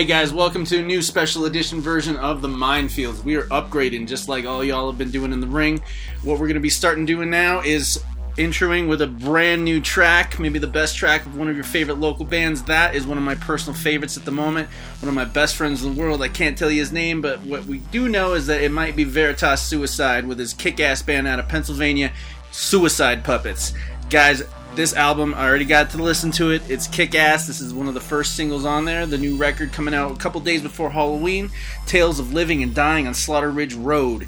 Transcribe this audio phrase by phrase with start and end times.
[0.00, 3.22] Hey guys, welcome to a new special edition version of the Minefields.
[3.22, 5.82] We are upgrading just like all y'all have been doing in the ring.
[6.22, 8.02] What we're going to be starting doing now is
[8.38, 11.98] introing with a brand new track, maybe the best track of one of your favorite
[11.98, 12.62] local bands.
[12.62, 14.70] That is one of my personal favorites at the moment.
[15.00, 16.22] One of my best friends in the world.
[16.22, 18.96] I can't tell you his name, but what we do know is that it might
[18.96, 22.10] be Veritas Suicide with his kick ass band out of Pennsylvania,
[22.52, 23.74] Suicide Puppets.
[24.08, 24.44] Guys,
[24.74, 26.62] this album, I already got to listen to it.
[26.68, 27.46] It's kick ass.
[27.46, 29.06] This is one of the first singles on there.
[29.06, 31.50] The new record coming out a couple days before Halloween
[31.86, 34.26] Tales of Living and Dying on Slaughter Ridge Road.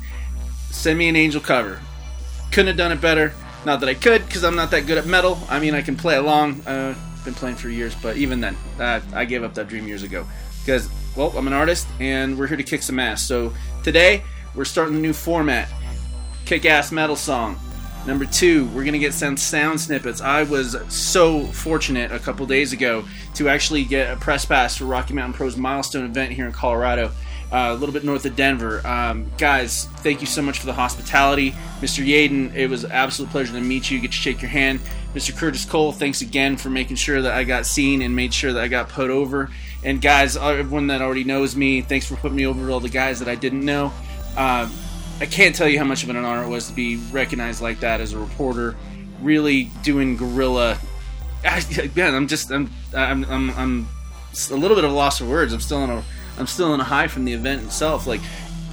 [0.70, 1.80] Send me an angel cover.
[2.50, 3.32] Couldn't have done it better.
[3.64, 5.38] Not that I could, because I'm not that good at metal.
[5.48, 6.60] I mean, I can play along.
[6.66, 6.94] Uh,
[7.24, 10.26] been playing for years, but even then, uh, I gave up that dream years ago.
[10.64, 13.22] Because, well, I'm an artist, and we're here to kick some ass.
[13.22, 13.52] So
[13.84, 14.24] today,
[14.54, 15.68] we're starting a new format
[16.44, 17.58] kick ass metal song.
[18.04, 20.20] Number two, we're gonna get some sound snippets.
[20.20, 23.04] I was so fortunate a couple days ago
[23.34, 27.12] to actually get a press pass for Rocky Mountain Pro's milestone event here in Colorado,
[27.52, 28.84] uh, a little bit north of Denver.
[28.84, 32.04] Um, guys, thank you so much for the hospitality, Mr.
[32.04, 32.52] Yaden.
[32.56, 34.00] It was an absolute pleasure to meet you.
[34.00, 34.80] Get to shake your hand,
[35.14, 35.36] Mr.
[35.36, 35.92] Curtis Cole.
[35.92, 38.88] Thanks again for making sure that I got seen and made sure that I got
[38.88, 39.48] put over.
[39.84, 42.88] And guys, everyone that already knows me, thanks for putting me over to all the
[42.88, 43.92] guys that I didn't know.
[44.36, 44.68] Uh,
[45.22, 47.78] I can't tell you how much of an honor it was to be recognized like
[47.78, 48.74] that as a reporter.
[49.20, 50.76] Really doing guerrilla.
[51.78, 53.88] Again, I'm just I'm I'm I'm, I'm
[54.50, 55.52] a little bit of a loss for words.
[55.52, 56.02] I'm still in a
[56.38, 58.04] I'm still in a high from the event itself.
[58.04, 58.20] Like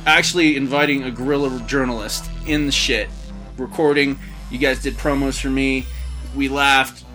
[0.07, 3.09] actually inviting a guerrilla journalist in the shit,
[3.59, 4.17] recording.
[4.49, 5.85] You guys did promos for me.
[6.35, 7.05] We laughed.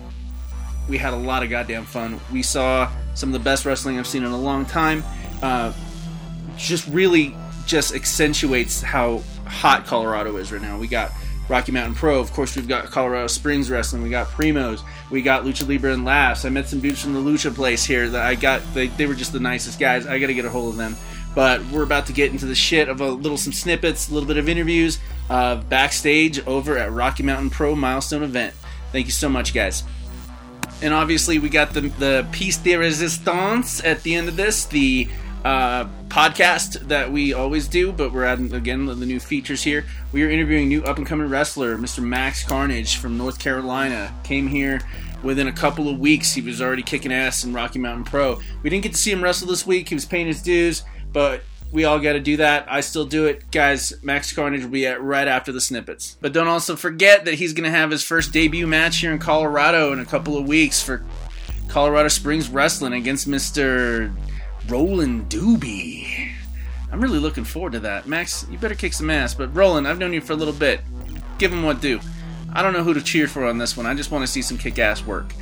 [0.89, 2.21] We had a lot of goddamn fun.
[2.33, 5.03] We saw some of the best wrestling I've seen in a long time.
[5.43, 5.73] Uh,
[6.57, 7.35] just really
[7.67, 10.79] just accentuates how hot Colorado is right now.
[10.79, 11.13] We got
[11.49, 14.81] Rocky Mountain Pro, of course, we've got Colorado Springs Wrestling, we got Primos,
[15.11, 16.45] we got Lucha Libre and Laughs.
[16.45, 19.15] I met some dudes from the Lucha place here that I got, they, they were
[19.15, 20.07] just the nicest guys.
[20.07, 20.97] I got to get a hold of them.
[21.35, 24.27] But we're about to get into the shit of a little some snippets, a little
[24.27, 28.55] bit of interviews uh, backstage over at Rocky Mountain Pro Milestone event.
[28.93, 29.83] Thank you so much, guys.
[30.81, 35.09] And obviously, we got the the piece de resistance at the end of this, the
[35.45, 39.85] uh, podcast that we always do, but we're adding again the new features here.
[40.13, 42.03] We are interviewing new up and coming wrestler, Mr.
[42.03, 44.15] Max Carnage from North Carolina.
[44.25, 44.81] Came here
[45.23, 46.33] within a couple of weeks.
[46.33, 48.41] He was already kicking ass in Rocky Mountain Pro.
[48.63, 49.89] We didn't get to see him wrestle this week.
[49.89, 50.83] He was paying his dues,
[51.13, 51.43] but
[51.73, 52.67] we all got to do that.
[52.71, 53.51] I still do it.
[53.51, 56.17] Guys, Max Carnage will be at right after the snippets.
[56.21, 59.19] But don't also forget that he's going to have his first debut match here in
[59.19, 61.05] Colorado in a couple of weeks for
[61.69, 64.15] Colorado Springs Wrestling against Mr.
[64.69, 66.31] Roland Doobie.
[66.91, 68.07] I'm really looking forward to that.
[68.07, 69.35] Max, you better kick some ass.
[69.35, 70.81] But Roland, I've known you for a little bit.
[71.39, 72.01] Give him what due.
[72.53, 73.85] I don't know who to cheer for on this one.
[73.87, 75.35] I just want to see some kick ass work.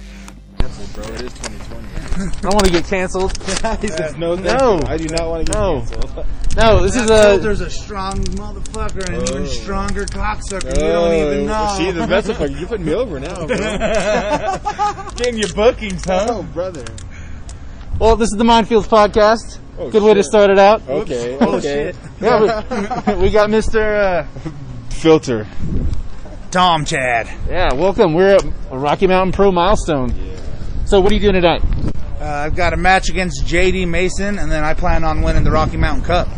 [0.95, 1.05] bro.
[1.05, 1.89] It is 2020.
[2.37, 3.37] I don't want to get canceled.
[3.81, 4.81] he says no, No.
[4.87, 5.81] I do not want to get No.
[5.81, 6.27] canceled.
[6.55, 7.39] No, this is That a.
[7.39, 9.37] There's a strong motherfucker and an Oh.
[9.37, 10.65] even stronger cocksucker.
[10.77, 11.27] you don't oh.
[11.33, 11.75] even know.
[11.79, 12.51] See, the best of fuck.
[12.51, 13.57] You putting me over now, bro.
[15.17, 16.27] Getting your bookings, huh?
[16.29, 16.85] oh, brother.
[17.99, 19.59] Well, this is the Minefields podcast.
[19.79, 20.83] Oh, Good way to start it out.
[20.89, 21.93] Okay, Oh, okay.
[21.93, 21.97] shit.
[22.21, 24.25] Yeah, we, we got Mr.
[24.25, 24.41] Uh,
[24.91, 25.47] Filter.
[26.51, 27.29] Tom Chad.
[27.49, 28.13] yeah, welcome.
[28.13, 30.15] We're at Rocky Mountain Pro Milestone.
[30.15, 30.37] Yeah.
[30.85, 31.63] So, what are you doing tonight?
[32.21, 35.51] Uh, I've got a match against JD Mason, and then I plan on winning the
[35.51, 36.29] Rocky Mountain Cup.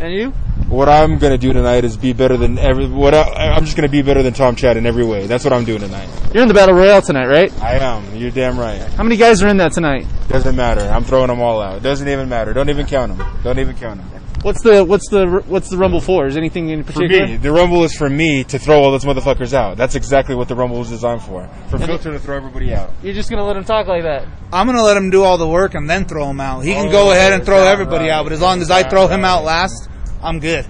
[0.00, 0.34] And you?
[0.68, 2.86] What I'm gonna do tonight is be better than every.
[2.88, 5.26] What I, I'm just gonna be better than Tom Chad in every way.
[5.26, 6.08] That's what I'm doing tonight.
[6.32, 7.62] You're in the Battle Royale tonight, right?
[7.62, 8.16] I am.
[8.16, 8.80] You're damn right.
[8.80, 10.06] How many guys are in that tonight?
[10.28, 10.80] Doesn't matter.
[10.80, 11.82] I'm throwing them all out.
[11.82, 12.54] Doesn't even matter.
[12.54, 13.26] Don't even count them.
[13.44, 14.08] Don't even count them.
[14.40, 16.26] What's the what's the what's the Rumble for?
[16.26, 17.26] Is anything in For particular?
[17.26, 19.76] me, the Rumble is for me to throw all those motherfuckers out.
[19.76, 21.48] That's exactly what the Rumble was designed for.
[21.68, 22.90] For Filter to throw everybody out.
[23.02, 24.26] You're just gonna let him talk like that?
[24.52, 26.64] I'm gonna let him do all the work and then throw him out.
[26.64, 28.10] He can Oh, go ahead and throw everybody right?
[28.10, 29.88] out, but as long as I throw him out last,
[30.22, 30.66] I'm good.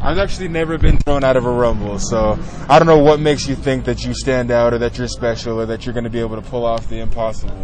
[0.00, 2.36] I've actually never been thrown out of a rumble, so
[2.68, 5.60] I don't know what makes you think that you stand out or that you're special
[5.60, 7.56] or that you're going to be able to pull off the impossible.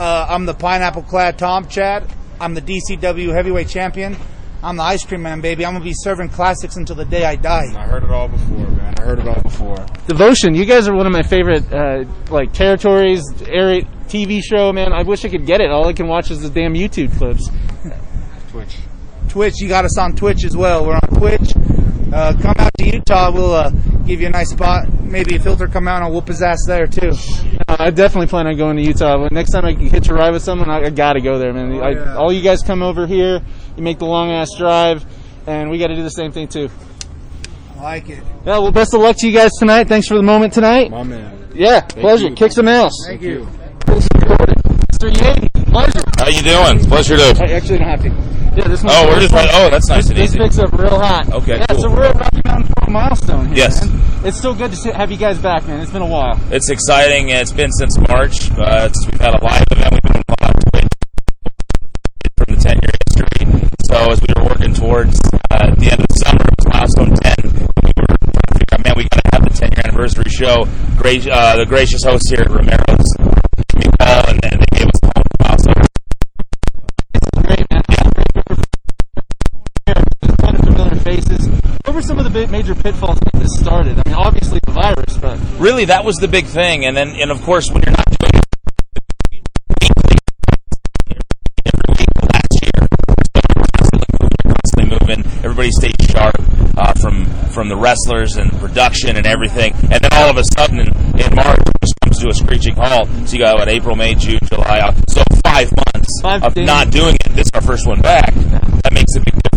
[0.00, 2.12] Uh, I'm the pineapple clad Tom Chad.
[2.40, 4.16] I'm the DCW heavyweight champion.
[4.64, 5.64] I'm the ice cream man, baby.
[5.64, 7.66] I'm gonna be serving classics until the day I die.
[7.76, 8.94] I heard it all before, man.
[8.98, 9.86] I heard it all before.
[10.08, 10.54] Devotion.
[10.54, 14.72] You guys are one of my favorite uh, like territories, area TV show.
[14.72, 15.70] Man, I wish I could get it.
[15.70, 17.50] All I can watch is the damn YouTube clips.
[18.48, 18.78] Twitch.
[19.34, 20.86] Twitch, you got us on Twitch as well.
[20.86, 21.56] We're on Twitch.
[22.12, 23.32] Uh, come out to Utah.
[23.32, 23.70] We'll uh,
[24.06, 24.88] give you a nice spot.
[25.02, 27.10] Maybe a filter come out and I'll whoop his ass there too.
[27.66, 29.18] Uh, I definitely plan on going to Utah.
[29.18, 31.52] But next time I can hitch a ride with someone, I, I gotta go there,
[31.52, 31.72] man.
[31.82, 32.14] I, yeah.
[32.14, 33.42] all you guys come over here,
[33.76, 35.04] you make the long ass drive,
[35.48, 36.70] and we got to do the same thing too.
[37.76, 38.22] I like it.
[38.46, 39.88] Yeah, well, best of luck to you guys tonight.
[39.88, 40.92] Thanks for the moment tonight.
[40.92, 41.48] My man.
[41.52, 42.28] Yeah, pleasure.
[42.28, 42.36] you.
[42.36, 42.92] Kick some ass.
[43.04, 43.48] Thank you.
[43.80, 45.10] Mr.
[45.10, 45.70] Yates.
[45.72, 46.04] pleasure.
[46.18, 46.88] How you doing?
[46.88, 47.42] Pleasure to.
[47.42, 48.33] I actually don't have to.
[48.56, 49.48] Yeah, this Oh, we're just right.
[49.52, 50.38] Oh, that's nice and easy.
[50.38, 51.28] This picks up real hot.
[51.32, 51.80] Okay, Yeah, cool.
[51.82, 53.56] so we're at Rocky Mountain Pro milestone here.
[53.56, 53.84] Yes.
[53.88, 54.00] man.
[54.24, 55.80] It's so good to have you guys back, man.
[55.80, 56.38] It's been a while.
[56.50, 57.30] It's exciting.
[57.30, 58.50] It's been since March.
[58.52, 59.92] Uh, it's, we've had a live event.
[59.92, 60.88] We've been
[62.36, 63.68] from the 10 year history.
[63.84, 65.20] So as we were working towards
[65.50, 67.34] uh, the end of the summer, it was milestone 10.
[67.82, 70.30] We were trying to figure out, man, we got to have the 10 year anniversary
[70.30, 70.66] show.
[70.96, 73.10] Great, uh, the gracious hosts here at Romero's,
[74.00, 74.64] and, and
[81.18, 83.98] What were some of the major pitfalls when this started?
[83.98, 87.30] I mean, obviously the virus, but really that was the big thing and then and
[87.30, 88.42] of course when you're not doing
[91.64, 92.88] every week last year
[93.78, 96.34] constantly moving, constantly moving everybody stays sharp
[96.76, 100.80] uh, from from the wrestlers and production and everything and then all of a sudden
[100.80, 100.88] in,
[101.20, 103.08] in march it comes to a screeching halt.
[103.26, 106.66] So you got what april may june july so five months Five of days.
[106.66, 107.30] not doing it.
[107.34, 108.34] This is our first one back.
[108.34, 109.53] That makes a big difference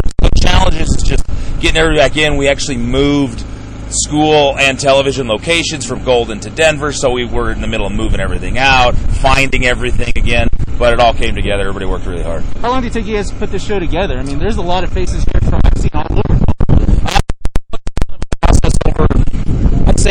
[0.47, 1.25] challenges is just
[1.59, 3.43] getting everybody back in we actually moved
[3.89, 7.93] school and television locations from Golden to Denver, so we were in the middle of
[7.93, 11.61] moving everything out, finding everything again, but it all came together.
[11.61, 12.43] Everybody worked really hard.
[12.61, 14.17] how long do you think you guys to put this show together?
[14.17, 16.26] I mean, there's a lot of faces here from I've seen all over.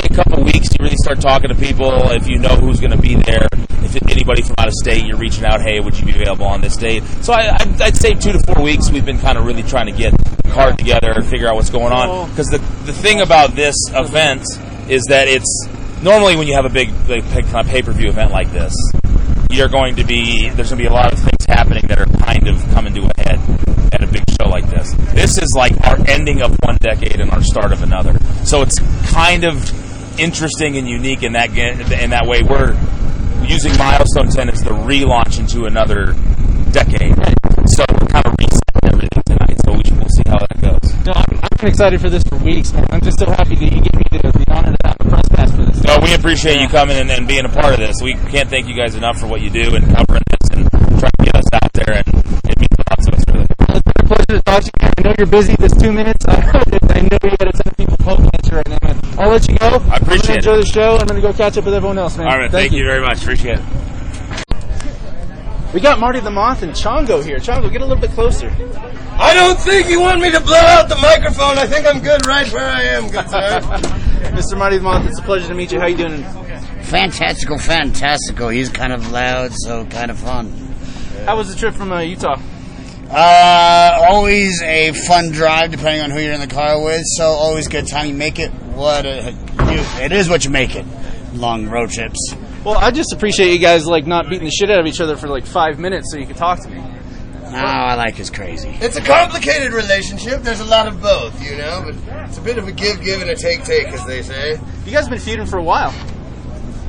[0.00, 2.10] Say a couple weeks, you really start talking to people.
[2.10, 3.48] If you know who's going to be there,
[3.82, 6.60] if anybody from out of state, you're reaching out, hey, would you be available on
[6.60, 7.02] this date?
[7.22, 8.90] So I, I'd, I'd say two to four weeks.
[8.90, 10.12] We've been kind of really trying to get
[10.42, 12.28] the card together and figure out what's going on.
[12.30, 14.44] Because the, the thing about this event
[14.88, 15.66] is that it's
[16.02, 18.74] normally when you have a big, big kind of pay per view event like this,
[19.50, 22.06] you're going to be there's going to be a lot of things happening that are
[22.06, 23.40] kind of coming to a head
[23.92, 24.92] at a big show like this.
[25.14, 28.18] This is like our ending of one decade and our start of another.
[28.44, 28.78] So it's
[29.12, 29.85] kind of
[30.18, 32.42] interesting and unique in that in that way.
[32.42, 32.75] We're
[33.46, 36.14] using milestone 10 as the relaunch into another
[36.73, 37.14] decade.
[37.70, 39.56] So we're kind of resetting everything tonight.
[39.64, 40.87] So we, we'll see how that goes.
[41.06, 42.87] No, I'm, I've been excited for this for weeks, man.
[42.90, 45.28] I'm just so happy that you gave me the, the honor to have a press
[45.30, 45.82] pass for this.
[45.82, 47.96] No, we appreciate you coming and, and being a part of this.
[48.02, 51.16] We can't thank you guys enough for what you do and covering this and trying
[51.18, 52.02] to get us out there.
[52.02, 52.08] And
[52.50, 53.46] it means a lot to us, really.
[53.46, 54.88] It's been a pleasure to talk to you.
[54.99, 56.25] I know you're busy this two minutes.
[56.28, 57.65] I know, you got a
[58.56, 59.00] right now, man.
[59.18, 59.66] I'll let you go.
[59.66, 60.96] I appreciate I'm gonna enjoy the show.
[60.96, 62.26] I'm going to go catch up with everyone else, man.
[62.26, 63.22] All right, thank, you very much.
[63.22, 63.64] Appreciate it.
[65.75, 67.36] We got Marty the Moth and Chongo here.
[67.36, 68.48] Chongo, get a little bit closer.
[69.18, 71.58] I don't think you want me to blow out the microphone.
[71.58, 73.60] I think I'm good right where I am, good sir.
[74.32, 74.56] Mr.
[74.56, 75.80] Marty the Moth, it's a pleasure to meet you.
[75.80, 76.22] How you doing?
[76.82, 78.48] Fantastical, fantastical.
[78.48, 80.50] He's kind of loud, so kind of fun.
[81.26, 82.40] How was the trip from uh, Utah?
[83.10, 87.02] Uh, always a fun drive, depending on who you're in the car with.
[87.04, 88.08] So always good time.
[88.08, 90.28] You make it what it, you, it is.
[90.28, 90.84] What you make it.
[91.34, 92.34] Long road trips.
[92.64, 95.16] Well, I just appreciate you guys like not beating the shit out of each other
[95.16, 96.82] for like five minutes so you could talk to me.
[97.48, 98.76] Oh, I like his crazy.
[98.80, 100.42] It's a complicated relationship.
[100.42, 101.94] There's a lot of both, you know, but
[102.28, 104.58] it's a bit of a give, give, and a take, take, as they say.
[104.84, 105.92] You guys have been feuding for a while.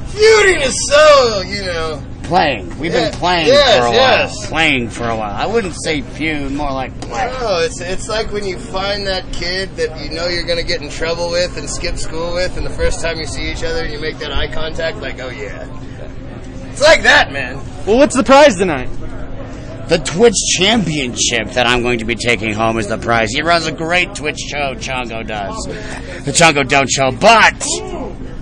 [0.07, 2.03] Feuding is so, you know.
[2.27, 2.77] Playing.
[2.77, 4.37] We've Yeah, been playing yes, for a yes.
[4.37, 4.47] while.
[4.49, 5.33] Playing for a while.
[5.33, 7.25] I wouldn't say feud, more like play.
[7.39, 10.81] No, it's it's like when you find that kid that you know you're gonna get
[10.81, 13.83] in trouble with and skip school with, and the first time you see each other
[13.85, 15.67] and you make that eye contact, like, oh yeah.
[16.69, 17.55] It's like that, man.
[17.85, 18.89] Well, what's the prize tonight?
[19.87, 23.31] The Twitch Championship that I'm going to be taking home is the prize.
[23.31, 25.55] He runs a great Twitch show, Chongo does.
[26.25, 27.55] The Chongo Don't Show, but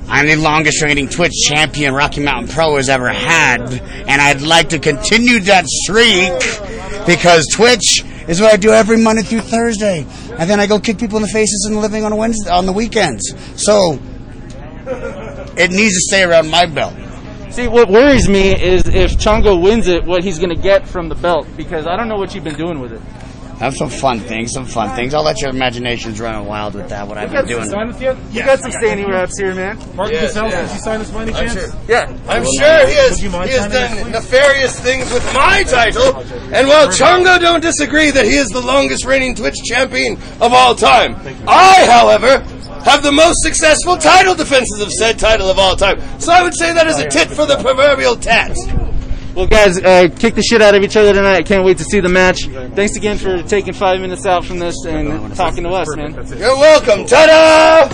[0.07, 4.69] I'm the longest reigning Twitch champion Rocky Mountain Pro has ever had, and I'd like
[4.69, 6.31] to continue that streak
[7.07, 10.05] because Twitch is what I do every Monday through Thursday,
[10.38, 12.71] and then I go kick people in the faces and living on Wednesday on the
[12.71, 13.33] weekends.
[13.55, 14.00] So
[15.57, 16.93] it needs to stay around my belt.
[17.50, 21.09] See, what worries me is if Chongo wins it, what he's going to get from
[21.09, 23.01] the belt, because I don't know what you've been doing with it.
[23.59, 25.13] Have some fun things, some fun things.
[25.13, 27.07] I'll let your imaginations run wild with that.
[27.07, 27.69] What I've been doing.
[28.31, 29.77] You got some standing reps here, man.
[30.12, 30.71] Yes, yes.
[31.35, 31.67] I'm sure.
[31.88, 32.17] Yeah.
[32.27, 36.17] I'm sure he has, he has done nefarious things with my title,
[36.53, 40.75] and while Chongo don't disagree that he is the longest reigning Twitch champion of all
[40.75, 41.15] time,
[41.47, 42.39] I, however,
[42.83, 46.00] have the most successful title defenses of said title of all time.
[46.19, 48.55] So I would say that is a tit for the proverbial tat.
[49.36, 51.46] Well, guys, uh, kick the shit out of each other tonight.
[51.46, 52.46] Can't wait to see the match.
[52.74, 56.13] Thanks again for taking five minutes out from this and talking to us, man.
[56.13, 57.06] You're welcome.
[57.06, 57.89] Ta-da!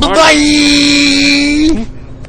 [0.00, 0.12] Bye-bye!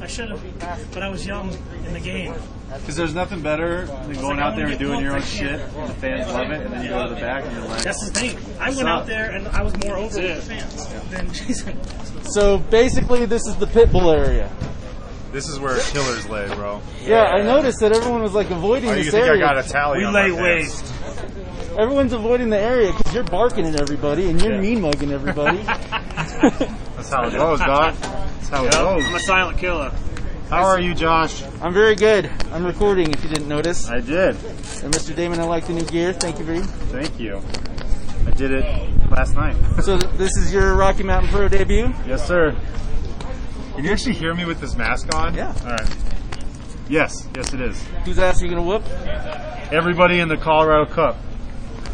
[0.04, 1.50] I should have, but I was young
[1.86, 2.34] in the game.
[2.80, 5.60] Because there's nothing better than going out there and doing your own shit.
[5.60, 8.10] The fans love it, and then you go to the back and you're like, That's
[8.10, 8.38] the thing.
[8.60, 12.24] I went out there and I was more over with the fans than Jason.
[12.24, 14.52] So basically, this is the Pitbull area.
[15.38, 16.82] This is where killers lay, bro.
[17.06, 19.39] Yeah, I noticed that everyone was like avoiding Oh, you this think I area.
[19.41, 20.82] got a tally We on my lay pants?
[20.82, 21.77] waste.
[21.77, 24.62] Everyone's avoiding the area because you're barking at everybody and you're Yeah.
[24.62, 25.58] mean mugging everybody.
[25.62, 27.94] That's how it goes, Doc.
[28.01, 29.06] That's how it Yep, goes.
[29.06, 29.91] I'm a silent killer.
[30.50, 31.44] How are you, Josh?
[31.62, 32.32] I'm very good.
[32.51, 33.88] I'm recording if you didn't notice.
[33.91, 34.29] I did.
[34.84, 35.15] And Mr.
[35.15, 36.13] Damon, I like the new gear.
[36.13, 36.70] Thank you very much.
[36.89, 37.44] Thank you.
[38.25, 38.65] I did it
[39.12, 39.56] last night.
[39.84, 41.94] So th- this is your Rocky Mountain Pro debut?
[42.08, 42.56] Yes, sir.
[43.78, 45.36] Can you actually hear me with this mask on?
[45.36, 45.54] Yeah.
[45.62, 45.96] All right.
[46.90, 47.80] Yes, yes, it is.
[48.06, 48.84] Whose ass are you going to whoop?
[49.72, 51.16] Everybody in the Colorado Cup.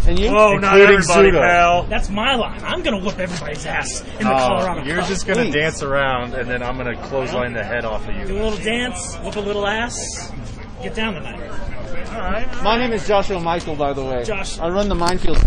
[0.07, 0.31] And you?
[0.31, 1.39] Whoa, not Including everybody, Suda.
[1.41, 1.83] pal.
[1.83, 2.61] That's my line.
[2.63, 5.07] I'm gonna whoop everybody's ass in the Oh, Colorado you're Cup.
[5.07, 5.53] just gonna Please.
[5.53, 8.25] dance around, and then I'm gonna clothesline the head off of you.
[8.27, 8.41] Do you.
[8.41, 10.29] a little dance, whoop a little ass,
[10.81, 11.39] get down tonight.
[12.11, 12.63] All right.
[12.63, 14.23] My name is Joshua Michael, by the way.
[14.25, 14.59] Josh.
[14.59, 15.41] I run the minefield.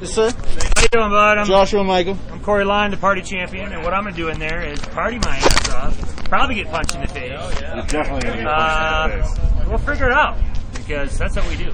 [0.00, 0.30] Yes, sir?
[0.76, 1.38] How you doing, bud?
[1.38, 2.18] I'm, Joshua Michael.
[2.30, 5.18] I'm Corey Line, the party champion, and what I'm gonna do in there is party
[5.18, 6.24] my ass off.
[6.28, 7.30] Probably get punched in the face.
[7.30, 9.68] You're definitely gonna get Uh, punched in the face.
[9.68, 10.36] we'll figure it out
[10.74, 11.72] because that's what we do.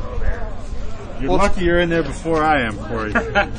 [1.21, 3.13] You're lucky you're in there before I am, Corey.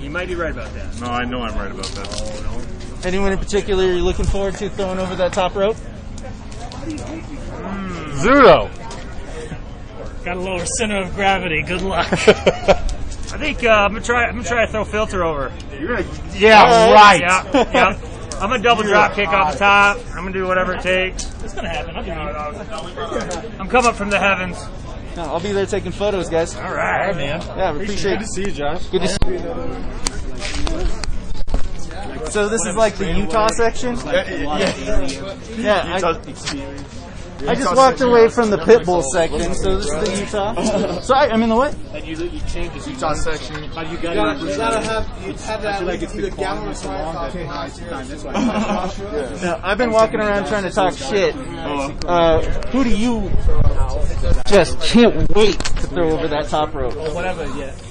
[0.00, 0.98] You might be right about that.
[0.98, 3.04] no, I know I'm right about that.
[3.04, 5.76] Anyone in particular you're looking forward to throwing over that top rope?
[8.16, 8.70] Zudo.
[10.24, 11.60] Got a lower center of gravity.
[11.60, 12.06] Good luck.
[13.32, 14.24] I think uh, I'm gonna try.
[14.24, 15.52] I'm gonna try to throw filter over.
[16.34, 17.20] Yeah, right.
[17.20, 18.00] Yeah, yeah.
[18.40, 19.98] I'm gonna double drop kick off the top.
[20.08, 21.24] I'm gonna do whatever it takes.
[21.44, 21.94] It's gonna happen.
[21.94, 23.60] I'll do it.
[23.60, 24.58] I'm coming up from the heavens.
[25.16, 26.56] No, I'll be there taking photos, guys.
[26.56, 27.40] All right, man.
[27.40, 28.86] Yeah, we appreciate Good to see you, Josh.
[28.86, 29.38] Good to see you.
[32.30, 33.96] So this is like the Utah section?
[35.58, 36.99] Yeah, I,
[37.46, 41.00] I just walked away from the Pitbull section, so this is the Utah.
[41.00, 41.74] So I, I'm in the what?
[41.92, 43.64] And you changed the Utah section.
[43.64, 46.74] You gotta, you gotta have, you have that like it's either gallon or
[49.42, 51.34] No, I've been walking around trying to talk shit.
[51.36, 53.30] Uh, who do you
[54.46, 56.94] just can't wait to throw over that top rope?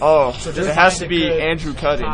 [0.02, 2.06] Oh, it has to be Andrew Cutting.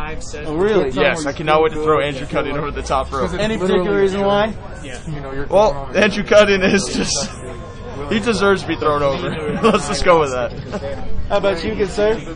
[0.45, 0.89] Oh, really?
[0.91, 3.33] Yes, I cannot wait to throw Andrew Cutting over the top rope.
[3.33, 4.53] Any particular reason why?
[4.83, 5.01] Yeah.
[5.07, 7.24] You know you're Well, Andrew Cutting is just.
[8.09, 9.29] He deserves to be thrown over.
[9.63, 10.51] Let's just go with that.
[11.29, 12.35] How about you, good sir?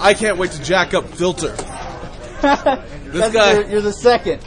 [0.00, 1.48] I can't wait to jack up Filter.
[2.42, 4.42] That's- guy- You're, you're the second.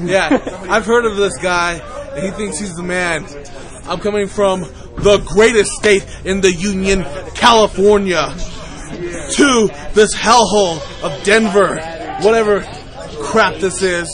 [0.00, 0.28] Yeah,
[0.68, 1.74] I've heard of this guy,
[2.14, 3.26] and he thinks he's the man.
[3.84, 8.34] I'm coming from the greatest state in the Union, California,
[9.36, 11.76] to this hellhole of Denver,
[12.22, 12.62] whatever
[13.20, 14.08] crap this is,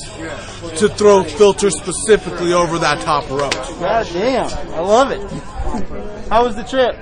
[0.77, 3.53] to throw Filter specifically over that top rope.
[3.53, 6.29] God damn, I love it.
[6.29, 6.97] How was the trip?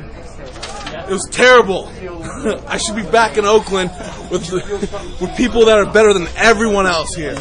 [1.08, 1.88] It was terrible.
[2.68, 3.90] I should be back in Oakland
[4.30, 4.50] with
[5.20, 7.34] with people that are better than everyone else here.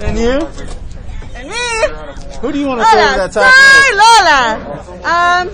[0.00, 0.40] And you?
[1.34, 2.38] And me?
[2.40, 3.54] Who do you want to throw over that top rope?
[3.72, 5.48] Sorry, Lola.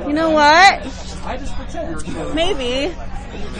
[0.00, 0.86] Um, you know what?
[2.34, 2.94] Maybe.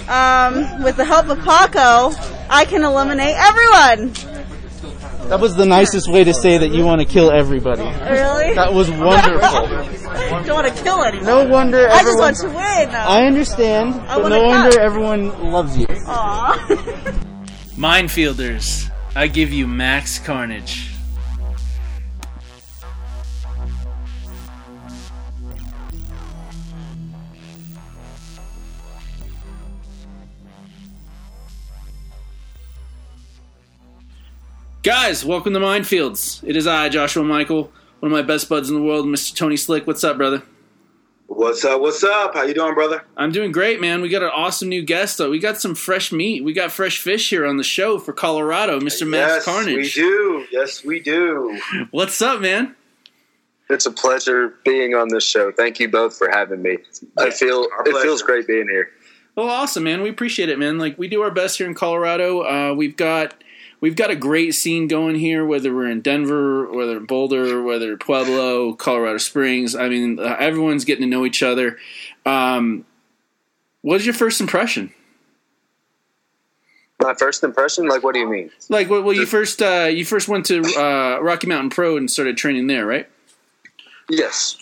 [0.08, 2.12] Um, with the help of Paco,
[2.48, 4.12] I can eliminate everyone.
[5.30, 7.82] That was the nicest way to say that you want to kill everybody.
[7.82, 8.52] Really?
[8.56, 9.68] That was wonderful.
[10.44, 11.24] Don't want to kill anyone.
[11.24, 12.56] No wonder I just want to win.
[12.90, 14.48] I understand, I but wanna no cut.
[14.64, 15.86] wonder everyone loves you.
[15.88, 16.66] Aw.
[17.76, 20.90] Minefielders, I give you max carnage.
[34.82, 36.42] Guys, welcome to Minefields.
[36.42, 39.36] It is I, Joshua Michael, one of my best buds in the world, Mr.
[39.36, 39.86] Tony Slick.
[39.86, 40.42] What's up, brother?
[41.26, 41.82] What's up?
[41.82, 42.32] What's up?
[42.32, 43.04] How you doing, brother?
[43.14, 44.00] I'm doing great, man.
[44.00, 45.18] We got an awesome new guest.
[45.18, 45.28] Though.
[45.28, 46.44] We got some fresh meat.
[46.44, 49.06] We got fresh fish here on the show for Colorado, Mr.
[49.06, 49.76] Max yes, Carnage.
[49.76, 50.46] we do.
[50.50, 51.60] Yes, we do.
[51.90, 52.74] What's up, man?
[53.68, 55.52] It's a pleasure being on this show.
[55.52, 56.78] Thank you both for having me.
[57.18, 58.88] I feel it feels great being here.
[59.36, 60.00] Well, awesome, man.
[60.00, 60.78] We appreciate it, man.
[60.78, 62.40] Like we do our best here in Colorado.
[62.44, 63.34] Uh, we've got
[63.80, 65.44] we've got a great scene going here.
[65.44, 69.74] Whether we're in Denver, whether in Boulder, whether Pueblo, Colorado Springs.
[69.74, 71.78] I mean, uh, everyone's getting to know each other.
[72.24, 72.84] Um,
[73.82, 74.92] what was your first impression?
[77.02, 78.50] My first impression, like, what do you mean?
[78.68, 82.10] Like, well, well you first uh, you first went to uh, Rocky Mountain Pro and
[82.10, 83.08] started training there, right?
[84.10, 84.58] Yes,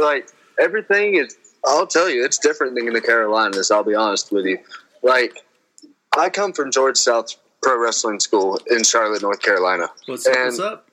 [0.00, 1.36] like everything is.
[1.66, 3.70] I'll tell you, it's different than in the Carolinas.
[3.70, 4.58] I'll be honest with you.
[5.02, 5.44] Like,
[6.16, 9.88] I come from George South Pro Wrestling School in Charlotte, North Carolina.
[10.06, 10.36] What's up?
[10.36, 10.88] And- What's up?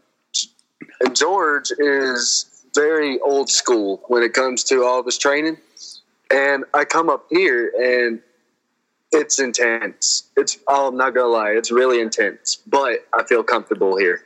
[1.02, 5.58] And George is very old school when it comes to all of his training.
[6.30, 8.22] And I come up here and
[9.12, 10.30] it's intense.
[10.38, 14.22] It's oh, I'm not gonna lie, it's really intense, but I feel comfortable here.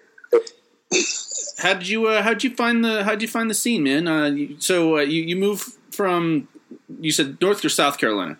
[1.58, 3.84] How did you uh, how did you find the how did you find the scene,
[3.84, 4.08] man?
[4.08, 6.48] Uh, so uh, you you moved from
[7.00, 8.38] you said North or South Carolina?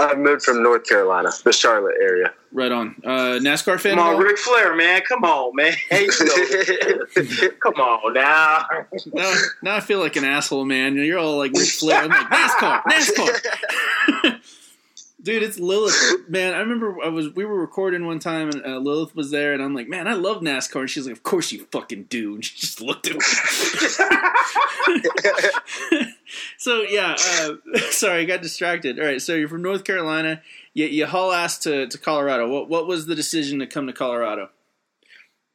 [0.00, 2.32] I moved from North Carolina, the Charlotte area.
[2.52, 2.96] Right on.
[3.04, 3.96] Uh, NASCAR fan?
[3.96, 4.20] Come on, all?
[4.20, 5.02] Ric Flair, man.
[5.02, 5.74] Come on, man.
[5.88, 7.50] Hey, you know.
[7.60, 8.66] Come on now.
[9.12, 10.96] now, now I feel like an asshole, man.
[10.96, 12.02] You're all like Ric Flair.
[12.02, 14.40] I'm like NASCAR, NASCAR.
[15.22, 15.94] Dude, it's Lilith,
[16.28, 16.54] man.
[16.54, 19.62] I remember I was we were recording one time and uh, Lilith was there, and
[19.62, 20.80] I'm like, man, I love NASCAR.
[20.80, 22.36] And she's like, of course you fucking do.
[22.36, 23.16] And she just looked at
[26.00, 26.14] me.
[26.60, 29.00] So yeah, uh, sorry, I got distracted.
[29.00, 30.42] All right, so you're from North Carolina.
[30.74, 32.48] You, you haul ass to, to Colorado.
[32.48, 34.50] What what was the decision to come to Colorado?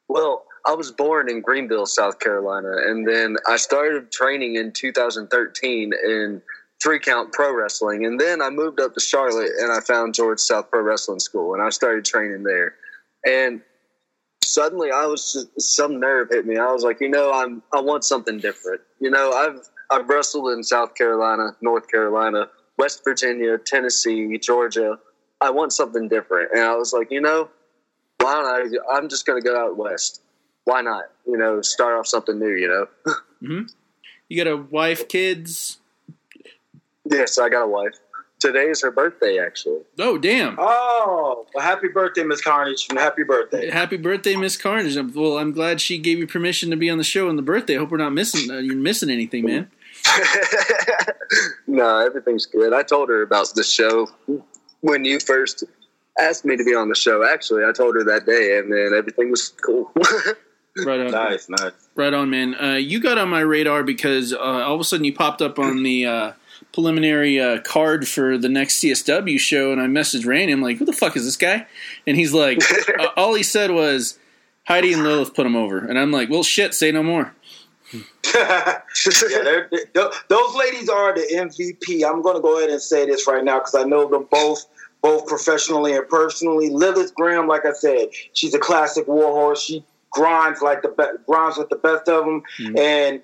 [0.10, 5.94] Well, I was born in Greenville, South Carolina, and then I started training in 2013
[5.94, 6.42] in
[6.82, 10.40] three count pro wrestling, and then I moved up to Charlotte and I found George
[10.40, 12.74] South Pro Wrestling School, and I started training there.
[13.28, 13.62] And
[14.44, 16.58] suddenly, I was just some nerve hit me.
[16.58, 18.82] I was like, you know, I'm I want something different.
[19.00, 24.98] You know, I've I've wrestled in South Carolina, North Carolina, West Virginia, Tennessee, Georgia.
[25.42, 27.50] I want something different, and I was like, you know,
[28.20, 28.96] why don't I?
[28.98, 30.22] I'm just going to go out west.
[30.64, 31.04] Why not?
[31.28, 32.54] You know, start off something new.
[32.54, 33.14] You know.
[33.42, 33.62] hmm
[34.30, 35.80] You got a wife, kids?
[37.10, 37.94] yes, I got a wife.
[38.46, 39.82] Today is her birthday, actually.
[39.98, 40.56] Oh, damn!
[40.60, 42.86] Oh, well, happy birthday, Miss Carnage.
[42.90, 43.72] and Happy birthday.
[43.72, 44.96] Happy birthday, Miss Carnage.
[45.16, 47.76] Well, I'm glad she gave you permission to be on the show on the birthday.
[47.76, 49.72] I hope we're not missing uh, you're missing anything, man.
[51.68, 52.72] No, everything's good.
[52.74, 54.08] I told her about the show
[54.82, 55.64] when you first
[56.20, 57.24] asked me to be on the show.
[57.28, 59.92] Actually, I told her that day, and then everything was cool.
[60.86, 61.12] Right on.
[61.12, 61.72] Nice, nice.
[61.96, 62.54] Right on, man.
[62.54, 65.58] Uh, you got on my radar because uh, all of a sudden you popped up
[65.58, 66.32] on the uh,
[66.76, 70.52] preliminary uh, card for the next CSW show, and I messaged Randy.
[70.52, 71.66] I'm like, "Who the fuck is this guy?"
[72.06, 72.60] And he's like,
[73.00, 74.20] uh, "All he said was
[74.68, 77.34] Heidi and Lilith put him over," and I'm like, "Well, shit, say no more."
[77.94, 78.82] yeah,
[79.44, 82.04] they're, they those ladies are the MVP.
[82.04, 84.66] I'm going to go ahead and say this right now because I know them both,
[85.02, 86.70] both professionally and personally.
[86.70, 89.62] Lilith Graham, like I said, she's a classic warhorse.
[89.62, 92.44] She grinds like the be- grinds with the best of them,
[92.78, 93.22] and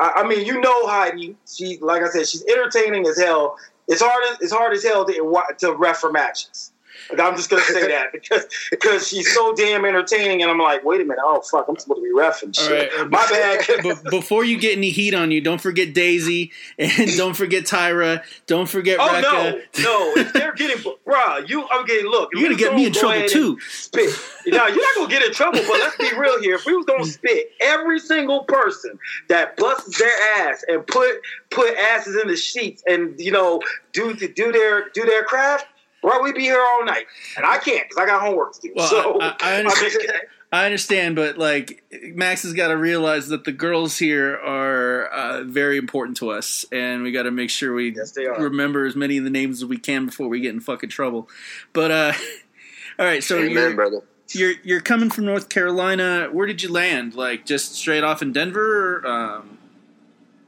[0.00, 1.36] I, I mean, you know Heidi.
[1.50, 3.56] She, like I said, she's entertaining as hell.
[3.88, 4.22] It's hard.
[4.40, 6.71] It's hard as hell to to ref her matches.
[7.18, 11.00] I'm just gonna say that because because she's so damn entertaining, and I'm like, wait
[11.00, 12.92] a minute, oh fuck, I'm supposed to be refing shit.
[12.96, 13.10] right.
[13.10, 13.64] My bad.
[13.82, 18.22] But before you get any heat on you, don't forget Daisy and don't forget Tyra.
[18.46, 20.12] Don't forget Oh no, no!
[20.20, 22.02] If they're getting, bruh, you okay?
[22.02, 23.58] Look, if You're gonna get me in trouble too.
[23.60, 24.10] Spit.
[24.46, 26.54] Now you're not gonna get in trouble, but let's be real here.
[26.56, 31.74] If we was gonna spit every single person that busts their ass and put put
[31.76, 33.60] asses in the sheets and you know
[33.92, 35.66] do to do their do their craft,
[36.02, 38.72] bro, we'd be here all night, and I can't because I got homework to do.
[38.76, 40.12] Well, so I, I, I understand.
[40.54, 41.82] I understand, but like
[42.14, 46.66] Max has got to realize that the girls here are uh, very important to us,
[46.70, 48.38] and we got to make sure we they are.
[48.38, 51.26] remember as many of the names as we can before we get in fucking trouble.
[51.72, 52.12] But uh,
[52.98, 54.02] all right, so Amen, you're, brother.
[54.32, 56.28] you're you're coming from North Carolina.
[56.30, 57.14] Where did you land?
[57.14, 59.56] Like just straight off in Denver, or, um,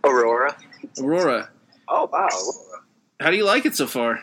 [0.04, 0.54] Aurora.
[1.00, 1.48] Aurora?
[1.88, 2.28] Oh wow.
[3.20, 4.20] How do you like it so far?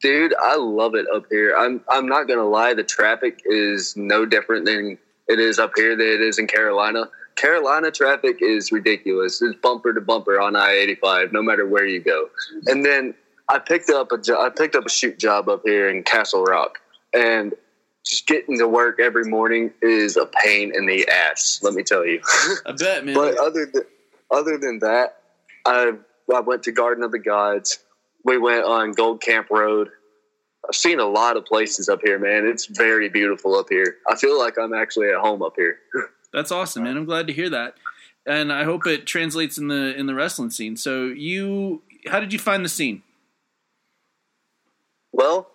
[0.00, 1.54] Dude, I love it up here.
[1.56, 5.94] I'm I'm not gonna lie, the traffic is no different than it is up here
[5.96, 7.08] than it is in Carolina.
[7.36, 9.40] Carolina traffic is ridiculous.
[9.42, 12.30] It's bumper to bumper on I eighty five, no matter where you go.
[12.66, 13.14] And then
[13.48, 16.44] I picked up a jo- I picked up a shoot job up here in Castle
[16.44, 16.78] Rock,
[17.14, 17.52] and
[18.04, 21.60] just getting to work every morning is a pain in the ass.
[21.62, 22.20] Let me tell you.
[22.66, 23.14] I bet, man.
[23.14, 23.82] But other than
[24.30, 25.18] other than that,
[25.66, 25.92] I
[26.34, 27.78] I went to Garden of the Gods.
[28.24, 29.88] We went on Gold Camp Road.
[30.68, 32.46] I've seen a lot of places up here, man.
[32.46, 33.96] It's very beautiful up here.
[34.08, 35.78] I feel like I'm actually at home up here.
[36.32, 36.96] That's awesome, man.
[36.96, 37.74] I'm glad to hear that,
[38.26, 40.76] and I hope it translates in the in the wrestling scene.
[40.76, 43.02] So you, how did you find the scene?
[45.12, 45.50] Well,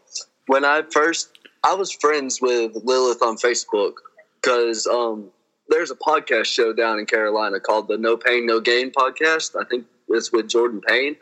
[0.47, 3.93] when I first, I was friends with Lilith on Facebook
[4.41, 5.29] because um,
[5.69, 9.55] there's a podcast show down in Carolina called the No Pain No Gain podcast.
[9.59, 11.15] I think it's with Jordan Payne.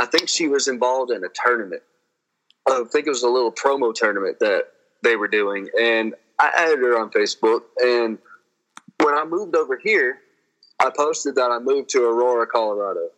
[0.00, 1.82] I think she was involved in a tournament.
[2.66, 4.68] I think it was a little promo tournament that
[5.02, 7.60] they were doing, and I added her on Facebook.
[7.82, 8.16] And
[9.02, 10.20] when I moved over here,
[10.80, 13.08] I posted that I moved to Aurora, Colorado.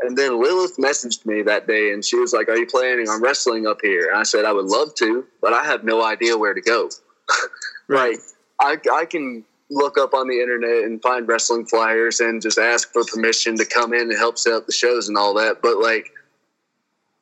[0.00, 3.20] And then Lilith messaged me that day and she was like, Are you planning on
[3.20, 4.08] wrestling up here?
[4.08, 6.88] And I said, I would love to, but I have no idea where to go.
[7.88, 8.20] Like,
[8.60, 12.92] I, I can look up on the internet and find wrestling flyers and just ask
[12.92, 15.60] for permission to come in and help set up the shows and all that.
[15.60, 16.12] But, like,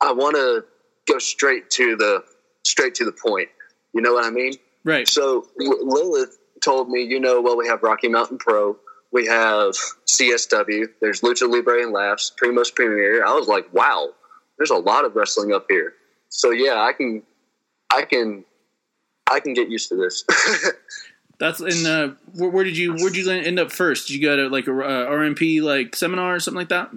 [0.01, 0.65] I want to
[1.11, 2.23] go straight to the
[2.63, 3.49] straight to the point.
[3.93, 4.53] You know what I mean?
[4.83, 5.07] Right.
[5.07, 8.77] So Lilith told me, you know, well, we have Rocky Mountain Pro,
[9.11, 9.71] we have
[10.07, 13.25] CSW, there's Lucha Libre and Laughs, Primos Premier.
[13.25, 14.09] I was like, wow,
[14.57, 15.93] there's a lot of wrestling up here.
[16.29, 17.23] So yeah, I can,
[17.91, 18.45] I can,
[19.29, 20.23] I can get used to this.
[21.39, 21.85] That's in.
[21.85, 24.07] Uh, where, where did you Where did you end up first?
[24.07, 26.91] Did you go to like a uh, RMP like seminar or something like that?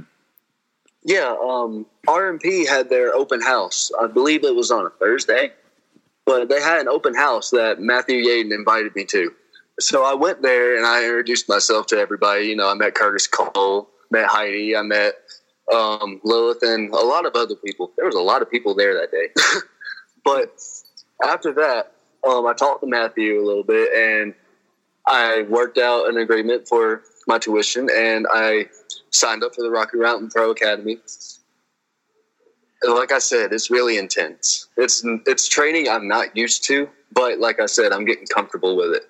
[1.05, 3.91] Yeah, um, RMP had their open house.
[4.01, 5.53] I believe it was on a Thursday,
[6.25, 9.33] but they had an open house that Matthew Yaden invited me to.
[9.81, 12.47] So I went there and I introduced myself to everybody.
[12.47, 15.15] You know, I met Curtis Cole, met Heidi, I met
[15.73, 17.93] um, Lilith, and a lot of other people.
[17.97, 19.29] There was a lot of people there that day.
[20.25, 20.61] but
[21.25, 21.93] after that,
[22.27, 24.35] um, I talked to Matthew a little bit, and
[25.07, 28.67] I worked out an agreement for my tuition, and I
[29.11, 30.99] signed up for the Rocky Mountain Pro Academy.
[32.83, 34.69] And like I said, it's really intense.
[34.77, 38.93] It's it's training I'm not used to, but like I said, I'm getting comfortable with
[38.95, 39.09] it.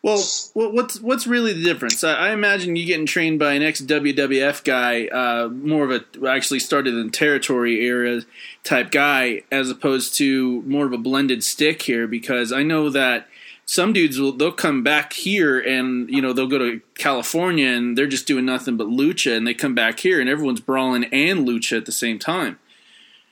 [0.00, 0.22] Well,
[0.54, 2.04] what's what's really the difference?
[2.04, 6.60] I, imagine you getting trained by an ex WWF guy, uh, more of a actually
[6.60, 8.22] started in territory era
[8.62, 12.06] type guy, as opposed to more of a blended stick here.
[12.06, 13.26] Because I know that
[13.68, 17.98] some dudes will they'll come back here and you know they'll go to California and
[17.98, 21.46] they're just doing nothing but lucha, and they come back here and everyone's brawling and
[21.46, 22.58] lucha at the same time.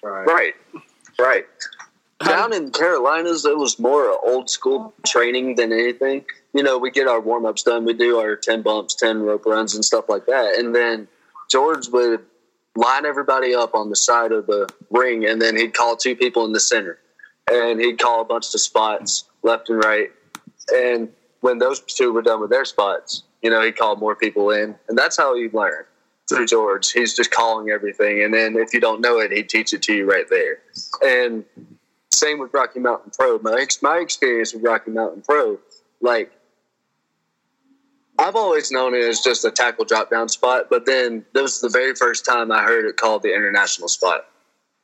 [0.02, 0.54] Right,
[1.18, 1.46] right.
[2.22, 6.26] Down in Carolinas, it was more old school training than anything.
[6.52, 9.46] You know, we get our warm ups done, we do our 10 bumps, 10 rope
[9.46, 10.58] runs, and stuff like that.
[10.58, 11.08] And then
[11.50, 12.20] George would
[12.74, 16.44] line everybody up on the side of the ring, and then he'd call two people
[16.44, 16.98] in the center.
[17.50, 20.10] And he'd call a bunch of spots left and right.
[20.74, 21.08] And
[21.40, 24.74] when those two were done with their spots, you know, he called more people in.
[24.88, 25.84] And that's how you learn
[26.28, 26.90] through George.
[26.92, 28.22] He's just calling everything.
[28.22, 30.58] And then if you don't know it, he'd teach it to you right there.
[31.04, 31.44] And
[32.12, 33.38] same with Rocky Mountain Pro.
[33.38, 35.58] My, my experience with Rocky Mountain Pro,
[36.00, 36.32] like,
[38.18, 41.60] I've always known it as just a tackle drop down spot, but then this was
[41.60, 44.26] the very first time I heard it called the international spot.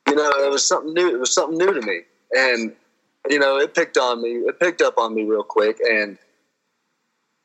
[0.07, 1.15] You know, it was something new.
[1.15, 2.01] It was something new to me,
[2.33, 2.73] and
[3.29, 4.29] you know, it picked on me.
[4.29, 6.17] It picked up on me real quick, and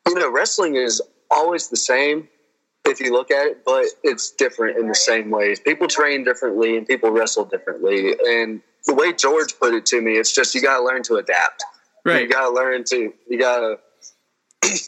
[0.06, 2.28] you know, wrestling is always the same
[2.84, 5.60] if you look at it, but it's different in the same ways.
[5.60, 10.12] People train differently and people wrestle differently, and the way George put it to me,
[10.12, 11.62] it's just you got to learn to adapt.
[12.04, 12.22] Right.
[12.22, 13.12] You got to learn to.
[13.28, 13.78] You got to.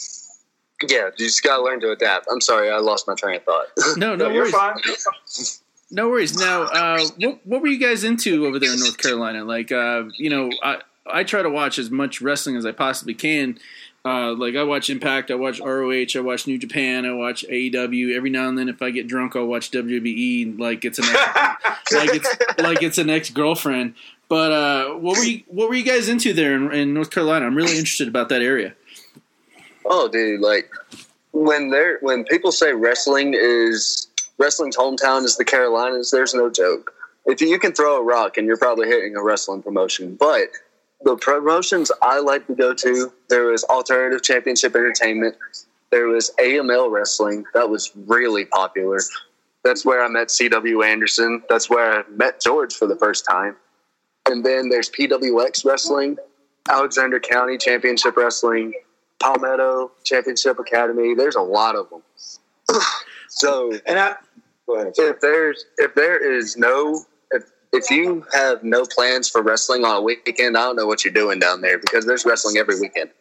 [0.89, 2.27] Yeah, you just gotta learn to adapt.
[2.31, 3.67] I'm sorry, I lost my train of thought.
[3.99, 4.55] No, no, you're worries.
[4.55, 5.61] fine.
[5.91, 6.37] No worries.
[6.39, 9.45] Now, uh, what what were you guys into over there in North Carolina?
[9.45, 13.15] Like, uh, you know, I I try to watch as much wrestling as I possibly
[13.15, 13.59] can.
[14.03, 18.15] Uh, like I watch Impact, I watch ROH, I watch New Japan, I watch AEW.
[18.15, 20.59] Every now and then, if I get drunk, I'll watch WWE.
[20.59, 23.95] Like it's an ex- like it's like it's an ex girlfriend.
[24.29, 27.47] But uh, what were you what were you guys into there in, in North Carolina?
[27.47, 28.75] I'm really interested about that area.
[29.85, 30.71] Oh, dude, like
[31.33, 34.07] when they're when people say wrestling is
[34.41, 36.93] wrestling's hometown is the Carolinas, there's no joke.
[37.27, 40.49] If you, can throw a rock and you're probably hitting a wrestling promotion, but
[41.03, 45.37] the promotions I like to go to, there was Alternative Championship Entertainment,
[45.91, 48.99] there was AML Wrestling, that was really popular.
[49.63, 51.43] That's where I met CW Anderson.
[51.51, 53.57] That's where I met George for the first time.
[54.27, 56.17] And then there's PWX Wrestling,
[56.71, 58.73] Alexander County Championship Wrestling,
[59.19, 61.15] Palmetto Championship Academy.
[61.15, 62.03] There's a lot of them.
[63.31, 64.17] so, and I,
[64.69, 69.97] if there's if there is no if if you have no plans for wrestling on
[69.97, 73.11] a weekend, I don't know what you're doing down there because there's wrestling every weekend.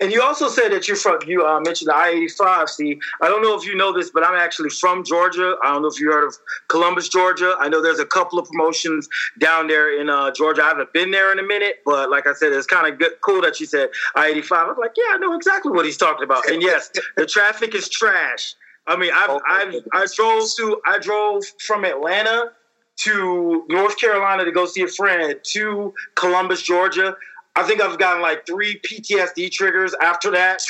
[0.00, 1.20] And you also said that you're from.
[1.26, 2.68] You uh, mentioned the I-85.
[2.68, 5.56] See, I don't know if you know this, but I'm actually from Georgia.
[5.62, 6.36] I don't know if you heard of
[6.68, 7.56] Columbus, Georgia.
[7.58, 10.62] I know there's a couple of promotions down there in uh, Georgia.
[10.62, 13.40] I haven't been there in a minute, but like I said, it's kind of cool
[13.42, 14.70] that you said I-85.
[14.70, 16.48] I'm like, yeah, I know exactly what he's talking about.
[16.48, 18.54] And yes, the traffic is trash.
[18.88, 22.52] I mean, I've, I've I drove to I drove from Atlanta
[23.00, 27.16] to North Carolina to go see a friend to Columbus, Georgia.
[27.54, 30.62] I think I've gotten like three PTSD triggers after that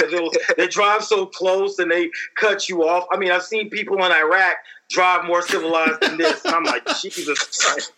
[0.57, 3.07] they drive so close and they cut you off.
[3.13, 4.57] I mean, I've seen people in Iraq
[4.91, 6.45] drive more civilized than this.
[6.45, 7.93] And I'm like, Jesus Christ.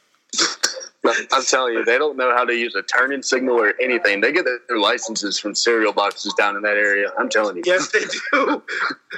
[1.05, 4.21] I'm telling you, they don't know how to use a turning signal or anything.
[4.21, 7.11] They get their licenses from cereal boxes down in that area.
[7.19, 7.63] I'm telling you.
[7.65, 8.01] Yes, they
[8.33, 8.63] do.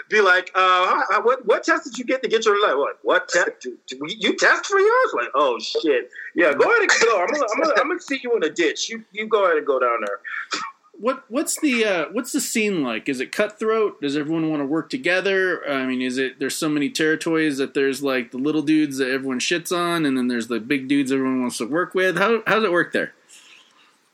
[0.08, 2.76] Be like, uh, what what test did you get to get your life?
[2.76, 3.66] What what test?
[3.90, 5.10] You test for yours?
[5.14, 6.08] Like, oh shit.
[6.34, 7.20] Yeah, go ahead and go.
[7.20, 8.88] I'm gonna, I'm gonna, I'm gonna see you in a ditch.
[8.88, 10.20] You you go ahead and go down there.
[10.92, 13.08] What what's the uh, what's the scene like?
[13.08, 14.00] Is it cutthroat?
[14.00, 15.68] Does everyone want to work together?
[15.68, 19.10] I mean, is it there's so many territories that there's like the little dudes that
[19.10, 22.18] everyone shits on, and then there's the big dudes everyone wants to work with.
[22.18, 23.14] How how does it work there?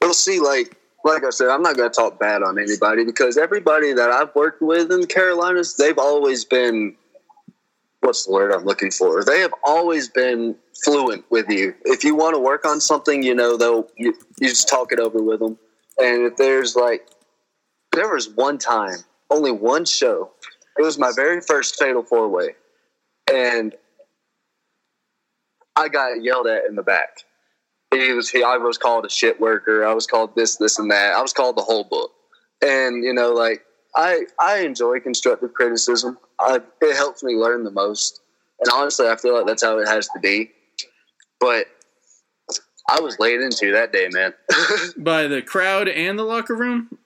[0.01, 0.41] We'll see.
[0.41, 4.11] Like like I said, I'm not going to talk bad on anybody because everybody that
[4.11, 6.97] I've worked with in the Carolinas, they've always been
[8.01, 9.25] what's the word I'm looking for?
[9.25, 11.75] They have always been fluent with you.
[11.85, 15.01] If you want to work on something, you know, they'll you, you just talk it
[15.01, 15.59] over with them.
[15.99, 17.09] And if there's like,
[17.93, 18.99] there was one time,
[19.31, 20.31] only one show.
[20.79, 22.55] It was my very first Fatal Four Way,
[23.33, 23.75] and
[25.75, 27.25] I got yelled at in the back.
[27.93, 29.85] He was he, I was called a shit worker.
[29.85, 31.15] I was called this, this, and that.
[31.15, 32.13] I was called the whole book.
[32.63, 33.65] And you know, like
[33.97, 36.19] I I enjoy constructive criticism.
[36.39, 38.21] I, it helps me learn the most.
[38.61, 40.51] And honestly, I feel like that's how it has to be.
[41.41, 41.67] But
[42.89, 44.33] I was laid into that day, man.
[44.97, 46.99] By the crowd and the locker room?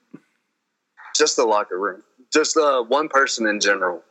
[1.15, 2.03] Just the locker room.
[2.31, 4.01] Just uh, one person in general.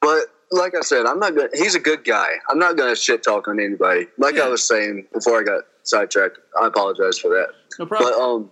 [0.00, 1.48] But like I said, I'm not gonna.
[1.54, 2.26] He's a good guy.
[2.50, 4.06] I'm not gonna shit talk on anybody.
[4.18, 7.48] Like I was saying before I got sidetracked, I apologize for that.
[7.78, 8.50] No problem.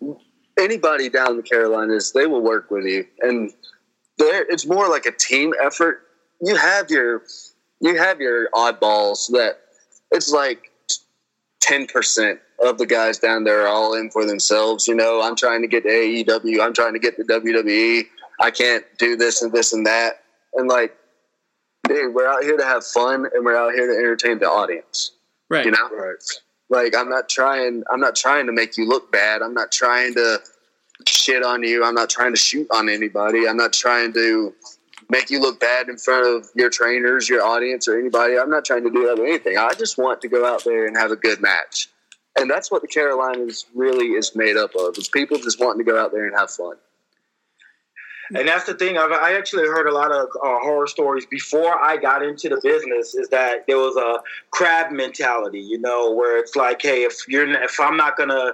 [0.00, 0.16] But um,
[0.58, 3.52] anybody down in the Carolinas, they will work with you, and
[4.18, 6.02] it's more like a team effort.
[6.42, 7.22] You have your
[7.80, 9.60] you have your oddballs that
[10.10, 10.67] it's like
[11.60, 14.88] ten percent of the guys down there are all in for themselves.
[14.88, 16.60] You know, I'm trying to get to AEW.
[16.60, 18.04] I'm trying to get to WWE.
[18.40, 20.22] I can't do this and this and that.
[20.54, 20.96] And like,
[21.88, 25.12] dude, we're out here to have fun and we're out here to entertain the audience.
[25.48, 25.64] Right.
[25.64, 25.88] You know?
[25.90, 26.16] Right.
[26.70, 29.40] Like I'm not trying I'm not trying to make you look bad.
[29.42, 30.38] I'm not trying to
[31.06, 31.84] shit on you.
[31.84, 33.48] I'm not trying to shoot on anybody.
[33.48, 34.54] I'm not trying to
[35.08, 38.38] make you look bad in front of your trainers, your audience, or anybody.
[38.38, 39.56] I'm not trying to do that or anything.
[39.56, 41.88] I just want to go out there and have a good match.
[42.38, 44.96] And that's what the Carolinas really is made up of.
[44.96, 46.76] Is people just wanting to go out there and have fun.
[48.34, 48.98] And that's the thing.
[48.98, 52.60] I've, I actually heard a lot of uh, horror stories before I got into the
[52.62, 53.14] business.
[53.14, 57.50] Is that there was a crab mentality, you know, where it's like, hey, if you're
[57.62, 58.52] if I'm not gonna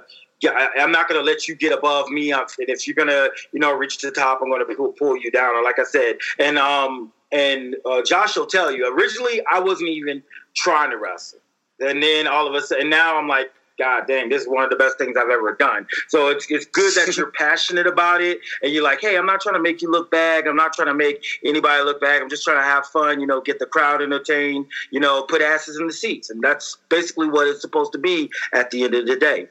[0.53, 2.31] I'm not going to let you get above me.
[2.31, 5.31] And if you're going to, you know, reach the top, I'm going to pull you
[5.31, 5.55] down.
[5.55, 8.93] Or like I said, and um, and uh, Josh will tell you.
[8.97, 10.23] Originally, I wasn't even
[10.55, 11.39] trying to wrestle,
[11.79, 14.69] and then all of a sudden, now I'm like, God dang, this is one of
[14.69, 15.87] the best things I've ever done.
[16.07, 19.41] So it's it's good that you're passionate about it, and you're like, hey, I'm not
[19.41, 20.47] trying to make you look bad.
[20.47, 22.21] I'm not trying to make anybody look bad.
[22.21, 23.19] I'm just trying to have fun.
[23.19, 24.67] You know, get the crowd entertained.
[24.91, 28.29] You know, put asses in the seats, and that's basically what it's supposed to be
[28.53, 29.47] at the end of the day.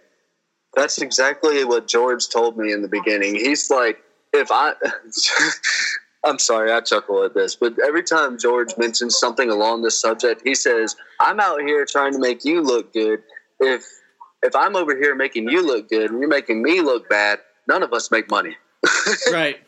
[0.76, 3.34] That's exactly what George told me in the beginning.
[3.34, 4.74] He's like, if I,
[6.24, 10.42] I'm sorry, I chuckle at this, but every time George mentions something along this subject,
[10.44, 13.22] he says, "I'm out here trying to make you look good.
[13.60, 13.84] If
[14.42, 17.82] if I'm over here making you look good and you're making me look bad, none
[17.82, 18.56] of us make money."
[19.32, 19.58] right.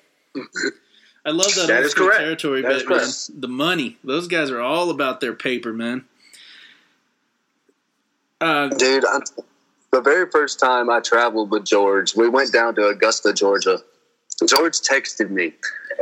[1.24, 2.18] I love that, That is correct.
[2.18, 3.08] territory, That but man,
[3.40, 3.98] the money.
[4.04, 6.04] Those guys are all about their paper, man.
[8.40, 9.22] Uh, Dude, I'm,
[9.92, 13.78] the very first time I traveled with George, we went down to Augusta, Georgia.
[14.46, 15.52] George texted me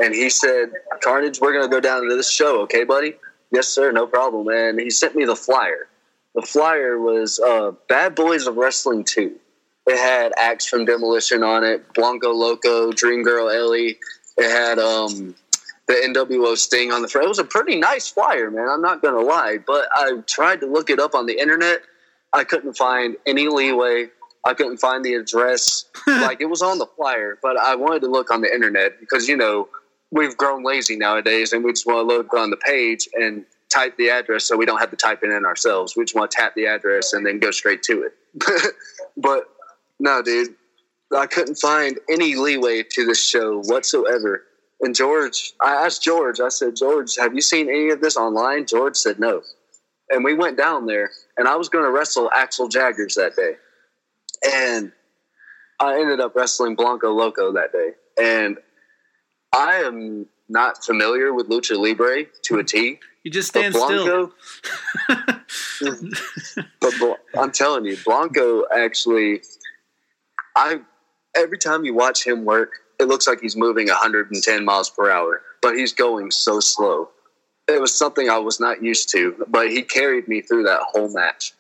[0.01, 3.15] and he said, Carnage, we're going to go down to this show, okay, buddy?
[3.53, 4.49] Yes, sir, no problem.
[4.49, 5.89] And he sent me the flyer.
[6.35, 9.37] The flyer was uh, Bad Boys of Wrestling 2.
[9.87, 13.99] It had Axe from Demolition on it, Blanco Loco, Dream Girl Ellie.
[14.37, 15.35] It had um,
[15.87, 17.27] the NWO Sting on the front.
[17.27, 18.69] It was a pretty nice flyer, man.
[18.69, 19.59] I'm not going to lie.
[19.65, 21.83] But I tried to look it up on the internet.
[22.35, 24.09] I couldn't find any leeway.
[24.45, 25.87] I couldn't find the address.
[26.07, 29.29] like it was on the flyer, but I wanted to look on the internet because
[29.29, 29.69] you know
[30.11, 33.97] we've grown lazy nowadays, and we just want to look on the page and type
[33.97, 35.97] the address, so we don't have to type it in ourselves.
[35.97, 38.75] We just want to tap the address and then go straight to it.
[39.17, 39.45] but
[39.99, 40.55] no, dude,
[41.17, 44.43] I couldn't find any leeway to this show whatsoever.
[44.81, 48.67] And George, I asked George, I said, George, have you seen any of this online?
[48.67, 49.43] George said no.
[50.11, 53.55] And we went down there, and I was going to wrestle Axel Jaggers that day.
[54.47, 54.93] And
[55.81, 57.93] I ended up wrestling Blanco Loco that day.
[58.21, 58.59] And
[59.53, 63.01] I am not familiar with Lucha Libre to a T.
[63.23, 64.33] You just stand still.
[66.81, 69.43] But Bl- I'm telling you, Blanco actually,
[70.55, 70.81] I
[71.35, 75.43] every time you watch him work, it looks like he's moving 110 miles per hour,
[75.63, 77.09] but he's going so slow.
[77.67, 81.13] It was something I was not used to, but he carried me through that whole
[81.13, 81.55] match.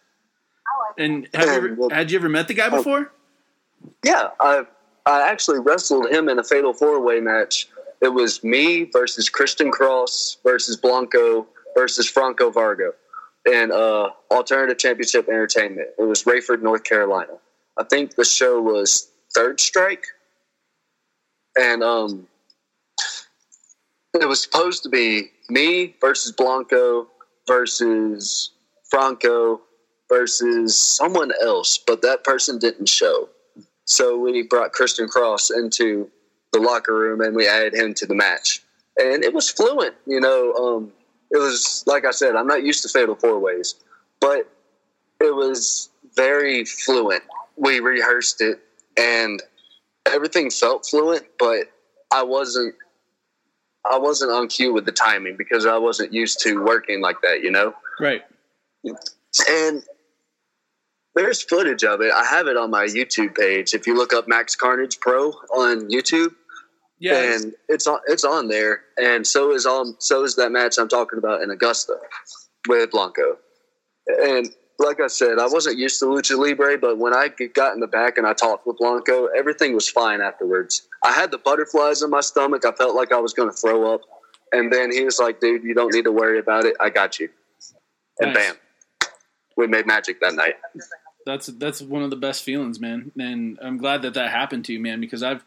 [0.98, 3.10] And have you ever, had you ever met the guy before?
[4.04, 4.66] Yeah, I
[5.06, 7.68] I actually wrestled him in a fatal four way match.
[8.00, 12.90] It was me versus Christian Cross versus Blanco versus Franco Vargo
[13.50, 15.88] in uh, Alternative Championship Entertainment.
[15.98, 17.32] It was Raeford, North Carolina.
[17.78, 20.04] I think the show was Third Strike,
[21.58, 22.26] and um,
[24.14, 27.08] it was supposed to be me versus Blanco
[27.46, 28.50] versus
[28.90, 29.60] Franco
[30.08, 33.28] versus someone else, but that person didn't show.
[33.84, 36.10] So we brought Christian Cross into
[36.52, 38.62] the locker room and we added him to the match.
[38.98, 40.52] And it was fluent, you know.
[40.54, 40.92] Um,
[41.30, 43.74] it was, like I said, I'm not used to fatal four ways,
[44.20, 44.48] but
[45.20, 47.24] it was very fluent.
[47.56, 48.60] We rehearsed it
[48.96, 49.42] and
[50.06, 51.72] everything felt fluent, but
[52.12, 52.74] I wasn't
[53.90, 57.42] I wasn't on cue with the timing because I wasn't used to working like that,
[57.42, 57.74] you know?
[58.00, 58.22] Right.
[59.48, 59.82] And
[61.14, 62.12] there's footage of it.
[62.12, 63.74] I have it on my YouTube page.
[63.74, 66.34] If you look up Max Carnage Pro on YouTube,
[66.98, 68.82] yeah, and it's on it's on there.
[68.96, 71.98] And so is um so is that match I'm talking about in Augusta
[72.68, 73.38] with Blanco.
[74.06, 77.80] And like I said, I wasn't used to lucha libre, but when I got in
[77.80, 80.88] the back and I talked with Blanco, everything was fine afterwards.
[81.04, 82.64] I had the butterflies in my stomach.
[82.64, 84.00] I felt like I was going to throw up,
[84.52, 86.74] and then he was like, "Dude, you don't need to worry about it.
[86.80, 87.28] I got you."
[88.20, 88.52] And Nice.
[89.00, 89.10] bam,
[89.56, 90.54] we made magic that night.
[91.26, 93.12] That's that's one of the best feelings, man.
[93.18, 95.44] And I'm glad that that happened to you, man, because I've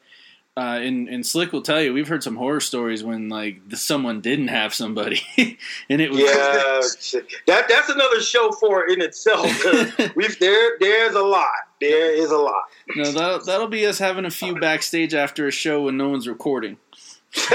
[0.57, 3.77] uh, and and Slick will tell you we've heard some horror stories when like the,
[3.77, 5.21] someone didn't have somebody,
[5.89, 9.45] and it was Yeah, that that's another show for in itself.
[10.15, 11.45] We've there there's a lot.
[11.79, 12.63] There is a lot.
[12.95, 16.27] No, that'll, that'll be us having a few backstage after a show when no one's
[16.27, 16.77] recording.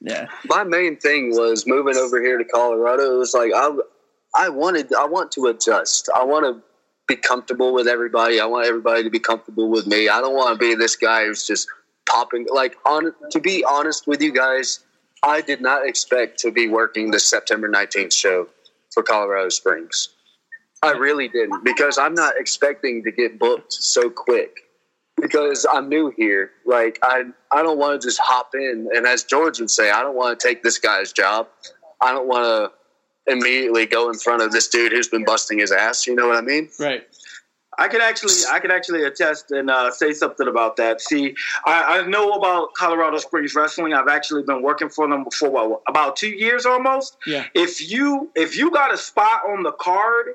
[0.00, 0.28] yeah.
[0.46, 3.14] My main thing was moving over here to Colorado.
[3.14, 3.76] It was like I,
[4.34, 6.08] I wanted, I want to adjust.
[6.14, 6.62] I want to
[7.06, 8.40] be comfortable with everybody.
[8.40, 10.08] I want everybody to be comfortable with me.
[10.08, 11.68] I don't want to be this guy who's just
[12.08, 12.46] popping.
[12.52, 14.80] Like on, to be honest with you guys,
[15.22, 18.48] I did not expect to be working the September nineteenth show
[18.90, 20.10] for Colorado Springs.
[20.82, 24.60] I really didn't because I'm not expecting to get booked so quick
[25.20, 26.52] because I'm new here.
[26.64, 28.88] Like I, I don't want to just hop in.
[28.94, 31.48] And as George would say, I don't want to take this guy's job.
[32.00, 35.70] I don't want to immediately go in front of this dude who's been busting his
[35.70, 36.06] ass.
[36.06, 36.70] You know what I mean?
[36.78, 37.02] Right.
[37.78, 41.00] I could actually, I could actually attest and uh, say something about that.
[41.00, 43.94] See, I, I know about Colorado Springs Wrestling.
[43.94, 47.16] I've actually been working for them for what, about two years almost.
[47.26, 47.46] Yeah.
[47.54, 50.34] If you if you got a spot on the card,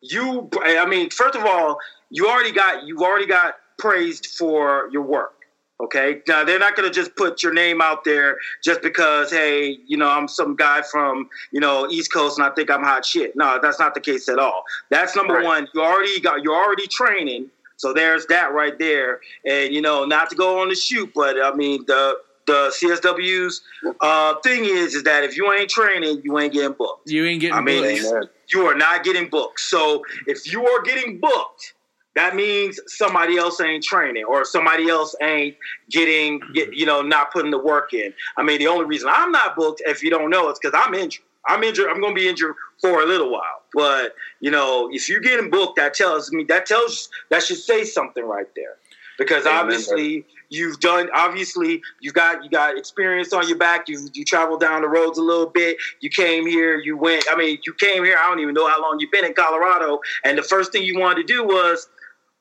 [0.00, 1.78] you, I mean, first of all,
[2.10, 5.32] you already got you already got praised for your work.
[5.78, 6.22] Okay.
[6.26, 9.98] Now they're not going to just put your name out there just because, hey, you
[9.98, 13.36] know, I'm some guy from you know East Coast and I think I'm hot shit.
[13.36, 14.64] No, that's not the case at all.
[14.90, 15.68] That's number one.
[15.74, 17.50] You already got you're already training.
[17.78, 19.20] So there's that right there.
[19.44, 22.16] And you know, not to go on the shoot, but I mean the
[22.46, 23.60] the CSW's
[24.00, 27.10] uh, thing is is that if you ain't training, you ain't getting booked.
[27.10, 28.30] You ain't getting I mean, booked.
[28.52, 29.60] You are not getting booked.
[29.60, 31.74] So if you are getting booked,
[32.14, 35.56] that means somebody else ain't training or somebody else ain't
[35.90, 36.72] getting, get, mm-hmm.
[36.74, 38.14] you know, not putting the work in.
[38.38, 40.94] I mean, the only reason I'm not booked, if you don't know, is because I'm
[40.94, 41.24] injured.
[41.48, 41.88] I'm injured.
[41.90, 43.62] I'm going to be injured for a little while.
[43.74, 47.84] But you know, if you're getting booked, that tells me that tells that should say
[47.84, 48.76] something right there,
[49.18, 51.08] because Amen, obviously you've done.
[51.14, 53.88] Obviously, you got you got experience on your back.
[53.88, 55.76] You you traveled down the roads a little bit.
[56.00, 56.78] You came here.
[56.78, 57.24] You went.
[57.30, 58.16] I mean, you came here.
[58.20, 60.00] I don't even know how long you've been in Colorado.
[60.24, 61.88] And the first thing you wanted to do was,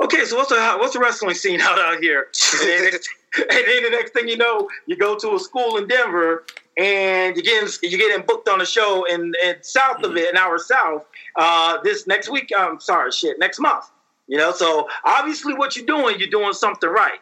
[0.04, 2.28] okay, so what's the what's the wrestling scene out out here?
[2.62, 2.94] And then,
[3.50, 6.44] and then the next thing you know, you go to a school in Denver
[6.78, 10.38] and you get you getting booked on a show in, in south of it, an
[10.38, 11.06] hour south.
[11.36, 13.86] Uh, this next week, I'm sorry, shit, next month.
[14.28, 17.20] You know, so obviously, what you're doing, you're doing something right.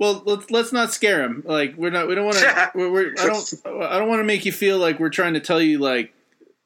[0.00, 1.42] Well, let's let's not scare him.
[1.46, 2.08] Like we're not.
[2.08, 2.70] We don't want to.
[2.74, 3.54] we're, we're, I don't.
[3.66, 6.12] I don't want to make you feel like we're trying to tell you like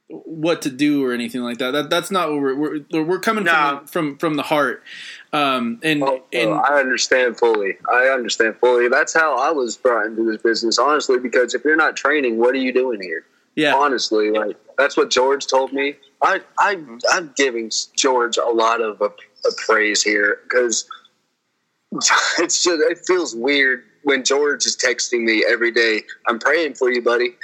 [0.09, 1.73] what to do or anything like that.
[1.73, 2.55] That that's not what we're
[2.93, 4.85] we're, we're coming from, the, from from the heart.
[5.33, 7.77] Um, and and Oh, I understand fully.
[7.93, 8.89] I understand fully.
[8.89, 11.19] That's how I was brought into this business, honestly.
[11.19, 13.27] Because if you're not training, what are you doing here?
[13.57, 13.75] Yeah.
[13.75, 15.97] Honestly, like that's what George told me.
[16.23, 16.79] I I
[17.11, 20.89] I'm giving George a lot of a, a praise here because
[22.39, 26.03] it's just it feels weird when George is texting me every day.
[26.27, 27.35] I'm praying for you, buddy.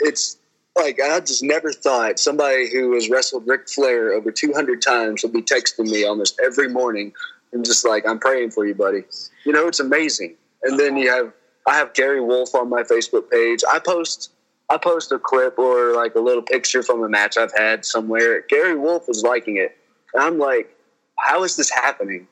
[0.00, 0.38] It's
[0.76, 5.32] like I just never thought somebody who has wrestled Ric Flair over 200 times would
[5.32, 7.12] be texting me almost every morning
[7.52, 9.04] and just like I'm praying for you, buddy.
[9.44, 10.34] You know, it's amazing.
[10.62, 11.32] And then you have
[11.66, 13.60] I have Gary Wolf on my Facebook page.
[13.70, 14.32] I post
[14.70, 18.42] I post a clip or like a little picture from a match I've had somewhere.
[18.48, 19.76] Gary Wolf was liking it,
[20.14, 20.74] and I'm like,
[21.18, 22.26] how is this happening?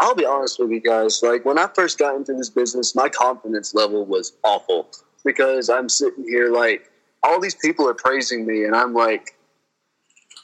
[0.00, 1.22] I'll be honest with you guys.
[1.22, 4.88] Like when I first got into this business, my confidence level was awful
[5.24, 6.90] because I'm sitting here like
[7.22, 9.36] all these people are praising me, and I'm like,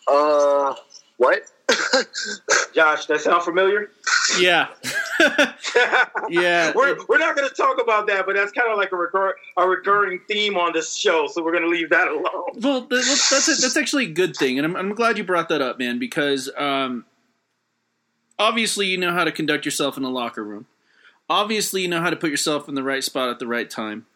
[0.09, 0.75] uh,
[1.17, 1.43] what?
[2.75, 3.91] Josh, that sound familiar?
[4.39, 4.69] Yeah.
[6.29, 8.97] yeah, we're, we're not going to talk about that, but that's kind of like a
[8.97, 12.61] recur- a recurring theme on this show, so we're going to leave that alone.
[12.61, 15.49] Well, that's that's, a, that's actually a good thing, and I'm I'm glad you brought
[15.49, 17.07] that up, man, because um,
[18.39, 20.67] obviously you know how to conduct yourself in a locker room.
[21.29, 24.07] Obviously, you know how to put yourself in the right spot at the right time.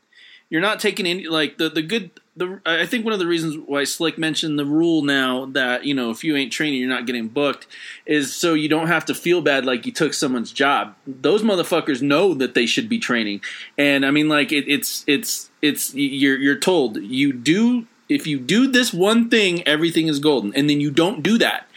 [0.49, 2.11] You're not taking any like the the good.
[2.37, 5.95] The I think one of the reasons why Slick mentioned the rule now that you
[5.95, 7.67] know if you ain't training, you're not getting booked,
[8.07, 10.95] is so you don't have to feel bad like you took someone's job.
[11.07, 13.43] Those motherfuckers know that they should be training,
[13.79, 18.41] and I mean like it, it's it's it's you're you're told you do if you
[18.41, 21.69] do this one thing, everything is golden, and then you don't do that.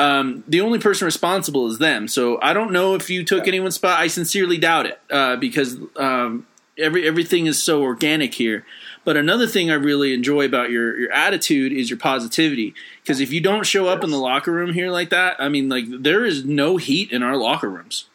[0.00, 2.08] Um, the only person responsible is them.
[2.08, 4.00] So I don't know if you took anyone's spot.
[4.00, 6.46] I sincerely doubt it uh, because um,
[6.78, 8.64] every everything is so organic here.
[9.04, 12.74] But another thing I really enjoy about your your attitude is your positivity.
[13.02, 15.68] Because if you don't show up in the locker room here like that, I mean,
[15.68, 18.06] like there is no heat in our locker rooms.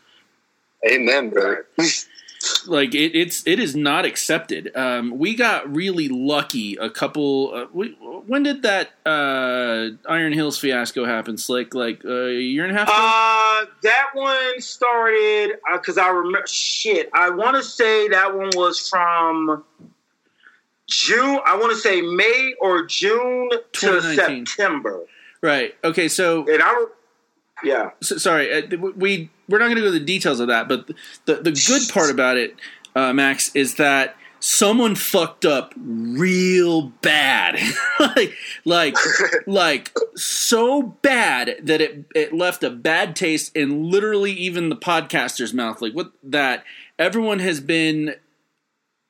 [0.89, 1.67] Amen, brother.
[2.68, 4.72] like it, it's it is not accepted.
[4.76, 6.76] Um, we got really lucky.
[6.76, 7.54] A couple.
[7.54, 7.89] Uh, we,
[8.28, 11.38] when did that uh, Iron Hills fiasco happen?
[11.38, 12.88] Slick, like uh, a year and a half.
[12.88, 12.98] ago?
[12.98, 16.48] Uh, that one started because I remember.
[16.48, 19.64] Shit, I want to say that one was from
[20.88, 21.39] June.
[21.46, 25.02] I want to say May or June to September.
[25.41, 25.76] Right.
[25.84, 26.08] Okay.
[26.08, 26.46] So.
[26.52, 26.86] And I.
[27.64, 27.91] Yeah.
[28.02, 30.88] So, sorry, uh, we we're not going to go into the details of that, but
[31.26, 32.56] the the good part about it,
[32.96, 37.60] uh, Max, is that someone fucked up real bad,
[38.00, 38.34] like
[38.64, 38.96] like
[39.48, 45.54] like so bad that it it left a bad taste in literally even the podcaster's
[45.54, 45.82] mouth.
[45.82, 46.64] Like what that
[47.00, 48.16] everyone has been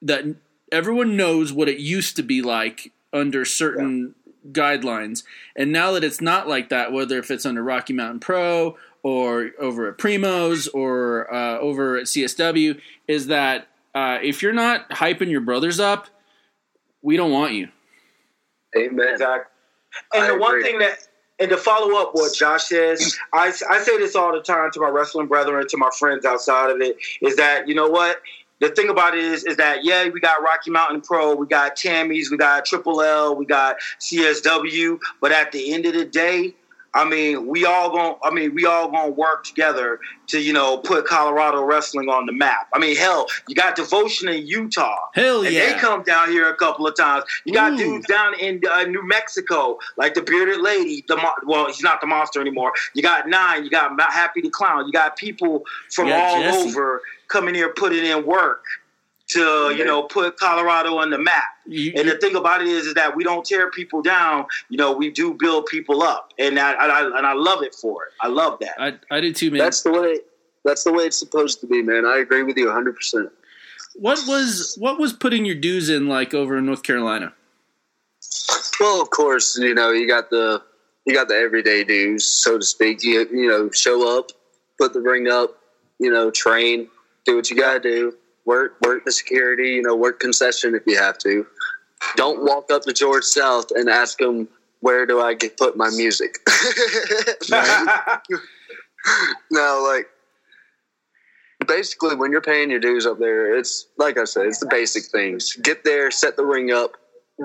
[0.02, 0.24] that
[0.72, 4.16] everyone knows what it used to be like under certain
[4.52, 5.24] guidelines.
[5.56, 9.51] And now that it's not like that, whether if it's under Rocky Mountain Pro or
[9.60, 15.30] over at Primos or uh, over at CSW, is that uh, if you're not hyping
[15.30, 16.08] your brothers up,
[17.03, 17.70] we don't want you.
[18.76, 19.10] Amen.
[19.10, 19.51] Exactly.
[20.16, 23.95] And the one thing that, and to follow up what Josh says, I, I say
[23.99, 27.36] this all the time to my wrestling brethren, to my friends outside of it, is
[27.36, 28.24] that, you know what?
[28.60, 31.76] The thing about it is, is that, yeah, we got Rocky Mountain Pro, we got
[31.76, 36.56] Tammy's, we got Triple L, we got CSW, but at the end of the day,
[36.96, 38.16] I mean, we all gonna.
[38.24, 42.32] I mean, we all gonna work together to, you know, put Colorado wrestling on the
[42.32, 42.70] map.
[42.74, 45.10] I mean, hell, you got Devotion in Utah.
[45.14, 45.74] Hell and yeah.
[45.74, 47.26] they come down here a couple of times.
[47.43, 47.78] You got Ooh.
[47.78, 51.04] dudes down in uh, New Mexico, like the bearded lady.
[51.08, 52.72] The mo- well, he's not the monster anymore.
[52.93, 53.66] You got Nine.
[53.66, 54.86] You got Happy the Clown.
[54.86, 56.70] You got people from all Jesse.
[56.70, 58.64] over coming here putting in work
[59.28, 61.43] to you know put Colorado on the map.
[61.65, 64.45] and the thing about it is, is that we don't tear people down.
[64.69, 67.76] You know, we do build people up, and I, and I and I love it
[67.76, 68.13] for it.
[68.21, 68.76] I love that.
[68.80, 69.59] I I do too, man.
[69.59, 70.19] That's the way.
[70.63, 72.05] That's the way it's supposed to be, man.
[72.05, 72.95] I agree with you 100.
[72.95, 73.30] percent
[73.95, 77.34] What was what was putting your dues in like over in North Carolina?
[78.80, 80.61] Well, of course, you know you got the
[81.05, 83.03] you got the everyday dues, so to speak.
[83.03, 84.32] You you know show up,
[84.78, 85.57] put the ring up,
[85.99, 86.89] you know train,
[87.26, 88.15] do what you gotta do,
[88.46, 91.46] work work the security, you know work concession if you have to.
[92.16, 94.48] Don't walk up to George South and ask him
[94.82, 96.38] where do I get put my music.
[99.52, 100.08] no, like
[101.68, 105.06] basically when you're paying your dues up there, it's like I said, it's the basic
[105.06, 105.54] things.
[105.56, 106.91] Get there, set the ring up,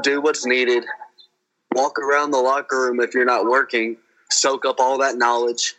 [0.03, 0.85] do what's needed,
[1.75, 3.97] walk around the locker room if you're not working,
[4.31, 5.75] soak up all that knowledge.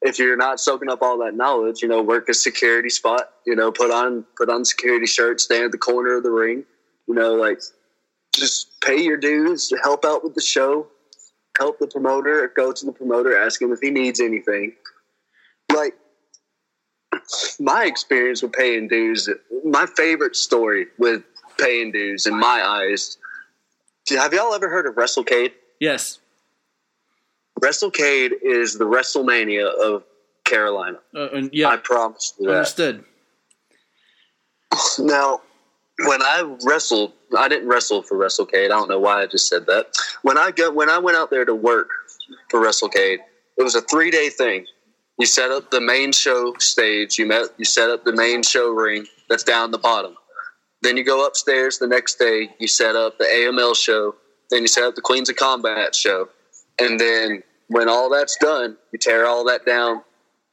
[0.00, 3.56] If you're not soaking up all that knowledge, you know, work a security spot, you
[3.56, 6.64] know, put on put on security shirt, stand at the corner of the ring,
[7.06, 7.60] you know, like
[8.34, 10.86] just pay your dues, help out with the show,
[11.58, 14.74] help the promoter, go to the promoter, ask him if he needs anything.
[15.74, 15.94] Like
[17.58, 19.28] my experience with paying dues,
[19.64, 21.22] my favorite story with
[21.58, 23.18] paying dues in my eyes.
[24.10, 25.52] Have y'all ever heard of WrestleCade?
[25.80, 26.20] Yes.
[27.60, 30.04] WrestleCade is the WrestleMania of
[30.44, 30.98] Carolina.
[31.14, 32.56] Uh, and yeah, I promise you that.
[32.56, 33.04] understood.
[34.98, 35.40] Now,
[36.04, 38.66] when I wrestled, I didn't wrestle for WrestleCade.
[38.66, 39.86] I don't know why I just said that.
[40.22, 41.90] When I got when I went out there to work
[42.50, 43.18] for WrestleCade,
[43.56, 44.66] it was a three day thing.
[45.18, 47.18] You set up the main show stage.
[47.18, 47.48] You met.
[47.56, 50.14] You set up the main show ring that's down the bottom.
[50.82, 52.50] Then you go upstairs the next day.
[52.60, 54.14] You set up the AML show.
[54.50, 56.28] Then you set up the Queens of Combat show.
[56.78, 60.02] And then when all that's done, you tear all that down.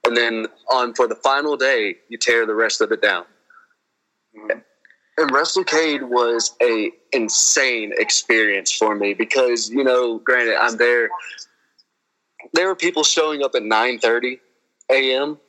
[0.05, 3.25] And then on for the final day, you tear the rest of it down.
[5.17, 11.09] And WrestleCade was a insane experience for me because you know, granted, I'm there.
[12.53, 14.39] There were people showing up at 9:30
[14.91, 15.39] a.m.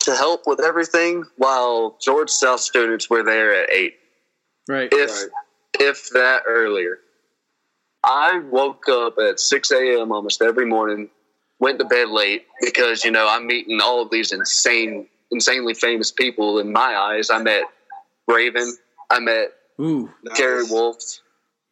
[0.00, 3.94] to help with everything, while George South students were there at eight.
[4.68, 4.88] Right.
[4.92, 5.10] If
[5.80, 6.98] if that earlier.
[8.06, 10.12] I woke up at six a.m.
[10.12, 11.10] almost every morning.
[11.58, 16.12] Went to bed late because you know I'm meeting all of these insane, insanely famous
[16.12, 16.58] people.
[16.58, 17.64] In my eyes, I met
[18.28, 18.76] Raven.
[19.10, 20.10] I met Ooh.
[20.36, 20.96] Gary Wolf.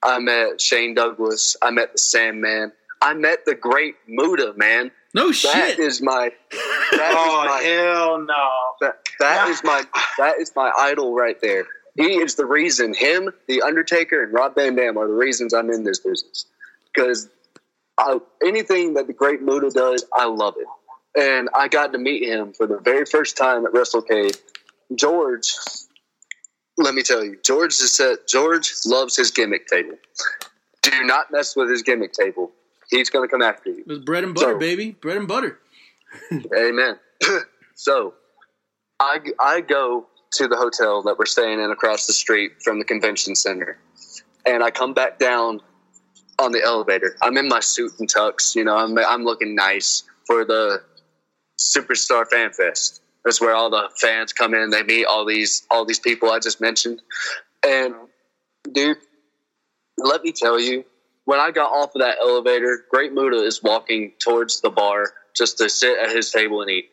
[0.03, 1.57] I met Shane Douglas.
[1.63, 2.73] I met the Sandman.
[3.03, 4.91] I met the great Muta, man.
[5.15, 5.79] No That shit.
[5.79, 6.31] is my.
[6.51, 8.51] That is Oh my, hell no!
[8.81, 9.85] that, that is my
[10.19, 11.67] that is my idol right there.
[11.97, 12.93] He is the reason.
[12.95, 16.47] Him, the Undertaker, and Rob Van Dam are the reasons I'm in this business.
[16.93, 17.29] Because
[18.45, 20.67] anything that the Great Muta does, I love it.
[21.21, 24.37] And I got to meet him for the very first time at WrestleCade.
[24.97, 25.55] George,
[26.77, 28.27] let me tell you, George is set.
[28.27, 29.97] George loves his gimmick table.
[30.83, 32.51] Do not mess with his gimmick table.
[32.91, 33.79] He's going to come after you.
[33.81, 34.91] It was bread and butter, So- baby.
[34.93, 35.59] Bread and butter.
[36.57, 36.99] Amen.
[37.75, 38.15] so,
[39.01, 42.85] I, I go to the hotel that we're staying in across the street from the
[42.85, 43.79] convention center,
[44.47, 45.61] and I come back down
[46.39, 47.17] on the elevator.
[47.23, 48.55] I'm in my suit and tux.
[48.55, 50.83] You know, I'm I'm looking nice for the
[51.59, 53.03] Superstar Fan Fest.
[53.25, 54.71] That's where all the fans come in.
[54.71, 57.01] They meet all these all these people I just mentioned,
[57.67, 57.95] and
[58.73, 58.99] dude,
[59.99, 60.85] let me tell you,
[61.25, 65.59] when I got off of that elevator, Great Muta is walking towards the bar just
[65.59, 66.91] to sit at his table and eat.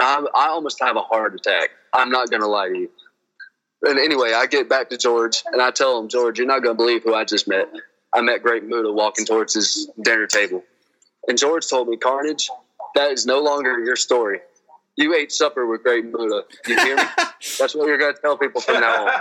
[0.00, 1.70] I, I almost have a heart attack.
[1.92, 2.90] I'm not going to lie to you.
[3.82, 6.76] And anyway, I get back to George and I tell him, George, you're not going
[6.76, 7.68] to believe who I just met.
[8.12, 10.64] I met Great Muta walking towards his dinner table.
[11.28, 12.50] And George told me, Carnage,
[12.94, 14.40] that is no longer your story.
[14.96, 16.42] You ate supper with Great Muta.
[16.66, 17.02] You hear me?
[17.58, 19.20] That's what you're going to tell people from now on.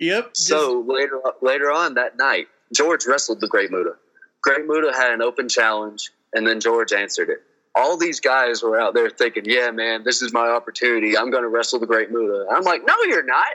[0.00, 0.30] Yep.
[0.34, 3.94] So later, later on that night, George wrestled the Great Muta.
[4.42, 7.42] Great Muta had an open challenge, and then George answered it.
[7.76, 11.16] All these guys were out there thinking, "Yeah, man, this is my opportunity.
[11.16, 13.46] I'm going to wrestle the Great Muta." I'm like, "No, you're not,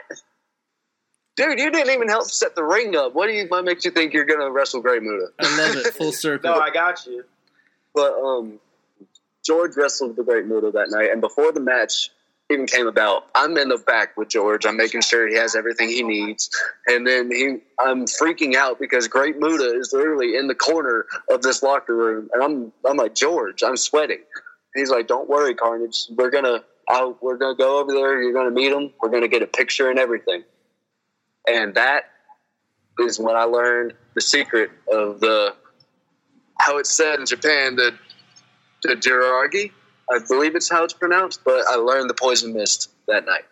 [1.36, 1.58] dude.
[1.58, 3.14] You didn't even help set the ring up.
[3.14, 3.46] What do you?
[3.48, 5.94] What makes you think you're going to wrestle Great Muta?" I love it.
[5.94, 6.50] Full circle.
[6.50, 7.24] No, I got you.
[7.94, 8.60] But um,
[9.44, 12.10] George wrestled the Great Muta that night, and before the match
[12.50, 14.66] even came about, I'm in the back with George.
[14.66, 16.50] I'm making sure he has everything he needs,
[16.86, 21.42] and then he, I'm freaking out because Great Muta is literally in the corner of
[21.42, 24.20] this locker room, and I'm, I'm like George, I'm sweating.
[24.74, 26.06] He's like, "Don't worry, Carnage.
[26.10, 26.62] We're gonna,
[27.20, 28.22] we're gonna go over there.
[28.22, 28.92] You're gonna meet him.
[29.00, 30.44] We're gonna get a picture and everything."
[31.48, 32.04] And that
[33.00, 35.54] is when I learned the secret of the
[36.58, 37.94] how it's said in Japan, the
[38.82, 39.72] the Jiraragi.
[40.10, 43.44] I believe it's how it's pronounced, but I learned the poison mist that night.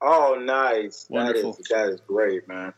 [0.00, 1.06] Oh, nice.
[1.08, 1.52] Wonderful.
[1.52, 2.72] That is that is great, man.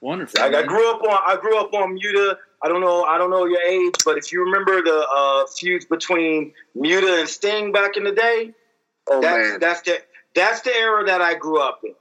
[0.00, 0.40] Wonderful.
[0.40, 2.38] Like I grew up on I grew up on Muta.
[2.62, 5.84] I don't know I don't know your age, but if you remember the uh, feuds
[5.86, 8.52] between Muta and Sting back in the day,
[9.08, 9.98] Oh that's man, that's the
[10.34, 11.94] that's the era that I grew up in.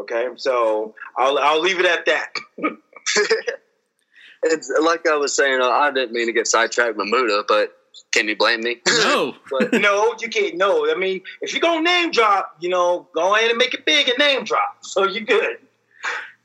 [0.00, 2.34] Okay, so I'll I'll leave it at that.
[4.42, 5.60] it's like I was saying.
[5.60, 7.72] Uh, I didn't mean to get sidetracked with Muta, but
[8.12, 8.80] can you blame me?
[8.86, 9.34] No.
[9.50, 10.56] but no, you can't.
[10.56, 13.84] No, I mean if you're gonna name drop, you know, go ahead and make it
[13.84, 14.78] big and name drop.
[14.80, 15.58] So you're good.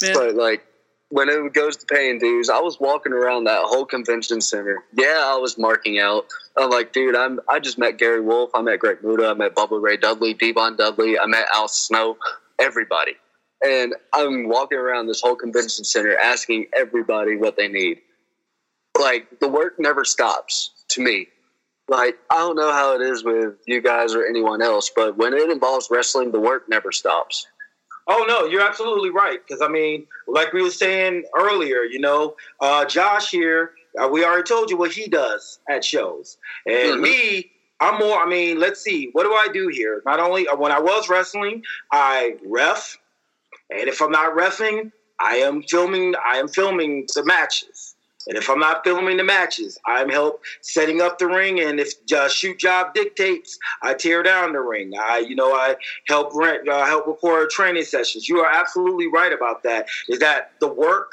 [0.02, 0.14] Man.
[0.14, 0.66] But like
[1.12, 4.84] when it goes to paying dues, I was walking around that whole convention center.
[4.94, 6.26] Yeah, I was marking out.
[6.58, 8.52] I'm like, dude, I'm I just met Gary Wolf.
[8.56, 9.28] I met Great Muta.
[9.28, 11.20] I met Bubba Ray Dudley, D-Von Dudley.
[11.20, 12.18] I met Al Snow.
[12.60, 13.14] Everybody.
[13.64, 18.00] And I'm walking around this whole convention center asking everybody what they need.
[19.00, 21.28] Like the work never stops to me.
[21.92, 25.34] Like I don't know how it is with you guys or anyone else, but when
[25.34, 27.46] it involves wrestling, the work never stops.
[28.08, 29.40] Oh no, you're absolutely right.
[29.46, 33.72] Because I mean, like we were saying earlier, you know, uh, Josh here,
[34.02, 37.02] uh, we already told you what he does at shows, and Mhm.
[37.02, 38.20] me, I'm more.
[38.20, 40.02] I mean, let's see, what do I do here?
[40.06, 41.62] Not only uh, when I was wrestling,
[41.92, 42.98] I ref,
[43.70, 46.16] and if I'm not refing, I am filming.
[46.26, 47.91] I am filming the matches.
[48.28, 51.60] And if I'm not filming the matches, I'm help setting up the ring.
[51.60, 54.94] And if uh, shoot job dictates, I tear down the ring.
[55.00, 55.76] I, you know, I
[56.08, 58.30] help rent, uh, help record training sessions.
[58.30, 59.88] You are absolutely right about that.
[60.08, 61.12] Is that the work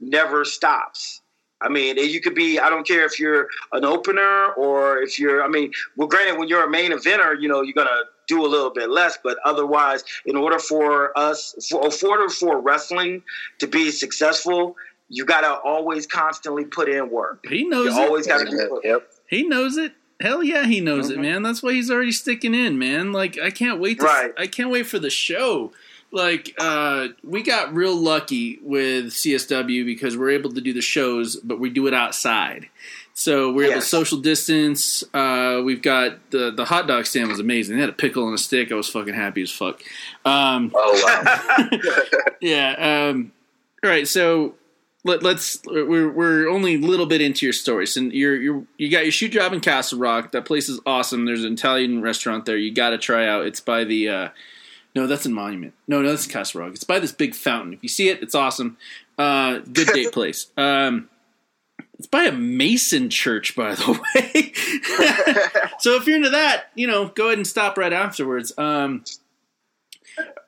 [0.00, 1.20] never stops.
[1.62, 2.58] I mean, you could be.
[2.58, 5.44] I don't care if you're an opener or if you're.
[5.44, 8.48] I mean, well, granted, when you're a main eventer, you know, you're gonna do a
[8.48, 9.18] little bit less.
[9.22, 13.22] But otherwise, in order for us, for, order for wrestling
[13.58, 14.74] to be successful,
[15.10, 17.44] you gotta always constantly put in work.
[17.48, 18.06] He knows You it.
[18.06, 18.56] always gotta be.
[18.68, 19.12] Put, Yep.
[19.26, 19.92] He knows it.
[20.20, 21.42] Hell yeah, he knows it, man.
[21.42, 23.12] That's why he's already sticking in, man.
[23.12, 24.32] Like I can't wait to Right.
[24.38, 25.72] I can't wait for the show.
[26.12, 31.36] Like uh we got real lucky with CSW because we're able to do the shows,
[31.36, 32.68] but we do it outside.
[33.14, 33.88] So we're able to Yes.
[33.88, 35.04] social distance.
[35.12, 37.76] Uh, we've got the the hot dog stand was amazing.
[37.76, 38.70] They had a pickle and a stick.
[38.72, 39.82] I was fucking happy as fuck.
[40.24, 41.78] Um, oh wow!
[42.40, 43.08] yeah.
[43.10, 43.32] Um,
[43.82, 44.06] all right.
[44.08, 44.54] So
[45.04, 47.86] let, let's we're we're only a little bit into your story.
[47.86, 50.32] So you're you you got your shoot job in Castle Rock.
[50.32, 51.24] That place is awesome.
[51.24, 52.56] There's an Italian restaurant there.
[52.56, 53.46] You got to try out.
[53.46, 54.28] It's by the uh,
[54.94, 55.74] no, that's in Monument.
[55.88, 56.74] No, no, that's Castle Rock.
[56.74, 57.72] It's by this big fountain.
[57.72, 58.76] If you see it, it's awesome.
[59.16, 60.46] Uh, good date place.
[60.56, 61.08] Um,
[61.98, 64.52] it's by a Mason church, by the way.
[65.78, 68.52] so if you're into that, you know, go ahead and stop right afterwards.
[68.58, 69.04] Um,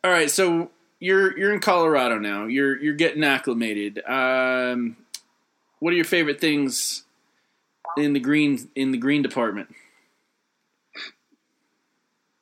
[0.02, 0.70] all right, so
[1.02, 2.46] you're you're in Colorado now.
[2.46, 4.00] You're you're getting acclimated.
[4.06, 4.96] Um,
[5.80, 7.02] what are your favorite things
[7.96, 9.74] in the green in the green department?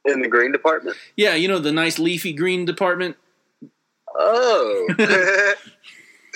[0.04, 0.98] In the green department.
[1.16, 3.16] Yeah, you know the nice leafy green department.
[4.14, 4.88] Oh,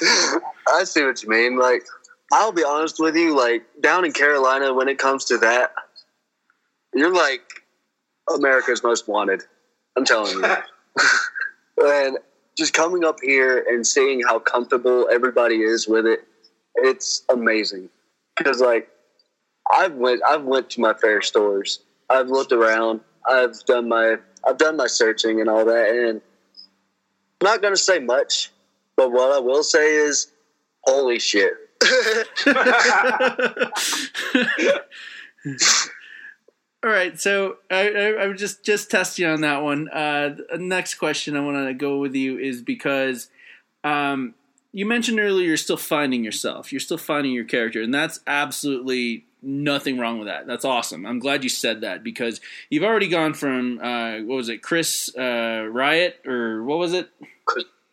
[0.68, 1.58] I see what you mean.
[1.58, 1.84] Like,
[2.32, 3.36] I'll be honest with you.
[3.36, 5.74] Like down in Carolina, when it comes to that,
[6.94, 7.42] you're like
[8.34, 9.42] America's most wanted.
[9.94, 10.56] I'm telling you.
[11.78, 12.18] and
[12.56, 16.20] just coming up here and seeing how comfortable everybody is with it,
[16.76, 17.90] it's amazing.
[18.36, 18.88] Because like,
[19.70, 21.80] I've went, I've went to my fair stores.
[22.10, 23.00] I've looked around.
[23.28, 24.16] I've done my,
[24.46, 26.20] I've done my searching and all that, and
[27.40, 28.52] I'm not going to say much,
[28.96, 30.30] but what I will say is,
[30.84, 31.54] holy shit.
[36.84, 39.88] All right, so I, I, I would just just test you on that one.
[39.88, 43.30] Uh, the next question I want to go with you is because
[43.82, 44.34] um,
[44.70, 49.24] you mentioned earlier you're still finding yourself, you're still finding your character, and that's absolutely
[49.40, 50.46] nothing wrong with that.
[50.46, 51.06] That's awesome.
[51.06, 55.10] I'm glad you said that because you've already gone from uh, what was it, Chris
[55.16, 57.08] uh, Riot or what was it?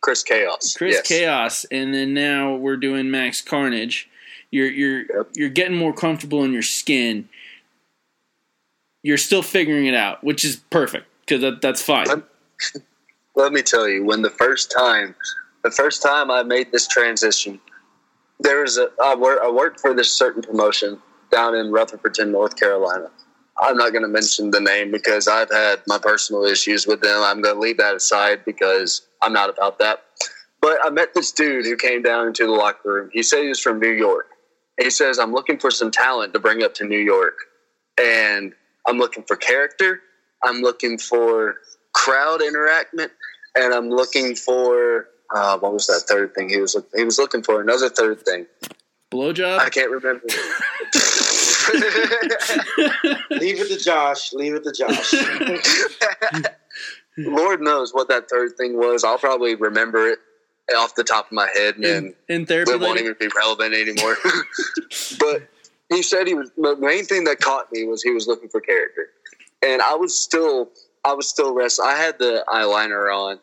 [0.02, 0.76] Chris Chaos.
[0.76, 1.08] Chris yes.
[1.08, 4.10] Chaos, and then now we're doing Max Carnage.
[4.50, 7.30] You're you're you're getting more comfortable in your skin.
[9.02, 12.06] You're still figuring it out, which is perfect because that, that's fine.
[13.34, 15.14] Let me tell you, when the first time,
[15.64, 17.60] the first time I made this transition,
[18.40, 21.00] there was a I, wor- I worked for this certain promotion
[21.30, 23.10] down in Rutherfordton, North Carolina.
[23.60, 27.22] I'm not going to mention the name because I've had my personal issues with them.
[27.22, 30.04] I'm going to leave that aside because I'm not about that.
[30.60, 33.10] But I met this dude who came down into the locker room.
[33.12, 34.28] He said he was from New York.
[34.80, 37.36] He says, I'm looking for some talent to bring up to New York.
[38.00, 38.54] And
[38.86, 40.00] I'm looking for character.
[40.42, 41.56] I'm looking for
[41.92, 43.10] crowd interaction.
[43.54, 46.48] And I'm looking for, uh, what was that third thing?
[46.48, 48.46] He was, he was looking for another third thing.
[49.12, 49.58] Blowjob?
[49.58, 50.22] I can't remember.
[53.30, 54.32] Leave it to Josh.
[54.32, 55.14] Leave it to Josh.
[57.18, 59.04] Lord knows what that third thing was.
[59.04, 60.18] I'll probably remember it
[60.74, 63.04] off the top of my head, and in therapy it won't lady?
[63.04, 64.16] even be relevant anymore.
[65.18, 65.42] but
[65.92, 66.50] he said he was.
[66.56, 69.08] The main thing that caught me was he was looking for character,
[69.62, 70.70] and I was still,
[71.04, 71.80] I was still rest.
[71.82, 73.38] I had the eyeliner on,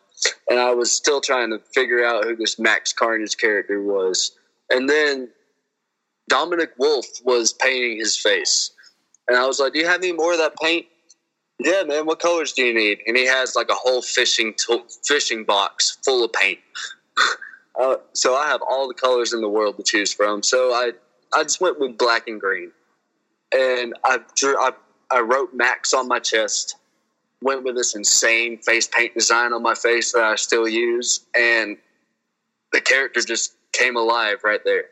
[0.48, 4.32] and I was still trying to figure out who this Max Carnage character was,
[4.70, 5.28] and then
[6.28, 8.70] Dominic Wolf was painting his face,
[9.28, 10.86] and I was like, "Do you have any more of that paint?"
[11.62, 12.06] Yeah, man.
[12.06, 13.00] What colors do you need?
[13.06, 14.54] And he has like a whole fishing
[15.06, 16.58] fishing box full of paint.
[17.80, 20.42] uh, so I have all the colors in the world to choose from.
[20.42, 20.92] So I
[21.32, 22.72] I just went with black and green,
[23.52, 24.70] and I drew I,
[25.10, 26.76] I wrote Max on my chest.
[27.42, 31.76] Went with this insane face paint design on my face that I still use, and
[32.72, 34.84] the character just came alive right there.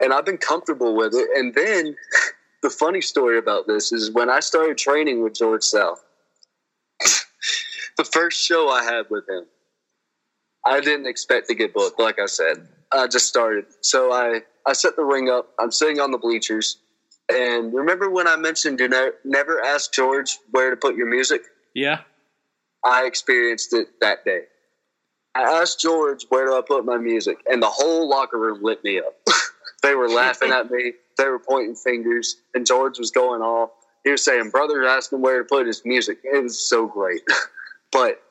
[0.00, 1.28] And I've been comfortable with it.
[1.34, 1.96] And then
[2.62, 6.04] the funny story about this is when I started training with George South,
[7.96, 9.44] the first show I had with him,
[10.64, 12.00] I didn't expect to get booked.
[12.00, 13.66] Like I said, I just started.
[13.80, 15.50] So I, I set the ring up.
[15.58, 16.78] I'm sitting on the bleachers.
[17.28, 21.42] And remember when I mentioned do ne- never ask George where to put your music?
[21.74, 22.00] Yeah.
[22.84, 24.42] I experienced it that day.
[25.34, 28.82] I asked George where do I put my music, and the whole locker room lit
[28.82, 29.14] me up.
[29.82, 30.94] they were laughing at me.
[31.18, 33.70] They were pointing fingers, and George was going off.
[34.02, 37.20] He was saying, "Brother, asked him where to put his music." It was so great,
[37.92, 38.22] but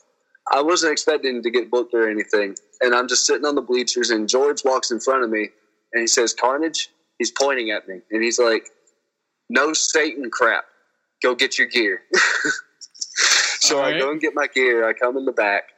[0.52, 2.56] I wasn't expecting to get booked or anything.
[2.82, 5.50] And I'm just sitting on the bleachers, and George walks in front of me,
[5.94, 8.70] and he says, "Carnage." He's pointing at me, and he's like,
[9.50, 10.66] "No Satan crap.
[11.24, 12.02] Go get your gear."
[13.60, 14.88] so I go and get my gear.
[14.88, 15.70] I come in the back,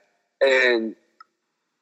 [0.42, 0.96] and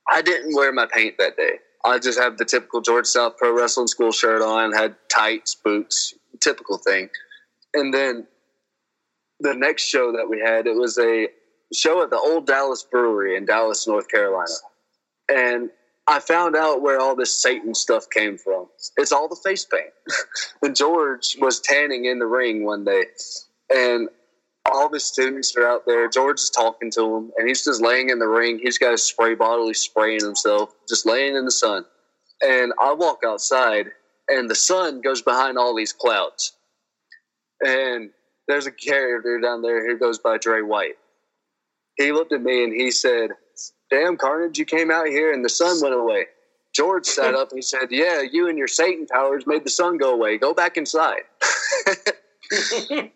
[0.10, 1.60] I didn't wear my paint that day.
[1.86, 6.16] I just have the typical George South Pro Wrestling School shirt on, had tights, boots,
[6.42, 7.10] typical thing.
[7.74, 8.26] And then
[9.40, 11.28] the next show that we had, it was a
[11.74, 14.50] show at the Old Dallas Brewery in Dallas, North Carolina.
[15.30, 15.70] And
[16.08, 18.68] I found out where all this Satan stuff came from.
[18.97, 19.89] It's all the face paint.
[20.62, 23.06] and George was tanning in the ring one day,
[23.74, 24.10] and
[24.72, 26.08] all the students are out there.
[26.08, 28.60] George is talking to him, and he's just laying in the ring.
[28.62, 29.68] He's got a spray bottle.
[29.68, 31.86] He's spraying himself, just laying in the sun.
[32.41, 33.88] And I walk outside,
[34.28, 36.53] and the sun goes behind all these clouds.
[37.66, 38.12] And
[38.47, 40.97] there's a character down there who goes by Dre White.
[41.97, 43.32] He looked at me and he said,
[43.90, 46.26] Damn, Carnage, you came out here and the sun went away.
[46.74, 49.98] George sat up and he said, Yeah, you and your Satan powers made the sun
[49.98, 50.38] go away.
[50.38, 51.22] Go back inside.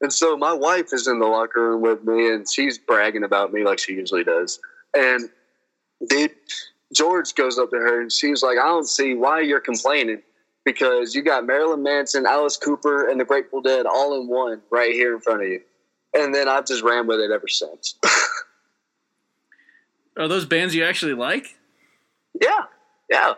[0.00, 3.52] and so my wife is in the locker room with me and she's bragging about
[3.52, 4.58] me like she usually does.
[4.96, 5.28] And
[6.08, 6.32] dude,
[6.92, 10.22] George goes up to her and she's like, I don't see why you're complaining
[10.64, 14.92] because you got Marilyn Manson, Alice Cooper, and the Grateful Dead all in one right
[14.92, 15.60] here in front of you.
[16.14, 17.96] And then I've just ran with it ever since.
[20.16, 21.56] Are those bands you actually like?
[22.40, 22.60] Yeah,
[23.10, 23.34] yeah.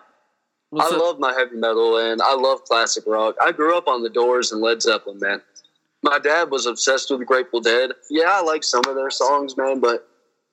[0.71, 1.03] What's I up?
[1.03, 3.37] love my heavy metal and I love classic rock.
[3.41, 5.41] I grew up on the Doors and Led Zeppelin, man.
[6.03, 7.93] My dad was obsessed with the Grateful Dead.
[8.11, 10.09] Yeah, I like some of their songs, man, but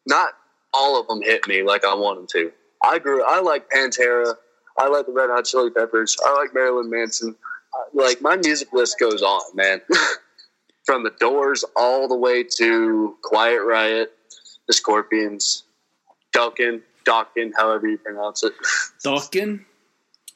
[0.07, 0.30] not
[0.74, 2.51] all of them hit me like I want them to.
[2.84, 3.24] I grew.
[3.24, 4.34] I like Pantera.
[4.78, 6.17] I like the Red Hot Chili Peppers.
[6.26, 7.36] I like Marilyn Manson.
[7.74, 9.82] I- Like my music list goes on, man.
[10.86, 14.13] From the Doors all the way to Quiet Riot,
[14.67, 15.63] the Scorpions,
[16.34, 18.53] Duncan, Dawkin, however you pronounce it.
[19.05, 19.63] Dawkin?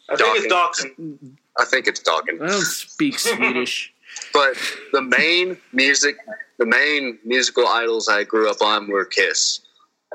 [0.10, 1.38] I think it's Dawson.
[1.58, 2.42] I think it's Dawkin.
[2.42, 3.94] I don't speak Swedish.
[4.34, 4.58] But
[4.94, 6.18] the main music,
[6.58, 9.60] the main musical idols I grew up on were Kiss,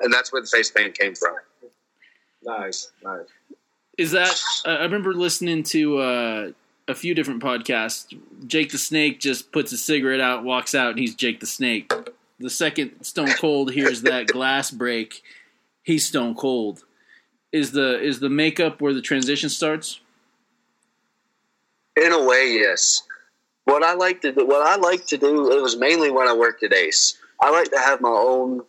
[0.00, 1.36] and that's where the face paint came from.
[2.42, 3.26] Nice, nice.
[3.98, 4.40] Is that?
[4.64, 6.50] I I remember listening to uh,
[6.88, 8.06] a few different podcasts.
[8.46, 11.92] Jake the Snake just puts a cigarette out, walks out, and he's Jake the Snake.
[12.40, 15.22] The second Stone Cold hears that glass break,
[15.82, 16.84] he's Stone Cold.
[17.52, 20.00] Is the is the makeup where the transition starts?
[21.96, 23.02] In a way, yes.
[23.64, 26.32] What I like to do, what I like to do, it was mainly when I
[26.32, 27.18] worked at Ace.
[27.40, 28.62] I like to have my own.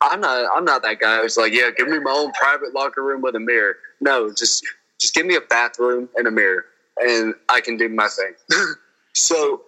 [0.00, 0.50] I'm not.
[0.56, 3.36] I'm not that guy who's like, yeah, give me my own private locker room with
[3.36, 3.76] a mirror.
[4.00, 4.64] No, just
[4.98, 6.64] just give me a bathroom and a mirror,
[6.98, 8.34] and I can do my thing.
[9.14, 9.62] so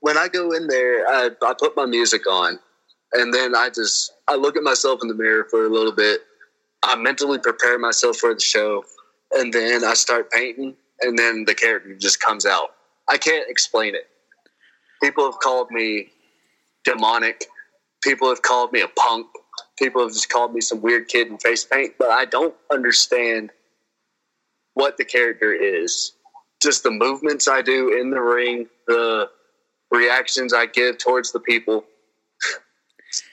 [0.00, 2.58] when I go in there, I, I put my music on,
[3.14, 6.20] and then I just I look at myself in the mirror for a little bit.
[6.82, 8.84] I mentally prepare myself for the show,
[9.32, 12.70] and then I start painting, and then the character just comes out.
[13.08, 14.08] I can't explain it.
[15.02, 16.08] People have called me
[16.84, 17.44] demonic.
[18.02, 19.26] People have called me a punk.
[19.78, 23.50] People have just called me some weird kid in face paint, but I don't understand
[24.74, 26.12] what the character is.
[26.62, 29.30] Just the movements I do in the ring, the
[29.90, 31.84] reactions I give towards the people.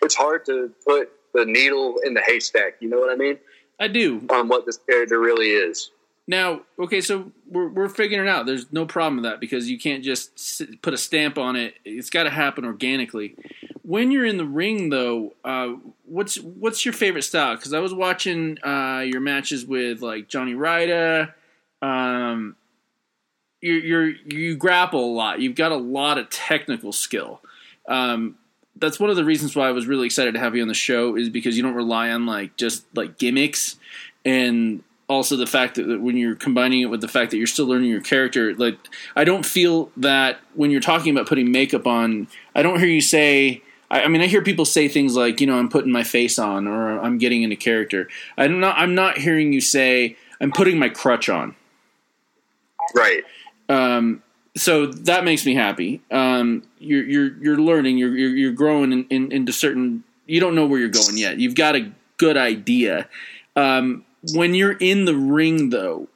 [0.02, 2.76] It's hard to put the needle in the haystack.
[2.80, 3.38] You know what I mean?
[3.80, 4.26] I do.
[4.30, 5.92] On what this character really is.
[6.28, 8.46] Now, okay, so we're we're figuring it out.
[8.48, 11.76] There's no problem with that because you can't just put a stamp on it.
[11.86, 13.36] It's got to happen organically.
[13.84, 15.74] When you're in the ring, though, uh,
[16.06, 17.56] what's what's your favorite style?
[17.56, 21.36] Because I was watching uh, your matches with like Johnny Ryder.
[21.84, 22.56] Um,
[23.62, 25.42] you you're you grapple a lot.
[25.42, 27.42] You've got a lot of technical skill.
[27.88, 28.38] Um,
[28.78, 30.74] that's one of the reasons why I was really excited to have you on the
[30.74, 33.78] show is because you don't rely on like just like gimmicks
[34.26, 37.68] and also the fact that when you're combining it with the fact that you're still
[37.68, 38.76] learning your character like
[39.16, 43.02] i don't feel that when you're talking about putting makeup on i don't hear you
[43.02, 43.62] say
[43.92, 46.40] I, I mean i hear people say things like you know i'm putting my face
[46.40, 50.80] on or i'm getting into character i'm not i'm not hearing you say i'm putting
[50.80, 51.56] my crutch on
[52.96, 53.24] Right.
[53.70, 54.24] um,
[54.58, 56.02] so that makes me happy.
[56.12, 57.98] Um, you're you're you're learning.
[57.98, 60.04] You're you're, you're growing in, in, into certain.
[60.26, 61.40] You don't know where you're going yet.
[61.40, 63.08] You've got a good idea.
[63.56, 66.08] Um, when you're in the ring, though,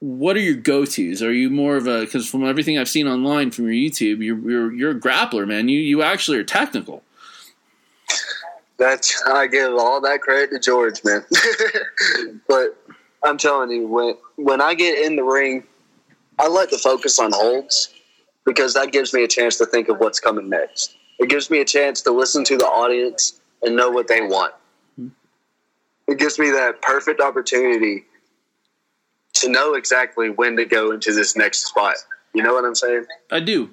[0.00, 1.22] what are your go tos?
[1.22, 4.38] Are you more of a because from everything I've seen online from your YouTube, you're
[4.38, 5.68] you're, you're a grappler, man.
[5.68, 7.02] You you actually are technical.
[8.78, 11.24] That's I give all that credit to George, man.
[12.48, 12.76] but
[13.24, 15.64] I'm telling you, when when I get in the ring,
[16.38, 17.94] I like to focus on holds
[18.44, 20.96] because that gives me a chance to think of what's coming next.
[21.18, 24.54] It gives me a chance to listen to the audience and know what they want.
[24.96, 25.08] Hmm.
[26.08, 28.04] It gives me that perfect opportunity
[29.34, 31.96] to know exactly when to go into this next spot.
[32.34, 33.06] You know what I'm saying?
[33.30, 33.70] I do.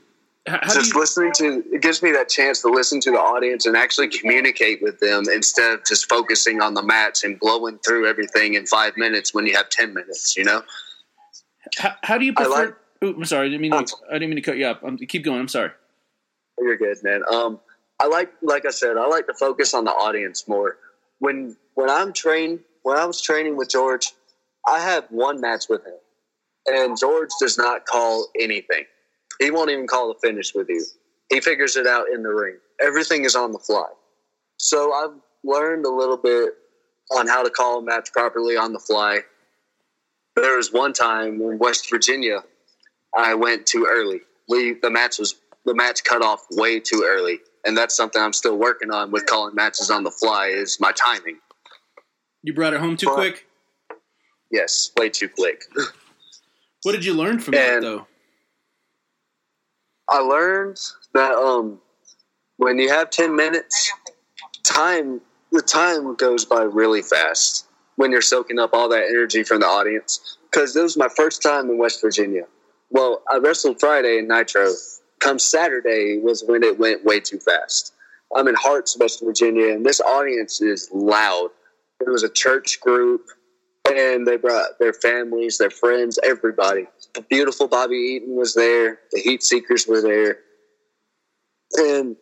[0.74, 4.09] just listening to it gives me that chance to listen to the audience and actually
[4.09, 8.66] communicate with them instead of just focusing on the match and blowing through everything in
[8.66, 10.36] five minutes when you have ten minutes.
[10.36, 10.61] You know,
[11.78, 12.66] How, how do you I prefer?
[12.66, 13.47] like- Ooh, I'm sorry.
[13.47, 14.82] I didn't mean to, I didn't mean to cut you up.
[14.84, 15.39] Um, keep going.
[15.39, 15.72] I'm sorry.
[16.57, 17.22] you're good, man.
[17.30, 17.59] Um,
[17.99, 20.78] I like, like I said, I like to focus on the audience more.
[21.20, 24.14] When when I'm trained, when I was training with George,
[24.68, 25.97] I have one match with him,
[26.68, 28.86] and George does not call anything.
[29.39, 30.86] He won't even call the finish with you.
[31.30, 32.57] He figures it out in the ring.
[32.82, 33.88] Everything is on the fly.
[34.57, 36.53] So I've learned a little bit
[37.18, 39.20] on how to call a match properly on the fly.
[40.36, 42.44] There was one time in West Virginia,
[43.16, 44.22] I went too early.
[44.50, 48.34] We the match was the match cut off way too early, and that's something I'm
[48.34, 50.48] still working on with calling matches on the fly.
[50.48, 51.38] Is my timing?
[52.42, 53.48] You brought it home too But- quick.
[54.52, 55.64] Yes, way too quick.
[56.84, 58.06] What did you learn from that though?
[60.10, 60.80] I learned
[61.14, 61.80] that um,
[62.58, 63.92] when you have ten minutes,
[64.64, 65.22] time
[65.52, 69.68] the time goes by really fast when you're soaking up all that energy from the
[69.68, 70.38] audience.
[70.52, 72.44] Because this was my first time in West Virginia.
[72.89, 74.72] Well, I wrestled Friday in Nitro.
[75.20, 77.94] Come Saturday was when it went way too fast.
[78.36, 81.50] I'm in Harts, West Virginia, and this audience is loud.
[82.00, 83.26] It was a church group,
[83.89, 86.88] and they brought their families, their friends, everybody.
[87.14, 89.00] The beautiful Bobby Eaton was there.
[89.12, 90.39] The Heat Seekers were there,
[91.78, 92.16] and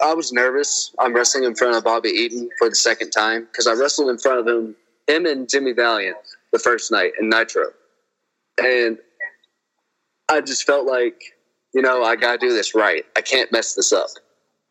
[0.00, 0.94] I was nervous.
[0.98, 4.18] I'm wrestling in front of Bobby Eaton for the second time because I wrestled in
[4.18, 4.76] front of him,
[5.06, 6.16] him and Jimmy Valiant
[6.52, 7.66] the first night in Nitro,
[8.62, 8.98] and
[10.28, 11.36] I just felt like,
[11.72, 13.04] you know, I gotta do this right.
[13.16, 14.10] I can't mess this up,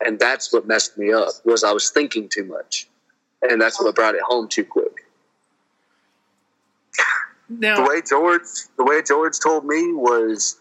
[0.04, 1.32] and that's what messed me up.
[1.44, 2.88] Was I was thinking too much,
[3.42, 4.92] and that's what brought it home too quick.
[7.48, 8.42] Now, the way George,
[8.76, 10.56] the way George told me was,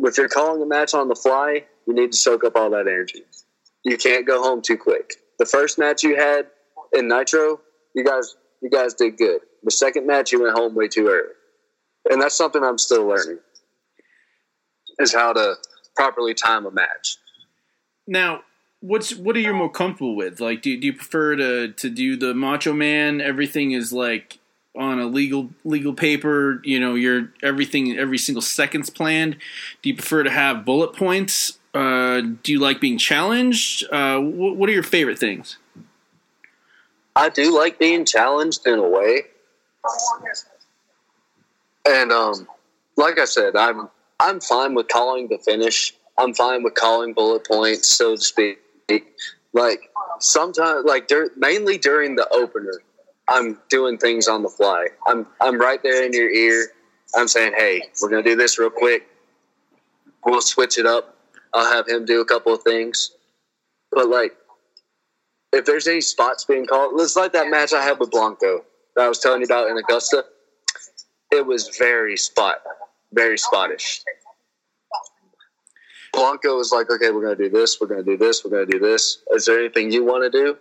[0.00, 2.86] if you're calling a match on the fly, you need to soak up all that
[2.86, 3.24] energy.
[3.84, 5.16] You can't go home too quick.
[5.38, 6.46] The first match you had
[6.92, 7.60] in Nitro,
[7.94, 9.40] you guys, you guys did good.
[9.62, 11.32] The second match, you went home way too early,
[12.10, 13.38] and that's something I'm still learning.
[14.98, 15.54] Is how to
[15.96, 17.16] properly time a match.
[18.06, 18.42] Now,
[18.80, 20.40] what's what are you more comfortable with?
[20.40, 23.20] Like, do, do you prefer to to do the Macho Man?
[23.20, 24.38] Everything is like
[24.76, 26.60] on a legal legal paper.
[26.64, 29.36] You know, your everything every single second's planned.
[29.82, 31.58] Do you prefer to have bullet points?
[31.72, 33.84] Uh, do you like being challenged?
[33.90, 35.56] Uh, wh- what are your favorite things?
[37.14, 39.22] I do like being challenged in a way.
[41.88, 42.48] And um,
[42.96, 45.94] like I said, I'm I'm fine with calling the finish.
[46.18, 48.58] I'm fine with calling bullet points, so to speak.
[49.52, 49.90] Like
[50.20, 52.82] sometimes, like dur- mainly during the opener,
[53.28, 54.88] I'm doing things on the fly.
[55.06, 56.72] I'm I'm right there in your ear.
[57.14, 59.08] I'm saying, hey, we're gonna do this real quick.
[60.24, 61.16] We'll switch it up.
[61.52, 63.12] I'll have him do a couple of things.
[63.92, 64.36] But like,
[65.52, 68.64] if there's any spots being called, it's like that match I had with Blanco
[68.96, 70.24] that I was telling you about in Augusta.
[71.32, 72.56] It was very spot,
[73.12, 74.02] very spottish.
[76.12, 78.50] Blanco was like, okay, we're going to do this, we're going to do this, we're
[78.50, 79.18] going to do this.
[79.32, 80.56] Is there anything you want to do?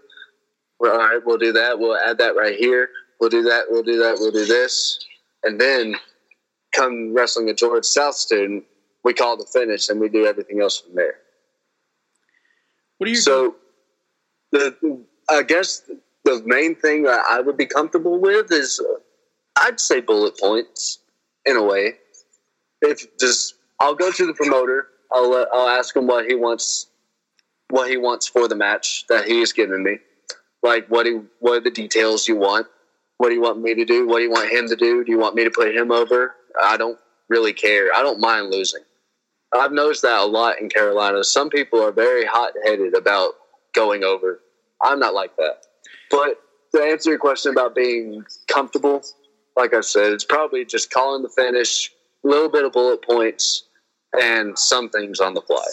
[0.80, 1.78] Well, all right, we'll do that.
[1.78, 2.90] We'll add that right here.
[3.20, 3.66] We'll do that.
[3.70, 4.16] We'll do that.
[4.20, 5.00] We'll do this.
[5.44, 5.96] And then
[6.72, 8.64] come wrestling a George South student,
[9.04, 11.16] we call the finish and we do everything else from there.
[12.98, 13.56] What are you so?
[14.52, 15.84] The I guess
[16.26, 19.00] the main thing that I would be comfortable with is uh,
[19.58, 21.00] I'd say bullet points
[21.46, 21.96] in a way.
[22.82, 26.88] If just I'll go to the promoter, I'll let, I'll ask him what he wants,
[27.70, 30.00] what he wants for the match that he's giving me,
[30.64, 32.68] like what he what are the details you want,
[33.18, 35.12] what do you want me to do, what do you want him to do, do
[35.12, 36.36] you want me to put him over?
[36.62, 37.94] I don't really care.
[37.96, 38.82] I don't mind losing.
[39.54, 41.24] I've noticed that a lot in Carolina.
[41.24, 43.34] Some people are very hot headed about
[43.74, 44.42] going over.
[44.84, 45.66] I'm not like that.
[46.12, 46.40] But
[46.76, 49.02] to answer your question about being comfortable,
[49.58, 51.92] like I said, it's probably just calling the finish,
[52.24, 53.66] a little bit of bullet points,
[54.20, 55.66] and some things on the fly.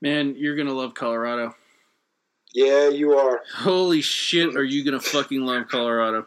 [0.00, 1.54] Man, you're gonna love Colorado.
[2.54, 3.42] Yeah, you are.
[3.54, 6.26] Holy shit, are you gonna fucking love Colorado?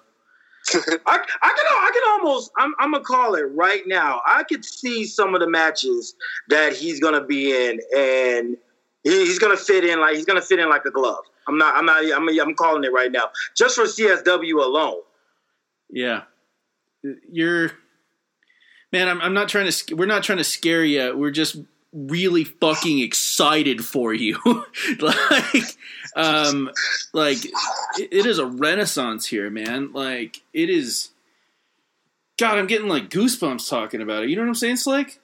[1.05, 4.21] I, I can I can almost I'm I'm gonna call it right now.
[4.27, 6.15] I could see some of the matches
[6.49, 8.57] that he's gonna be in, and
[9.03, 11.23] he, he's gonna fit in like he's gonna fit in like a glove.
[11.47, 15.01] I'm not I'm not I'm I'm calling it right now just for CSW alone.
[15.89, 16.23] Yeah,
[17.31, 17.71] you're
[18.91, 19.07] man.
[19.07, 19.95] I'm I'm not trying to.
[19.95, 21.17] We're not trying to scare you.
[21.17, 21.57] We're just
[21.93, 24.37] really fucking excited for you.
[24.99, 25.77] like,
[26.15, 26.69] um,
[27.13, 27.37] like
[27.97, 29.91] it, is a renaissance here, man.
[29.93, 31.09] Like it is.
[32.37, 34.29] God, I'm getting like goosebumps talking about it.
[34.29, 35.19] You know what I'm saying, Slick?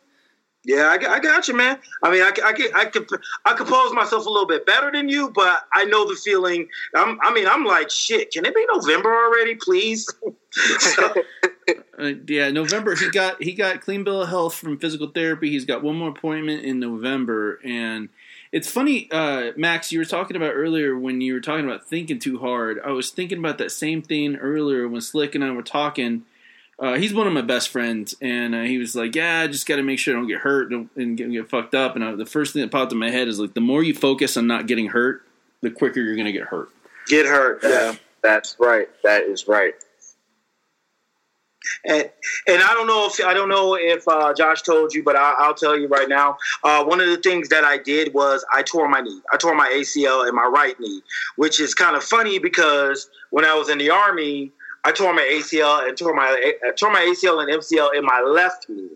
[0.65, 1.77] Yeah, I, got- I got you, man.
[2.03, 3.07] I mean, I, I, I, could
[3.45, 6.67] I compose myself a little bit better than you, but I know the feeling.
[6.95, 8.31] I'm, I mean, I'm like, shit.
[8.31, 10.07] Can it be November already, please?
[11.97, 12.93] Uh, yeah, November.
[12.95, 15.49] He got he got clean bill of health from physical therapy.
[15.49, 18.09] He's got one more appointment in November, and
[18.51, 19.91] It's funny, uh, Max.
[19.91, 22.79] You were talking about earlier when you were talking about thinking too hard.
[22.85, 26.23] I was thinking about that same thing earlier when Slick and I were talking.
[26.77, 29.65] Uh, he's one of my best friends, and uh, he was like, "Yeah, I just
[29.65, 32.03] got to make sure I don't get hurt and, and get, get fucked up." And
[32.03, 34.35] I, the first thing that popped in my head is like, the more you focus
[34.35, 35.23] on not getting hurt,
[35.61, 36.69] the quicker you're going to get hurt.
[37.07, 37.61] Get hurt.
[37.63, 37.95] Yeah.
[38.21, 38.89] That's right.
[39.03, 39.73] That is right.
[41.85, 42.09] And
[42.47, 45.33] and I don't know if I don't know if uh, Josh told you, but I,
[45.37, 46.37] I'll tell you right now.
[46.63, 49.21] Uh, one of the things that I did was I tore my knee.
[49.31, 51.01] I tore my ACL in my right knee,
[51.37, 54.51] which is kind of funny because when I was in the army,
[54.85, 58.21] I tore my ACL and tore my I tore my ACL and MCL in my
[58.21, 58.89] left knee,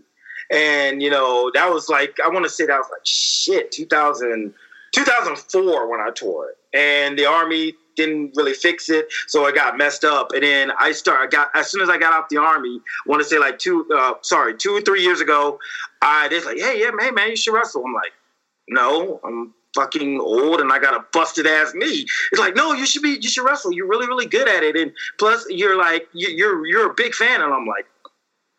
[0.51, 4.53] and you know that was like I want to say that was like shit 2000,
[4.93, 9.77] 2004 when I tore it, and the army didn't really fix it, so it got
[9.77, 10.31] messed up.
[10.31, 13.21] And then I start, I got as soon as I got out the army, want
[13.21, 15.59] to say like two, uh, sorry, two or three years ago,
[16.01, 17.83] I they're like, hey, yeah, man, man, you should wrestle.
[17.85, 18.13] I'm like,
[18.69, 22.05] no, I'm fucking old and I got a busted ass knee.
[22.31, 23.71] It's like, no, you should be, you should wrestle.
[23.71, 27.13] You're really, really good at it, and plus, you're like, you- you're you're a big
[27.13, 27.85] fan, and I'm like.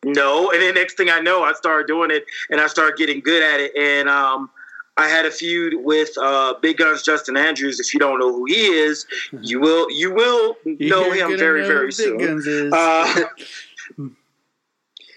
[0.03, 3.21] No, and then next thing I know, I started doing it, and I started getting
[3.21, 3.77] good at it.
[3.77, 4.49] And um,
[4.97, 7.79] I had a feud with uh, Big Guns Justin Andrews.
[7.79, 9.05] If you don't know who he is,
[9.43, 12.71] you will you will know You're him very very soon.
[12.73, 13.15] Uh,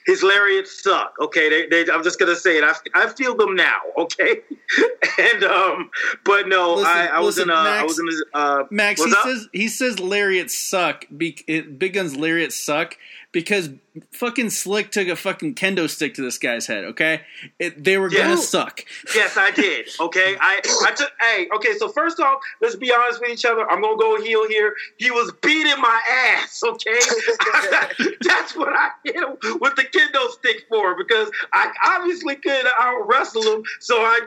[0.06, 1.16] his lariats suck.
[1.22, 2.64] Okay, they, they, I'm just gonna say it.
[2.64, 3.80] I, I feel them now.
[3.98, 4.42] Okay,
[5.20, 5.90] and um,
[6.24, 8.64] but no, Listen- I, I was listen, in a I Max- was in a uh,
[8.72, 9.24] Max, he up?
[9.24, 11.06] says he says lariats suck.
[11.16, 12.98] Be, it, Big Gun's lariats suck
[13.34, 13.70] because
[14.12, 16.86] fucking Slick took a fucking kendo stick to this guy's head.
[16.86, 17.22] Okay,
[17.60, 18.86] it, they were gonna suck.
[19.14, 19.90] Yes, I did.
[20.00, 21.12] Okay, I I took.
[21.20, 21.74] Hey, okay.
[21.78, 23.70] So first off, let's be honest with each other.
[23.70, 24.74] I'm gonna go heel here.
[24.98, 26.62] He was beating my ass.
[26.64, 26.92] Okay,
[28.22, 33.08] that's what I hit him with the kendo stick for because I obviously could out
[33.08, 33.64] wrestle him.
[33.80, 34.22] So I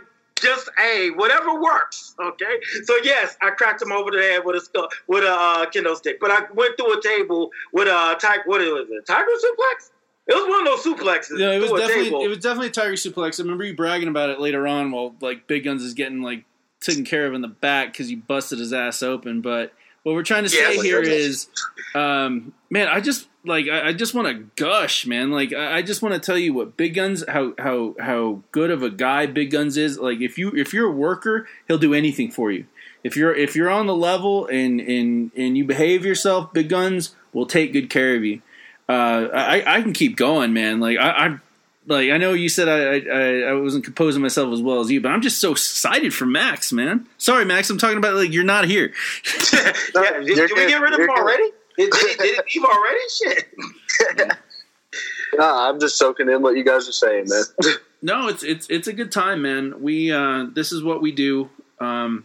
[0.47, 2.15] just hey, whatever works.
[2.23, 2.59] Okay.
[2.85, 5.97] So yes, I cracked him over the head with a skull, with a uh, kendo
[5.97, 6.19] stick.
[6.21, 8.43] But I went through a table with a tiger.
[8.47, 9.07] What was it?
[9.07, 9.91] Tiger suplex.
[10.29, 11.39] It was one of those suplexes.
[11.39, 13.39] Yeah, it was definitely it was definitely a Tiger suplex.
[13.39, 16.45] I remember you bragging about it later on while like Big Guns is getting like
[16.81, 19.41] taken care of in the back because you busted his ass open.
[19.41, 19.73] But
[20.07, 21.49] what we're trying to Yeah, say here is,
[21.93, 25.33] um, man, I just like I, I just want to gush, man.
[25.33, 28.71] Like I, I just want to tell you what Big Guns, how how how good
[28.71, 29.99] of a guy Big Guns is.
[29.99, 32.67] Like if you if you're a worker, he'll do anything for you.
[33.03, 37.17] If you're if you're on the level and and and you behave yourself, Big Guns
[37.33, 38.43] will take good care of you.
[38.89, 40.79] Uh, I I can keep going, man.
[40.79, 41.39] Like I.
[41.89, 44.91] I like I know you said I, I I wasn't composing myself as well as
[44.91, 47.07] you, but I'm just so excited for Max, man.
[47.19, 48.93] Sorry, Max, I'm talking about like you're not here.
[49.53, 49.73] yeah,
[50.21, 51.51] did, did we get rid of him already?
[51.77, 53.01] Did, did, did it leave already?
[53.09, 54.37] Shit.
[55.35, 57.77] Nah, I'm just soaking in what you guys are saying, man.
[58.01, 59.83] No, it's it's it's a good time, man.
[59.83, 61.51] We uh, this is what we do.
[61.81, 62.25] Um,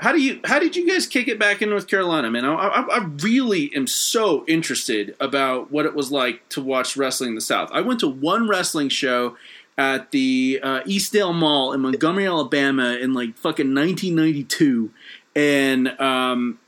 [0.00, 2.44] how do you how did you guys kick it back in North Carolina, man?
[2.44, 7.30] I, I, I really am so interested about what it was like to watch wrestling
[7.30, 7.70] in the South.
[7.72, 9.36] I went to one wrestling show
[9.78, 14.90] at the uh, Eastdale Mall in Montgomery, Alabama, in like fucking 1992,
[15.36, 16.58] and um,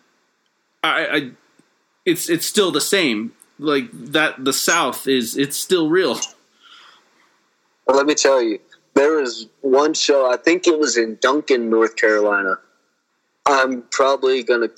[0.82, 1.30] I, I
[2.04, 3.32] it's it's still the same.
[3.58, 6.20] Like that, the South is it's still real.
[7.86, 8.60] Well, let me tell you,
[8.94, 10.30] there was one show.
[10.30, 12.58] I think it was in Duncan, North Carolina.
[13.46, 14.68] I'm probably gonna.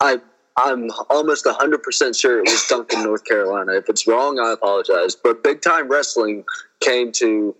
[0.00, 0.20] I
[0.56, 3.72] I'm almost hundred percent sure it was Duncan, North Carolina.
[3.72, 5.16] If it's wrong, I apologize.
[5.16, 6.44] But Big Time Wrestling
[6.80, 7.54] came to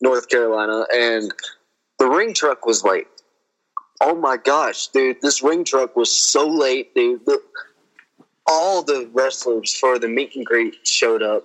[0.00, 1.32] North Carolina, and
[1.98, 3.08] the ring truck was late.
[4.00, 5.20] Oh my gosh, dude!
[5.20, 7.24] This ring truck was so late, dude.
[7.26, 7.40] The,
[8.46, 11.44] all the wrestlers for the meet and greet showed up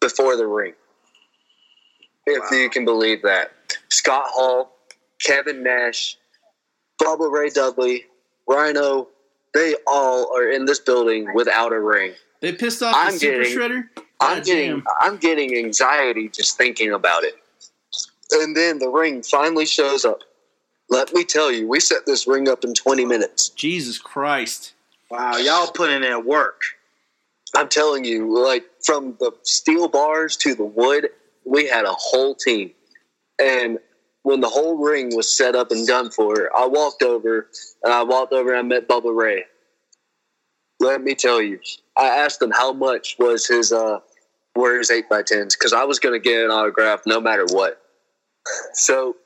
[0.00, 0.74] before the ring
[2.26, 3.52] if you can believe that.
[3.90, 4.76] Scott Hall,
[5.20, 6.16] Kevin Nash,
[7.02, 8.04] Bubba Ray Dudley,
[8.46, 9.08] Rhino,
[9.54, 12.12] they all are in this building without a ring.
[12.40, 13.88] They pissed off I'm the Super Shredder.
[14.20, 14.84] I'm God getting damn.
[15.00, 17.34] I'm getting anxiety just thinking about it.
[18.32, 20.20] And then the ring finally shows up.
[20.88, 23.48] Let me tell you, we set this ring up in 20 minutes.
[23.50, 24.74] Jesus Christ.
[25.10, 26.62] Wow, y'all putting in that work.
[27.54, 31.08] I'm telling you, like from the steel bars to the wood,
[31.44, 32.72] we had a whole team.
[33.38, 33.78] And
[34.22, 37.48] when the whole ring was set up and done for, I walked over
[37.82, 39.44] and I walked over and I met Bubba Ray.
[40.80, 41.60] Let me tell you,
[41.98, 43.98] I asked him how much was his uh
[44.54, 47.46] were his eight by tens because I was going to get an autograph no matter
[47.50, 47.80] what.
[48.74, 49.16] So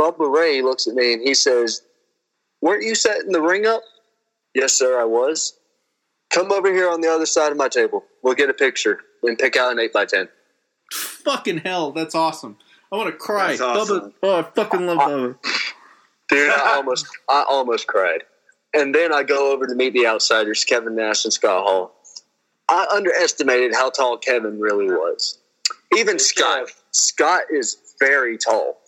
[0.00, 1.82] Bubba Ray looks at me and he says,
[2.60, 3.82] "Weren't you setting the ring up?"
[4.54, 5.58] Yes, sir, I was.
[6.30, 8.04] Come over here on the other side of my table.
[8.22, 10.28] We'll get a picture and pick out an eight by ten.
[10.92, 12.58] Fucking hell, that's awesome.
[12.92, 13.48] I want to cry.
[13.48, 14.00] That's awesome.
[14.00, 15.36] Bubba, oh, I fucking love Bubba.
[16.28, 18.22] Dude, I almost, I almost cried.
[18.74, 21.92] And then I go over to meet the outsiders, Kevin Nash and Scott Hall.
[22.68, 25.38] I underestimated how tall Kevin really was.
[25.96, 28.78] Even Scott, Scott is very tall.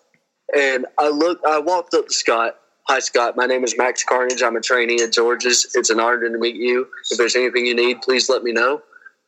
[0.57, 2.59] And I look, I walked up to Scott.
[2.89, 3.37] Hi, Scott.
[3.37, 4.43] My name is Max Carnage.
[4.43, 5.71] I'm a trainee at George's.
[5.75, 6.89] It's an honor to meet you.
[7.11, 8.83] If there's anything you need, please let me know.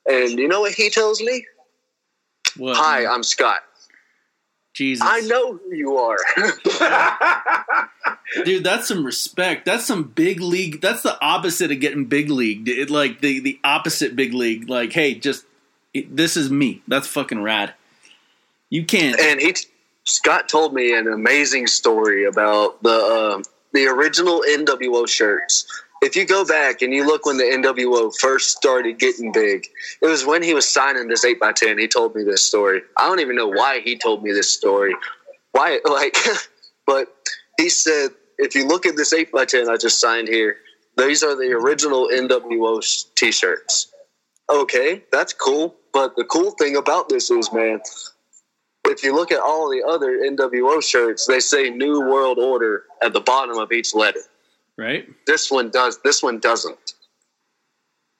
[0.09, 1.47] And you know what he tells me?
[2.57, 2.77] What?
[2.77, 3.61] Hi, I'm Scott.
[4.73, 5.07] Jesus.
[5.09, 6.17] I know who you are.
[8.45, 9.65] Dude, that's some respect.
[9.65, 10.81] That's some big league.
[10.81, 12.69] That's the opposite of getting big league.
[12.69, 14.69] It like the the opposite big league.
[14.69, 15.45] Like, hey, just
[15.93, 16.83] it, this is me.
[16.87, 17.75] That's fucking rad.
[18.69, 19.19] You can't.
[19.19, 19.55] and he
[20.05, 23.43] Scott told me an amazing story about the um,
[23.73, 25.67] the original NWO shirts.
[26.03, 29.67] If you go back and you look when the NWO first started getting big,
[30.01, 31.79] it was when he was signing this eight x ten.
[31.79, 32.81] He told me this story.
[32.97, 34.95] I don't even know why he told me this story.
[35.53, 36.17] Why, like,
[36.87, 37.15] but
[37.59, 40.57] he said if you look at this eight x ten I just signed here,
[40.97, 42.83] these are the original NWO
[43.15, 43.93] t-shirts.
[44.49, 45.77] Okay, that's cool.
[45.93, 47.81] But the cool thing about this is, man,
[48.87, 53.13] if you look at all the other NWO shirts, they say New World Order at
[53.13, 54.21] the bottom of each letter.
[54.81, 55.07] Right?
[55.27, 55.99] This one does.
[56.03, 56.95] This one doesn't.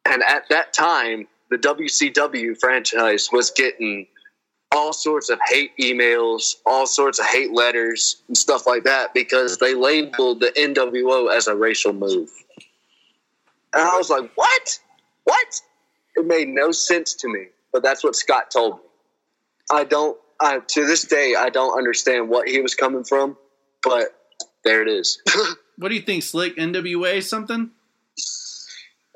[0.05, 4.07] And at that time, the WCW franchise was getting
[4.71, 9.57] all sorts of hate emails, all sorts of hate letters, and stuff like that because
[9.57, 12.29] they labeled the NWO as a racial move.
[13.73, 14.79] And I was like, what?
[15.25, 15.61] What?
[16.17, 18.83] It made no sense to me, but that's what Scott told me.
[19.71, 23.39] I don't, I, to this day, I don't understand what he was coming from,
[23.83, 24.09] but
[24.63, 25.23] there it is.
[25.81, 26.57] What do you think, Slick?
[26.59, 27.71] NWA something?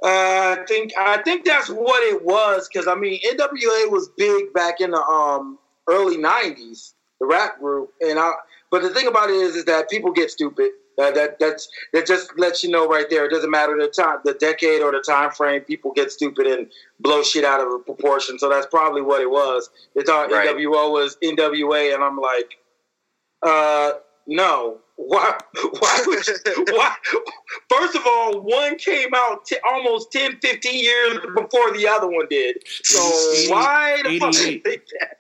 [0.02, 4.52] Uh, I think I think that's what it was because I mean NWA was big
[4.54, 5.58] back in the um,
[5.88, 8.32] early '90s, the rap group, and I.
[8.70, 10.70] But the thing about it is, is that people get stupid.
[10.98, 13.26] Uh, that that's that just lets you know right there.
[13.26, 15.60] It doesn't matter the time, the decade or the time frame.
[15.62, 16.66] People get stupid and
[16.98, 18.38] blow shit out of proportion.
[18.38, 19.68] So that's probably what it was.
[19.94, 20.48] They thought Right.
[20.48, 22.56] NWO was NWA, and I'm like,
[23.42, 23.92] uh,
[24.26, 24.78] no.
[24.96, 25.36] Why?
[25.80, 26.02] Why?
[26.06, 26.94] Would, You, why?
[27.68, 32.26] First of all, one came out t- almost 10, 15 years before the other one
[32.30, 32.58] did.
[32.66, 33.00] So
[33.34, 34.64] 80 why the fuck 88.
[34.64, 35.16] did they that?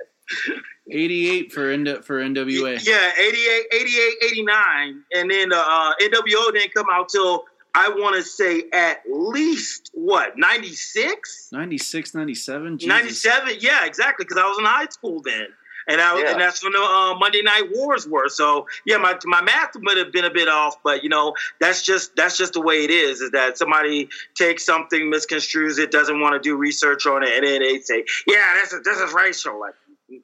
[0.90, 2.86] 88 for N- for NWA.
[2.86, 5.02] Yeah, 88, 88, 89.
[5.14, 7.44] And then uh, uh, NWO didn't come out till,
[7.74, 11.48] I want to say, at least, what, 96?
[11.52, 12.78] 96, 97?
[12.78, 12.88] Jesus.
[12.88, 13.56] 97?
[13.60, 15.46] Yeah, exactly, because I was in high school then.
[15.88, 16.30] And, I, Yeah.
[16.32, 18.28] and that's when the uh, Monday Night Wars were.
[18.28, 21.82] So yeah, my my math might have been a bit off, but you know that's
[21.82, 23.20] just that's just the way it is.
[23.20, 27.46] Is that somebody takes something, misconstrues it, doesn't want to do research on it, and
[27.46, 29.74] then they say, "Yeah, this is this is racial." Like,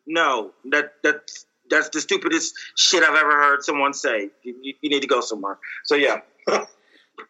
[0.06, 4.30] no, that that's that's the stupidest shit I've ever heard someone say.
[4.42, 5.58] You, you- you need to go somewhere.
[5.84, 6.20] So yeah,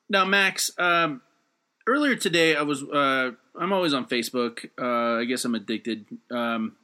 [0.08, 1.20] Now, Max, um,
[1.86, 2.82] earlier today, I was.
[2.82, 4.68] Uh, I'm always on Facebook.
[4.80, 6.06] Uh, I guess I'm addicted.
[6.30, 6.76] Um,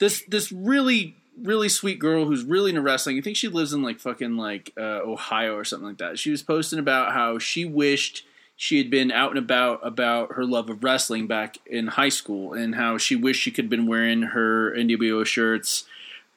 [0.00, 3.16] this this really really sweet girl who's really into wrestling.
[3.16, 6.18] I think she lives in like fucking like uh, Ohio or something like that.
[6.18, 10.44] She was posting about how she wished she had been out and about about her
[10.44, 13.86] love of wrestling back in high school and how she wished she could have been
[13.86, 15.84] wearing her NWO shirts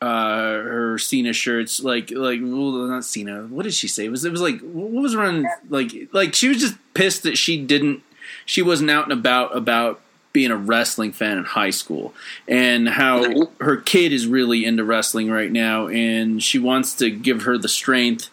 [0.04, 3.44] uh, her Cena shirts, like like well, not Cena.
[3.44, 4.06] What did she say?
[4.06, 7.38] It was it was like what was around like like she was just pissed that
[7.38, 8.04] she didn't
[8.46, 10.02] she wasn't out and about about
[10.34, 12.14] being a wrestling fan in high school
[12.48, 17.44] and how her kid is really into wrestling right now and she wants to give
[17.44, 18.30] her the strength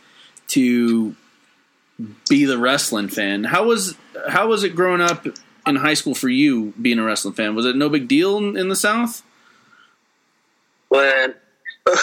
[0.48, 1.14] to
[2.28, 3.44] be the wrestling fan.
[3.44, 3.94] How was
[4.28, 5.26] how was it growing up
[5.66, 7.54] in high school for you being a wrestling fan?
[7.54, 9.22] Was it no big deal in, in the South?
[10.88, 11.34] When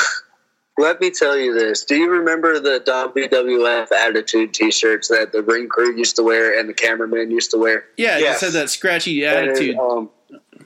[0.77, 1.83] let me tell you this.
[1.83, 6.69] Do you remember the WWF Attitude T-shirts that the ring crew used to wear and
[6.69, 7.85] the cameraman used to wear?
[7.97, 9.71] Yeah, it said that scratchy attitude.
[9.71, 10.09] And, um,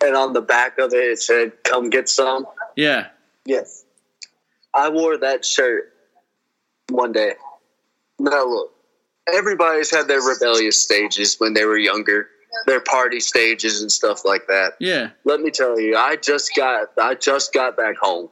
[0.04, 3.08] and on the back of it, it said, "Come get some." Yeah.
[3.46, 3.86] Yes.
[4.74, 5.94] I wore that shirt
[6.90, 7.34] one day.
[8.20, 8.74] Now look,
[9.34, 12.30] everybody's had their rebellious stages when they were younger,
[12.68, 14.74] their party stages and stuff like that.
[14.80, 15.10] Yeah.
[15.26, 18.30] Let me tell you, I just got I just got back home.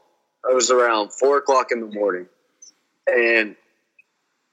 [0.49, 2.27] It was around four o'clock in the morning,
[3.07, 3.55] and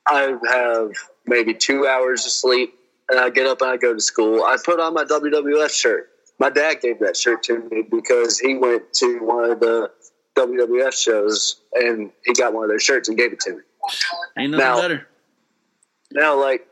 [0.07, 0.91] I have
[1.27, 2.75] maybe two hours of sleep.
[3.09, 4.43] And I get up and I go to school.
[4.43, 6.11] I put on my WWF shirt.
[6.41, 9.93] My dad gave that shirt to me because he went to one of the
[10.35, 13.61] WWF shows and he got one of their shirts and gave it to me.
[14.37, 15.09] Ain't nothing Now- better.
[16.13, 16.67] Now, like,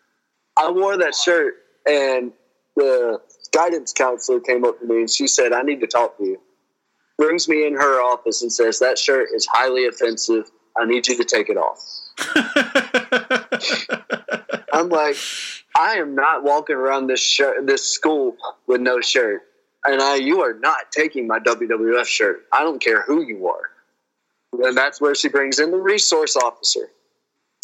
[0.56, 1.54] I wore that shirt,
[1.86, 2.32] and
[2.74, 3.20] the
[3.52, 6.40] guidance counselor came up to me and she said, "I need to talk to you."
[7.18, 10.50] Brings me in her office and says that shirt is highly offensive.
[10.78, 11.84] I need you to take it off.
[14.72, 15.16] I'm like,
[15.76, 18.36] I am not walking around this shirt, this school
[18.66, 19.42] with no shirt,
[19.84, 22.46] and I, you are not taking my WWF shirt.
[22.52, 23.70] I don't care who you are.
[24.52, 26.90] And that's where she brings in the resource officer.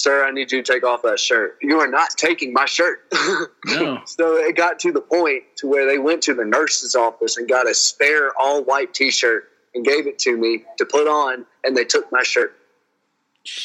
[0.04, 1.56] Sir, I need you to take off that shirt.
[1.62, 3.10] You are not taking my shirt.
[3.66, 4.02] No.
[4.04, 7.48] so it got to the point to where they went to the nurse's office and
[7.48, 11.74] got a spare all white T-shirt and gave it to me to put on, and
[11.74, 12.54] they took my shirt.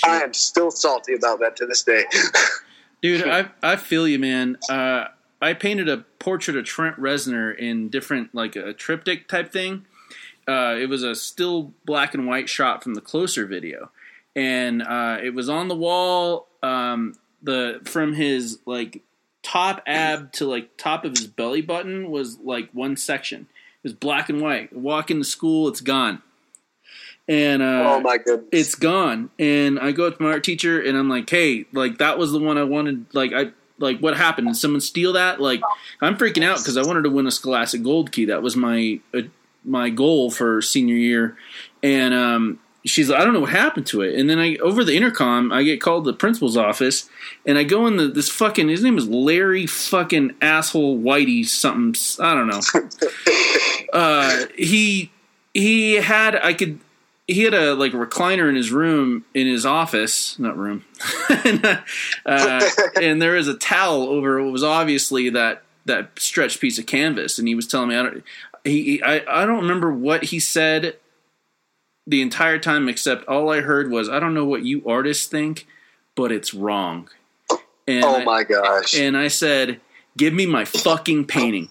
[0.05, 2.05] I am still salty about that to this day.
[3.01, 4.57] Dude, I I feel you, man.
[4.69, 5.07] Uh,
[5.41, 9.85] I painted a portrait of Trent Reznor in different, like a triptych type thing.
[10.47, 13.91] Uh, it was a still black and white shot from the closer video,
[14.35, 16.47] and uh, it was on the wall.
[16.61, 19.01] Um, the from his like
[19.43, 23.41] top ab to like top of his belly button was like one section.
[23.41, 24.73] It was black and white.
[24.73, 26.21] Walk into school, it's gone.
[27.27, 29.29] And uh, oh my goodness, it's gone.
[29.37, 32.31] And I go up to my art teacher and I'm like, hey, like that was
[32.31, 33.05] the one I wanted.
[33.13, 34.47] Like I like what happened?
[34.47, 35.39] Did someone steal that?
[35.39, 35.61] Like
[36.01, 38.25] I'm freaking out because I wanted to win a Scholastic Gold Key.
[38.25, 39.21] That was my uh,
[39.63, 41.37] my goal for senior year.
[41.83, 42.59] And um,
[42.89, 44.19] she's like, I don't know what happened to it.
[44.19, 47.09] And then I over the intercom, I get called to the principal's office,
[47.45, 51.95] and I go in the this fucking his name is Larry fucking asshole Whitey something
[52.23, 52.61] I don't know.
[53.93, 55.11] uh, he
[55.53, 56.79] he had I could
[57.27, 60.83] he had a like recliner in his room in his office, not room,
[61.29, 61.65] and,
[62.25, 66.85] uh, and there was a towel over what was obviously that that stretched piece of
[66.87, 68.23] canvas, and he was telling me I don't
[68.63, 70.95] he, he I I don't remember what he said
[72.09, 75.67] the entire time except all I heard was I don't know what you artists think,
[76.15, 77.09] but it's wrong.
[77.87, 78.95] And oh I- my gosh.
[78.97, 79.79] and I said,
[80.17, 81.69] "Give me my fucking painting."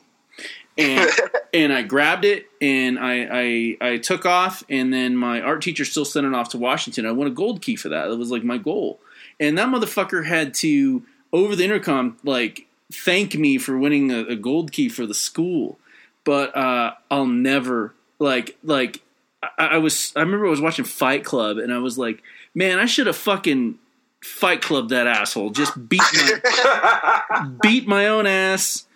[0.77, 1.11] And
[1.53, 5.85] and I grabbed it and I, I I took off and then my art teacher
[5.85, 7.05] still sent it off to Washington.
[7.07, 8.09] I won a gold key for that.
[8.09, 9.01] That was like my goal.
[9.41, 11.03] And that motherfucker had to
[11.33, 15.79] over the intercom like thank me for winning a, a gold key for the school.
[16.25, 19.03] But uh, I'll never like like
[19.43, 22.23] I, I was I remember I was watching Fight Club and I was like,
[22.55, 23.79] man, I should have fucking
[24.23, 25.51] Fight Club that asshole.
[25.51, 28.87] Just beat my beat my own ass,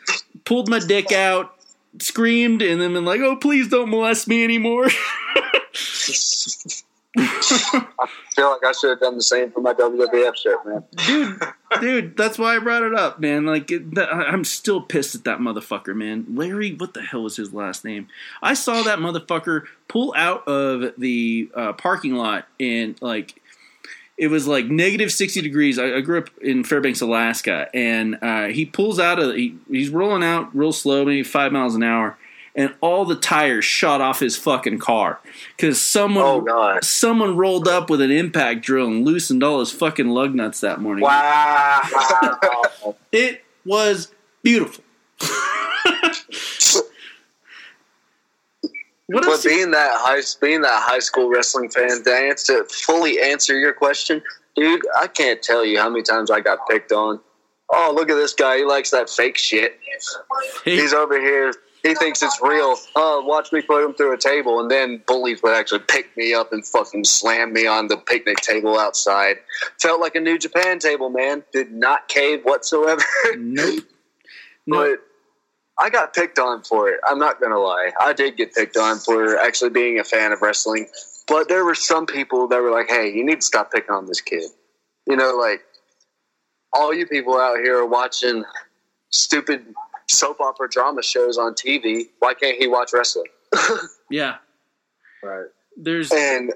[0.45, 1.55] pulled my dick out,
[2.01, 4.89] screamed, and then been like, "Oh, please don't molest me anymore."
[7.17, 10.85] I feel like I should have done the same for my WWF shirt, man.
[11.07, 11.43] dude,
[11.81, 13.45] dude, that's why I brought it up, man.
[13.45, 16.25] Like, I'm still pissed at that motherfucker, man.
[16.31, 18.09] Larry, what the hell was his last name?
[18.43, 23.39] I saw that motherfucker pull out of the uh, parking lot and like.
[24.19, 25.79] It was like negative sixty degrees.
[25.79, 29.89] I, I grew up in Fairbanks, Alaska, and uh, he pulls out of he, he's
[29.89, 32.19] rolling out real slow, maybe five miles an hour,
[32.55, 35.21] and all the tires shot off his fucking car
[35.57, 40.09] because someone oh, someone rolled up with an impact drill and loosened all his fucking
[40.09, 41.03] lug nuts that morning.
[41.05, 41.83] Wow.
[43.13, 44.11] It was
[44.43, 44.83] beautiful.
[49.13, 53.21] What but you- being that high, being that high school wrestling fan, to answer fully
[53.21, 54.23] answer your question,
[54.57, 57.21] dude, I can't tell you how many times I got picked on.
[57.71, 58.59] Oh, look at this guy.
[58.59, 59.79] He likes that fake shit.
[60.65, 61.53] He's over here.
[61.83, 62.77] He thinks it's real.
[62.95, 66.33] Oh, watch me put him through a table, and then bullies would actually pick me
[66.33, 69.39] up and fucking slam me on the picnic table outside.
[69.81, 71.43] Felt like a New Japan table, man.
[71.53, 73.03] Did not cave whatsoever.
[73.37, 73.85] Nope.
[74.67, 75.01] But
[75.77, 77.01] I got picked on for it.
[77.05, 77.91] I'm not gonna lie.
[77.99, 80.87] I did get picked on for actually being a fan of wrestling.
[81.27, 84.07] But there were some people that were like, "Hey, you need to stop picking on
[84.07, 84.45] this kid."
[85.07, 85.65] You know, like
[86.73, 88.45] all you people out here are watching
[89.11, 89.75] stupid
[90.13, 92.05] soap opera drama shows on TV.
[92.19, 93.27] Why can't he watch wrestling?
[94.11, 94.37] Yeah.
[95.23, 95.47] Right.
[95.75, 96.53] There's and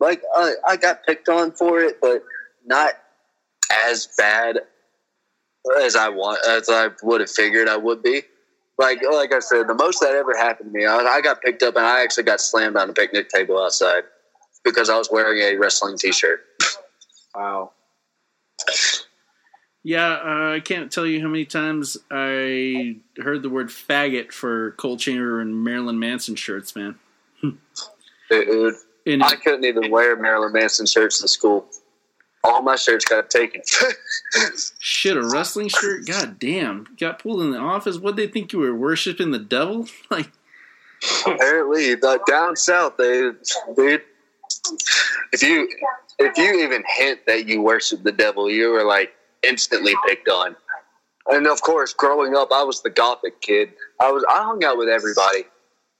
[0.00, 2.22] like I, I got picked on for it, but
[2.66, 2.92] not
[3.86, 4.58] as bad
[5.80, 8.20] as I want as I would have figured I would be.
[8.76, 11.62] Like like I said, the most that ever happened to me, I, I got picked
[11.62, 14.02] up and I actually got slammed on a picnic table outside
[14.62, 16.40] because I was wearing a wrestling T-shirt.
[17.36, 17.72] Wow.
[19.86, 24.70] Yeah, uh, I can't tell you how many times I heard the word faggot for
[24.72, 26.98] Coal Chamber and Marilyn Manson shirts, man.
[28.30, 28.74] Dude,
[29.20, 31.66] I couldn't even wear Marilyn Manson shirts to school.
[32.42, 33.60] All my shirts got taken.
[34.78, 36.06] Shit, a wrestling shirt?
[36.06, 36.86] God damn.
[36.98, 37.98] Got pulled in the office?
[37.98, 39.86] What'd they think you were worshiping the devil?
[40.10, 40.30] Like,
[41.26, 41.96] Apparently,
[42.26, 43.30] down south, they,
[43.76, 44.02] dude,
[45.32, 45.68] if you
[46.18, 49.12] if you even hint that you worship the devil, you were like
[49.46, 50.56] instantly picked on.
[51.26, 53.70] And of course, growing up, I was the gothic kid.
[54.00, 55.44] I was I hung out with everybody.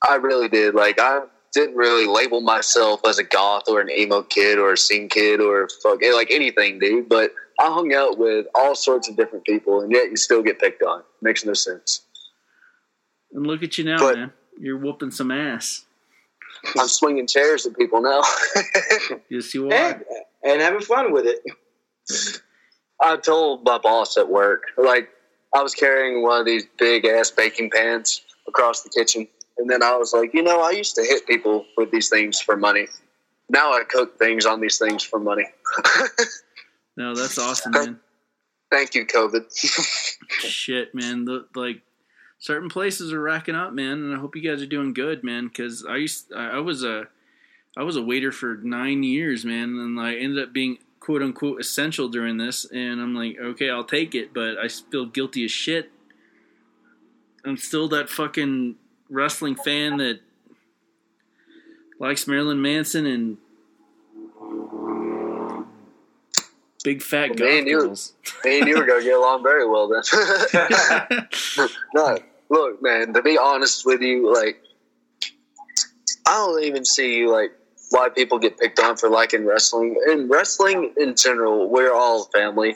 [0.07, 0.75] I really did.
[0.75, 1.21] Like I
[1.55, 5.41] didn't really label myself as a goth or an emo kid or a scene kid
[5.41, 7.09] or fuck eh, like anything, dude.
[7.09, 10.59] But I hung out with all sorts of different people, and yet you still get
[10.59, 11.03] picked on.
[11.23, 12.03] Makes no sense.
[13.33, 14.33] And look at you now, But- man.
[14.57, 15.85] You're whooping some ass.
[16.79, 18.23] I'm swinging chairs at people now.
[19.29, 19.73] Yes, you are.
[19.75, 20.05] And,
[20.45, 22.41] and having fun with it.
[23.01, 25.09] I told my boss at work, like,
[25.55, 29.29] I was carrying one of these big ass baking pans across the kitchen.
[29.57, 32.41] And then I was like, you know, I used to hit people with these things
[32.41, 32.87] for money.
[33.49, 35.47] Now I cook things on these things for money.
[36.97, 38.01] No, that's awesome, man.
[38.71, 39.45] Thank you, COVID.
[40.41, 41.25] Shit, man.
[41.25, 41.83] The, like
[42.39, 45.49] certain places are racking up, man, and I hope you guys are doing good, man.
[45.49, 47.09] Because I used, I I was a,
[47.77, 51.61] I was a waiter for nine years, man, and I ended up being quote unquote
[51.61, 55.51] essential during this, and I'm like, okay, I'll take it, but I feel guilty as
[55.51, 55.93] shit.
[57.45, 58.77] I'm still that fucking
[59.11, 60.21] wrestling fan that
[62.01, 63.37] likes Marilyn Manson and
[66.83, 67.97] big fat me, goth and you,
[68.47, 71.29] me and you are going to get along very well then.
[71.95, 72.19] no,
[72.49, 74.59] look, man, to be honest with you, like,
[76.27, 77.53] I don't even see, you like,
[77.95, 79.97] why people get picked on for liking wrestling.
[80.11, 82.75] In wrestling in general, we're all family.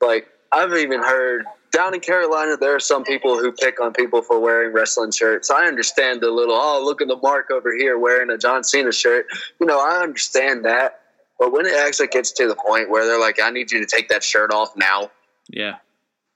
[0.00, 4.22] Like, I've even heard down in Carolina, there are some people who pick on people
[4.22, 5.50] for wearing wrestling shirts.
[5.50, 8.90] I understand the little, oh, look at the mark over here wearing a John Cena
[8.90, 9.26] shirt.
[9.60, 11.00] You know, I understand that.
[11.38, 13.86] But when it actually gets to the point where they're like, I need you to
[13.86, 15.10] take that shirt off now,
[15.48, 15.76] Yeah.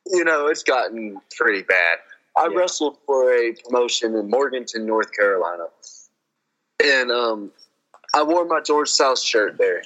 [0.06, 1.98] you know, it's gotten pretty bad.
[2.36, 5.64] I wrestled for a promotion in Morganton, North Carolina.
[6.84, 7.50] And um,
[8.14, 9.82] I wore my George South shirt there.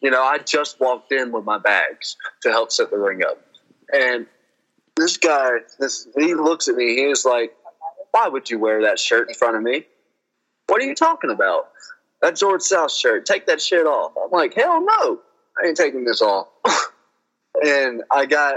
[0.00, 3.40] You know, I just walked in with my bags to help set the ring up.
[3.92, 4.26] And
[4.96, 7.54] this guy, this he looks at me, he was like,
[8.12, 9.84] Why would you wear that shirt in front of me?
[10.66, 11.70] What are you talking about?
[12.20, 14.12] That George South shirt, take that shit off.
[14.22, 15.20] I'm like, hell no,
[15.60, 16.48] I ain't taking this off.
[17.64, 18.56] and I got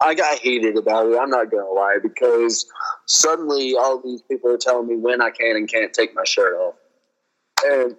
[0.00, 1.18] I got heated about it.
[1.18, 2.66] I'm not gonna lie because
[3.06, 6.54] suddenly all these people are telling me when I can and can't take my shirt
[6.54, 6.74] off,
[7.64, 7.96] and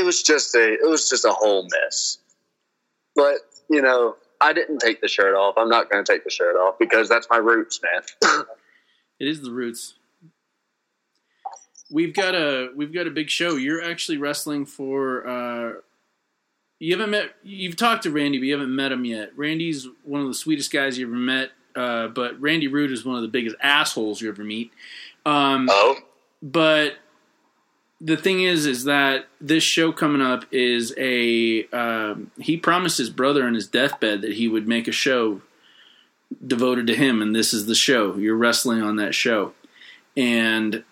[0.00, 2.18] it was just a it was just a whole mess.
[3.14, 5.54] But you know, I didn't take the shirt off.
[5.56, 8.44] I'm not gonna take the shirt off because that's my roots, man.
[9.20, 9.94] It is the roots.
[11.90, 13.56] We've got a we've got a big show.
[13.56, 15.28] You're actually wrestling for.
[15.28, 15.72] Uh,
[16.78, 17.34] you haven't met.
[17.42, 19.36] You've talked to Randy, but you haven't met him yet.
[19.36, 21.50] Randy's one of the sweetest guys you ever met.
[21.76, 24.72] Uh, but Randy Root is one of the biggest assholes you ever meet.
[25.26, 25.96] Um, oh.
[26.42, 26.94] But
[28.00, 31.66] the thing is, is that this show coming up is a.
[31.66, 35.42] Um, he promised his brother on his deathbed that he would make a show
[36.46, 38.16] devoted to him, and this is the show.
[38.16, 39.52] You're wrestling on that show,
[40.16, 40.82] and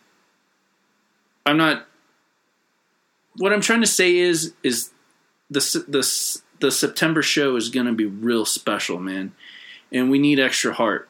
[1.46, 1.86] I'm not.
[3.36, 4.90] What I'm trying to say is, is
[5.48, 9.32] the the the September show is going to be real special, man,
[9.90, 11.08] and we need extra heart.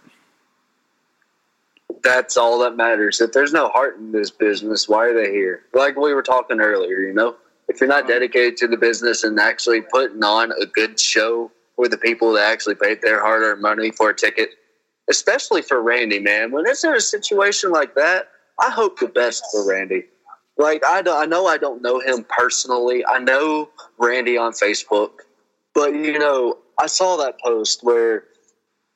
[2.02, 3.20] That's all that matters.
[3.20, 5.62] If there's no heart in this business, why are they here?
[5.72, 7.36] Like we were talking earlier, you know,
[7.68, 11.88] if you're not dedicated to the business and actually putting on a good show for
[11.88, 14.50] the people that actually paid their hard earned money for a ticket,
[15.08, 18.28] especially for Randy, man, when it's in a situation like that,
[18.60, 20.04] I hope the best for Randy.
[20.56, 23.06] Like I, I know I don't know him personally.
[23.06, 25.10] I know Randy on Facebook,
[25.74, 28.24] but you know I saw that post where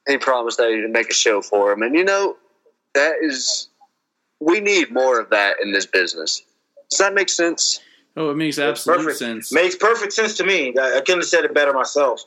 [0.08, 2.36] he promised that he'd make a show for him, and you know
[2.94, 3.68] that is
[4.40, 6.42] we need more of that in this business.
[6.90, 7.80] Does that make sense?
[8.16, 9.18] Oh, it makes absolute perfect.
[9.18, 9.52] sense.
[9.52, 10.74] Makes perfect sense to me.
[10.78, 12.24] I, I couldn't have said it better myself.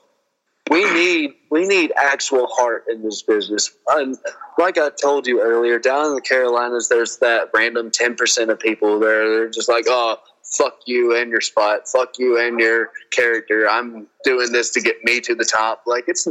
[0.71, 3.71] We need we need actual heart in this business.
[3.89, 4.17] And
[4.57, 8.59] like I told you earlier, down in the Carolinas, there's that random ten percent of
[8.59, 9.29] people there.
[9.29, 10.17] They're just like, oh,
[10.57, 13.69] fuck you and your spot, fuck you and your character.
[13.69, 15.83] I'm doing this to get me to the top.
[15.85, 16.27] Like it's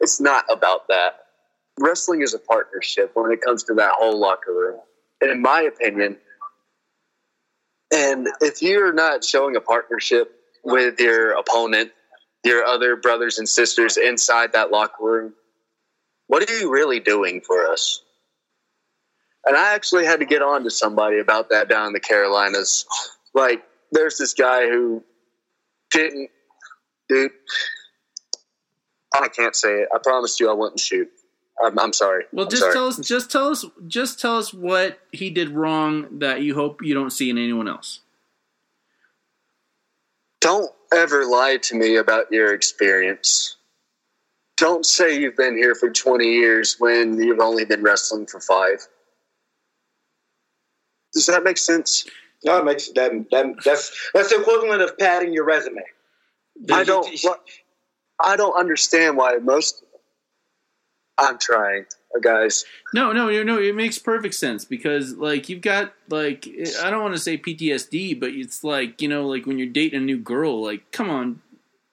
[0.00, 1.21] it's not about that.
[1.78, 4.80] Wrestling is a partnership when it comes to that whole locker room.
[5.20, 6.16] And in my opinion,
[7.92, 10.34] and if you're not showing a partnership
[10.64, 11.92] with your opponent,
[12.44, 15.34] your other brothers and sisters inside that locker room,
[16.26, 18.02] what are you really doing for us?
[19.44, 22.86] And I actually had to get on to somebody about that down in the Carolinas.
[23.34, 25.02] Like, there's this guy who
[25.90, 26.30] didn't,
[27.08, 27.32] dude.
[29.14, 29.88] I can't say it.
[29.94, 31.10] I promised you I wouldn't shoot.
[31.62, 32.24] I'm, I'm sorry.
[32.32, 32.74] Well, I'm just sorry.
[32.74, 36.82] tell us, just tell us, just tell us what he did wrong that you hope
[36.82, 38.00] you don't see in anyone else.
[40.40, 43.56] Don't ever lie to me about your experience.
[44.56, 48.86] Don't say you've been here for 20 years when you've only been wrestling for five.
[51.12, 52.06] Does that make sense?
[52.44, 55.82] No, it makes that, that that's that's the equivalent of padding your resume.
[56.72, 57.08] I don't.
[58.24, 59.84] I don't understand why most.
[61.22, 62.64] I'm trying, uh, guys.
[62.94, 63.58] No, no, no, no.
[63.58, 66.48] It makes perfect sense because, like, you've got like
[66.82, 70.02] I don't want to say PTSD, but it's like you know, like when you're dating
[70.02, 70.62] a new girl.
[70.62, 71.40] Like, come on,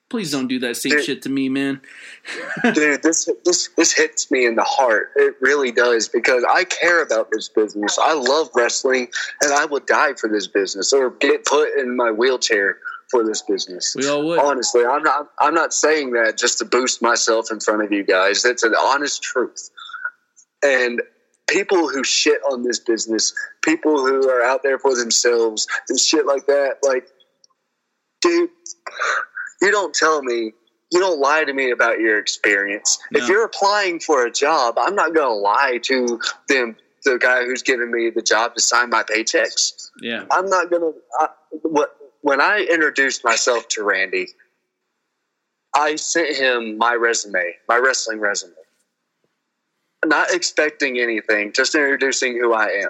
[0.10, 1.06] please don't do that same Dude.
[1.06, 1.82] shit to me, man.
[2.74, 5.12] Dude, this this this hits me in the heart.
[5.16, 7.98] It really does because I care about this business.
[7.98, 9.10] I love wrestling,
[9.42, 12.80] and I would die for this business or get put in my wheelchair
[13.10, 13.96] for this business.
[13.96, 14.40] We all would.
[14.40, 15.30] Honestly, I'm not.
[15.40, 18.44] I'm not saying that just to boost myself in front of you guys.
[18.44, 19.70] That's an honest truth.
[20.64, 21.02] And
[21.48, 26.26] people who shit on this business, people who are out there for themselves and shit
[26.26, 27.08] like that, like,
[28.22, 28.50] dude,
[29.62, 30.54] you don't tell me.
[30.92, 32.98] You don't lie to me about your experience.
[33.12, 36.76] If you're applying for a job, I'm not going to lie to them,
[37.06, 39.92] the guy who's giving me the job to sign my paychecks.
[40.02, 40.26] Yeah.
[40.32, 40.92] I'm not gonna.
[41.20, 41.28] I,
[41.62, 44.28] what when I introduced myself to Randy,
[45.76, 48.54] I sent him my resume, my wrestling resume,
[50.06, 52.90] not expecting anything, just introducing who I am.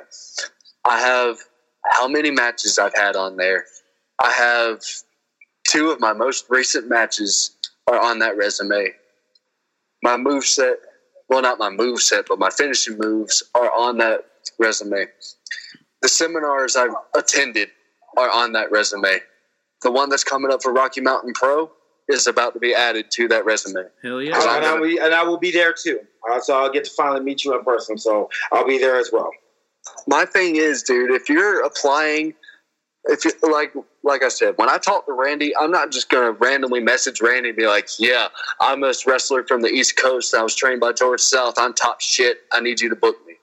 [0.86, 1.38] I have
[1.86, 3.66] how many matches I've had on there.
[4.22, 4.82] I have
[5.68, 7.56] two of my most recent matches
[7.88, 8.94] are on that resume.
[10.04, 10.78] My move set,
[11.28, 14.26] well, not my move set, but my finishing moves are on that
[14.58, 15.06] resume.
[16.02, 17.70] The seminars I've attended
[18.18, 19.20] are on that resume.
[19.82, 21.72] The one that's coming up for Rocky Mountain Pro
[22.10, 23.86] is about to be added to that resume.
[24.04, 26.00] Hell And, I will, and I will be there too.
[26.30, 27.98] Uh, so I'll get to finally meet you in person.
[27.98, 29.30] So I'll be there as well.
[30.08, 32.34] My thing is, dude, if you're applying,
[33.06, 33.74] if you like,
[34.04, 37.50] like I said, when I talk to Randy, I'm not just gonna randomly message Randy
[37.50, 38.28] and be like, "Yeah,
[38.60, 40.36] I'm a wrestler from the East Coast.
[40.36, 41.56] I was trained by George South.
[41.58, 42.42] I'm top shit.
[42.52, 43.36] I need you to book me."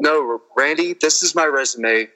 [0.00, 2.08] No, Randy, this is my resume.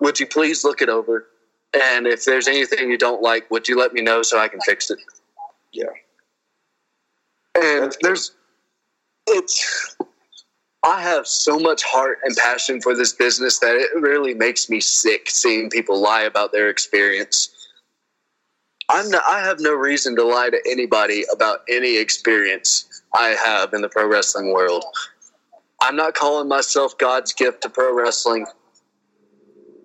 [0.00, 1.26] Would you please look it over?
[1.76, 4.60] And if there's anything you don't like, would you let me know so I can
[4.60, 4.98] fix it?
[5.72, 5.84] Yeah.
[7.54, 8.32] And there's,
[9.26, 9.96] it's,
[10.82, 14.80] I have so much heart and passion for this business that it really makes me
[14.80, 17.50] sick seeing people lie about their experience.
[18.88, 23.74] I'm not, I have no reason to lie to anybody about any experience I have
[23.74, 24.84] in the pro wrestling world.
[25.82, 28.46] I'm not calling myself God's gift to pro wrestling,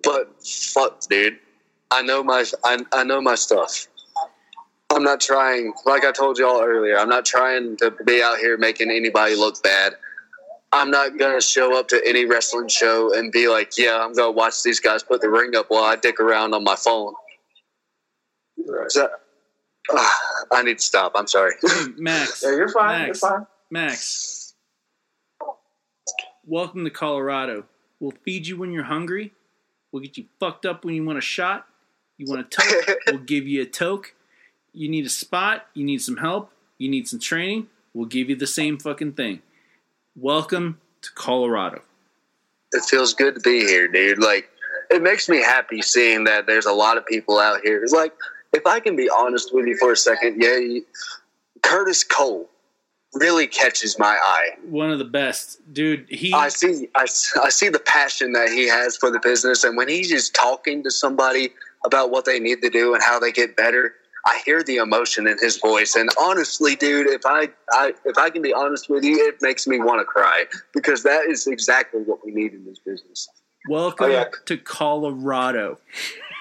[0.04, 1.40] but fuck, dude,
[1.92, 3.88] I know my I, I know my stuff.
[4.94, 8.58] I'm not trying, like I told y'all earlier, I'm not trying to be out here
[8.58, 9.94] making anybody look bad.
[10.74, 14.32] I'm not gonna show up to any wrestling show and be like, yeah, I'm gonna
[14.32, 17.14] watch these guys put the ring up while I dick around on my phone.
[18.58, 19.12] Is that-
[19.90, 20.20] Ah,
[20.52, 21.14] I need to stop.
[21.16, 21.54] I'm sorry.
[21.98, 22.44] Max.
[22.44, 23.08] Yeah, you're fine.
[23.08, 23.48] Max, You're fine.
[23.72, 24.54] Max.
[26.46, 27.66] Welcome to Colorado.
[28.00, 29.34] We'll feed you when you're hungry.
[29.92, 31.66] We'll get you fucked up when you want a shot.
[32.22, 33.00] You want a toke?
[33.08, 34.14] we'll give you a toke.
[34.74, 35.66] You need a spot.
[35.74, 36.52] You need some help.
[36.78, 37.66] You need some training.
[37.96, 39.42] We'll give you the same fucking thing.
[40.16, 41.82] Welcome to Colorado.
[42.74, 44.20] it feels good to be here, dude.
[44.20, 44.48] Like,
[44.92, 47.82] it makes me happy seeing that there's a lot of people out here.
[47.84, 48.14] It's like,
[48.54, 50.86] if I can be honest with you for a second, yeah, you,
[51.64, 52.48] Curtis Cole
[53.16, 54.50] really catches my eye.
[54.70, 56.06] One of the best, dude.
[56.08, 56.32] He.
[56.34, 60.10] I see, I see the passion that he has for the business, and when he's
[60.10, 61.50] just talking to somebody
[61.86, 63.94] about what they need to do and how they get better,
[64.26, 65.96] I hear the emotion in his voice.
[65.96, 69.66] And honestly, dude, if I, I if I can be honest with you, it makes
[69.68, 73.28] me want to cry because that is exactly what we need in this business.
[73.70, 74.26] Welcome Oh, yeah.
[74.46, 75.78] to Colorado.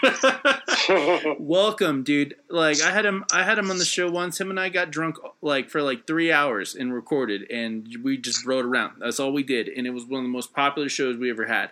[1.39, 2.35] Welcome, dude.
[2.49, 4.41] Like I had him, I had him on the show once.
[4.41, 8.47] Him and I got drunk like for like three hours and recorded, and we just
[8.47, 8.95] rode around.
[9.01, 11.47] That's all we did, and it was one of the most popular shows we ever
[11.47, 11.71] had.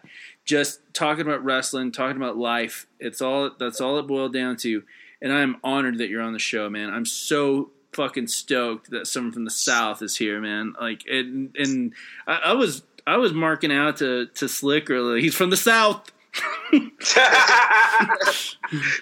[0.49, 2.87] Just talking about wrestling, talking about life.
[2.99, 4.83] It's all that's all it boiled down to.
[5.21, 6.89] And I'm honored that you're on the show, man.
[6.89, 10.73] I'm so fucking stoked that someone from the South is here, man.
[10.81, 11.93] Like, and and
[12.27, 15.21] I, I was I was marking out to to Slick earlier.
[15.21, 16.11] He's from the South.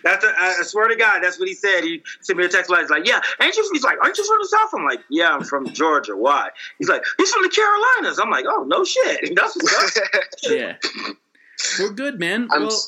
[0.05, 1.82] That's a, I swear to God, that's what he said.
[1.82, 2.73] He sent me a text.
[2.74, 5.31] He's like, "Yeah, ain't you?" He's like, "Aren't you from the South?" I'm like, "Yeah,
[5.31, 6.16] I'm from Georgia.
[6.16, 6.48] Why?"
[6.78, 10.05] He's like, "He's from the Carolinas." I'm like, "Oh no shit." That's what's up.
[10.44, 10.77] yeah,
[11.78, 12.48] we're good, man.
[12.52, 12.80] I'm, well,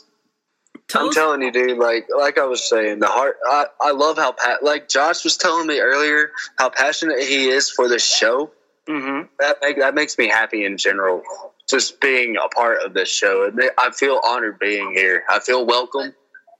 [0.88, 1.78] tell I'm us- telling you, dude.
[1.78, 3.36] Like, like I was saying, the heart.
[3.46, 7.70] I, I love how pa- like Josh was telling me earlier how passionate he is
[7.70, 8.50] for this show.
[8.88, 9.26] Mm-hmm.
[9.38, 11.22] That make, that makes me happy in general.
[11.68, 15.24] Just being a part of this show, It ma- I feel honored being here.
[15.28, 16.14] I feel welcome.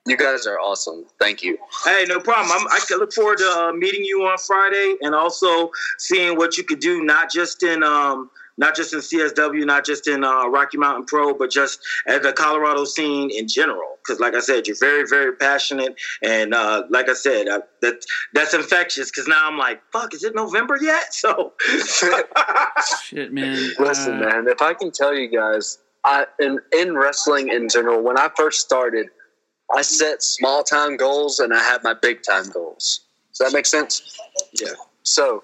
[0.07, 1.05] You guys are awesome.
[1.19, 1.59] Thank you.
[1.85, 2.51] Hey, no problem.
[2.53, 6.57] I'm, I can look forward to uh, meeting you on Friday and also seeing what
[6.57, 10.49] you could do, not just in um, not just in CSW, not just in uh,
[10.49, 13.97] Rocky Mountain Pro, but just at the Colorado scene in general.
[14.03, 18.05] Because, like I said, you're very, very passionate, and uh, like I said, uh, that
[18.35, 19.11] that's infectious.
[19.11, 21.05] Because now I'm like, fuck, is it November yet?
[21.19, 21.53] So,
[23.03, 23.73] shit, man.
[23.79, 28.19] Listen, man, if I can tell you guys, I in in wrestling in general, when
[28.19, 29.09] I first started,
[29.75, 33.01] I set small time goals and I had my big time goals.
[33.31, 34.19] Does that make sense?
[34.53, 34.73] Yeah.
[35.03, 35.43] So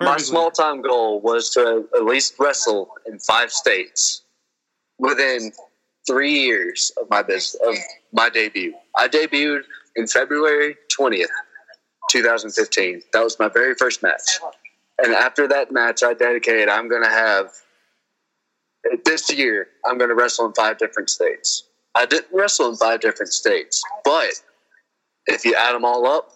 [0.00, 4.22] my small time goal was to at least wrestle in five states
[4.98, 5.52] within
[6.06, 7.76] three years of my business of
[8.12, 8.74] my debut.
[8.96, 9.62] I debuted
[9.96, 11.30] in February twentieth,
[12.10, 13.02] two thousand fifteen.
[13.12, 14.40] That was my very first match.
[15.02, 16.68] And after that match, I dedicated.
[16.68, 17.50] I'm going to have
[19.04, 19.68] this year.
[19.84, 21.64] I'm going to wrestle in five different states.
[21.94, 24.42] I didn't wrestle in five different states, but
[25.26, 26.33] if you add them all up,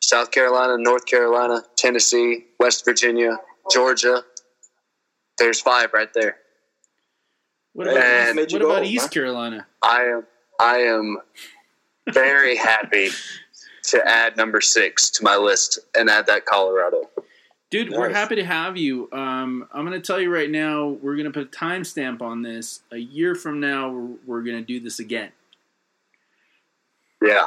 [0.00, 3.38] South Carolina, North Carolina, Tennessee, West Virginia,
[3.70, 4.24] Georgia.
[5.38, 6.36] There's five right there.
[7.72, 9.66] What about, And- what about East Carolina?
[9.82, 10.26] I am
[10.58, 11.18] I am
[12.12, 13.10] very happy
[13.84, 17.08] to add number six to my list and add that Colorado.
[17.70, 19.08] Dude, we're happy to have you.
[19.12, 22.42] Um, I'm going to tell you right now, we're going to put a timestamp on
[22.42, 22.82] this.
[22.90, 25.30] A year from now, we're, we're going to do this again.
[27.22, 27.46] Yeah.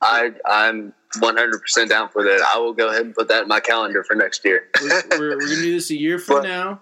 [0.00, 2.40] I I'm 100% down for that.
[2.54, 4.68] I will go ahead and put that in my calendar for next year.
[4.80, 6.80] We're, we're, we're going to do this a year from now,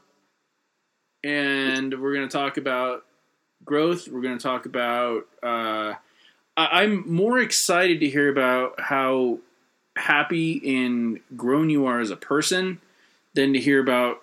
[1.25, 3.05] and we're going to talk about
[3.65, 4.09] growth.
[4.09, 5.27] We're going to talk about.
[5.43, 5.95] Uh,
[6.57, 9.39] I, I'm more excited to hear about how
[9.97, 12.81] happy and grown you are as a person
[13.35, 14.23] than to hear about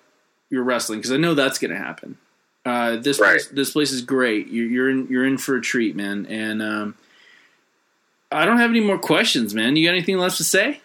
[0.49, 2.17] your wrestling because I know that's going to happen.
[2.65, 4.47] Uh, this place, this place is great.
[4.47, 6.25] You're, you're in you're in for a treat, man.
[6.25, 6.95] And um,
[8.31, 9.75] I don't have any more questions, man.
[9.75, 10.81] You got anything left to say?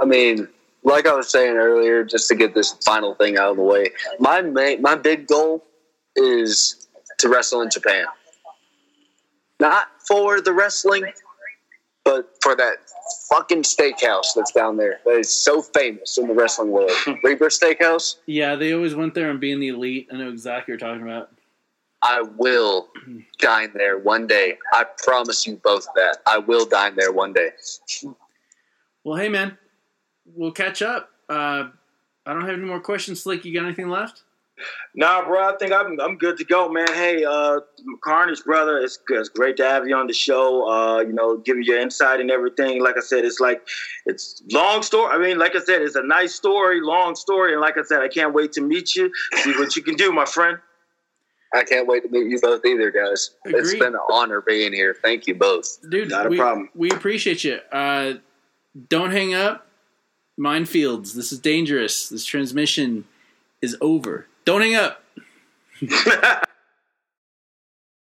[0.00, 0.48] I mean,
[0.82, 3.90] like I was saying earlier, just to get this final thing out of the way,
[4.18, 5.64] my main, my big goal
[6.16, 6.88] is
[7.18, 8.06] to wrestle in Japan.
[9.60, 11.04] Not for the wrestling,
[12.04, 12.76] but for that
[13.28, 16.90] fucking steakhouse that's down there that is so famous in the wrestling world.
[17.22, 18.16] Ribera Steakhouse.
[18.26, 20.08] Yeah, they always went there and being the elite.
[20.12, 21.30] I know exactly what you're talking about.
[22.02, 22.88] I will
[23.38, 24.56] dine there one day.
[24.72, 26.18] I promise you both that.
[26.26, 27.50] I will dine there one day.
[29.04, 29.58] Well, hey, man,
[30.24, 31.10] we'll catch up.
[31.28, 31.68] Uh,
[32.26, 33.22] I don't have any more questions.
[33.22, 34.22] Slick, you got anything left?
[34.94, 36.88] Nah, bro, I think I'm I'm good to go, man.
[36.88, 37.60] Hey, uh,
[38.02, 38.98] Carnage, brother, it's.
[39.08, 40.68] It's great to have you on the show.
[40.68, 42.82] Uh, you know, giving your insight and everything.
[42.82, 43.66] Like I said, it's like
[44.06, 45.14] it's long story.
[45.14, 48.00] I mean, like I said, it's a nice story, long story, and like I said,
[48.00, 50.58] I can't wait to meet you, see what you can do, my friend.
[51.54, 53.30] I can't wait to meet you both either, guys.
[53.46, 54.94] It's been an honor being here.
[55.00, 55.78] Thank you both.
[55.88, 56.68] Dude, Not we, problem.
[56.74, 57.58] we appreciate you.
[57.72, 58.14] Uh,
[58.88, 59.66] don't hang up.
[60.38, 61.14] Minefields.
[61.14, 62.08] This is dangerous.
[62.08, 63.04] This transmission
[63.62, 64.26] is over.
[64.44, 65.02] Don't hang up.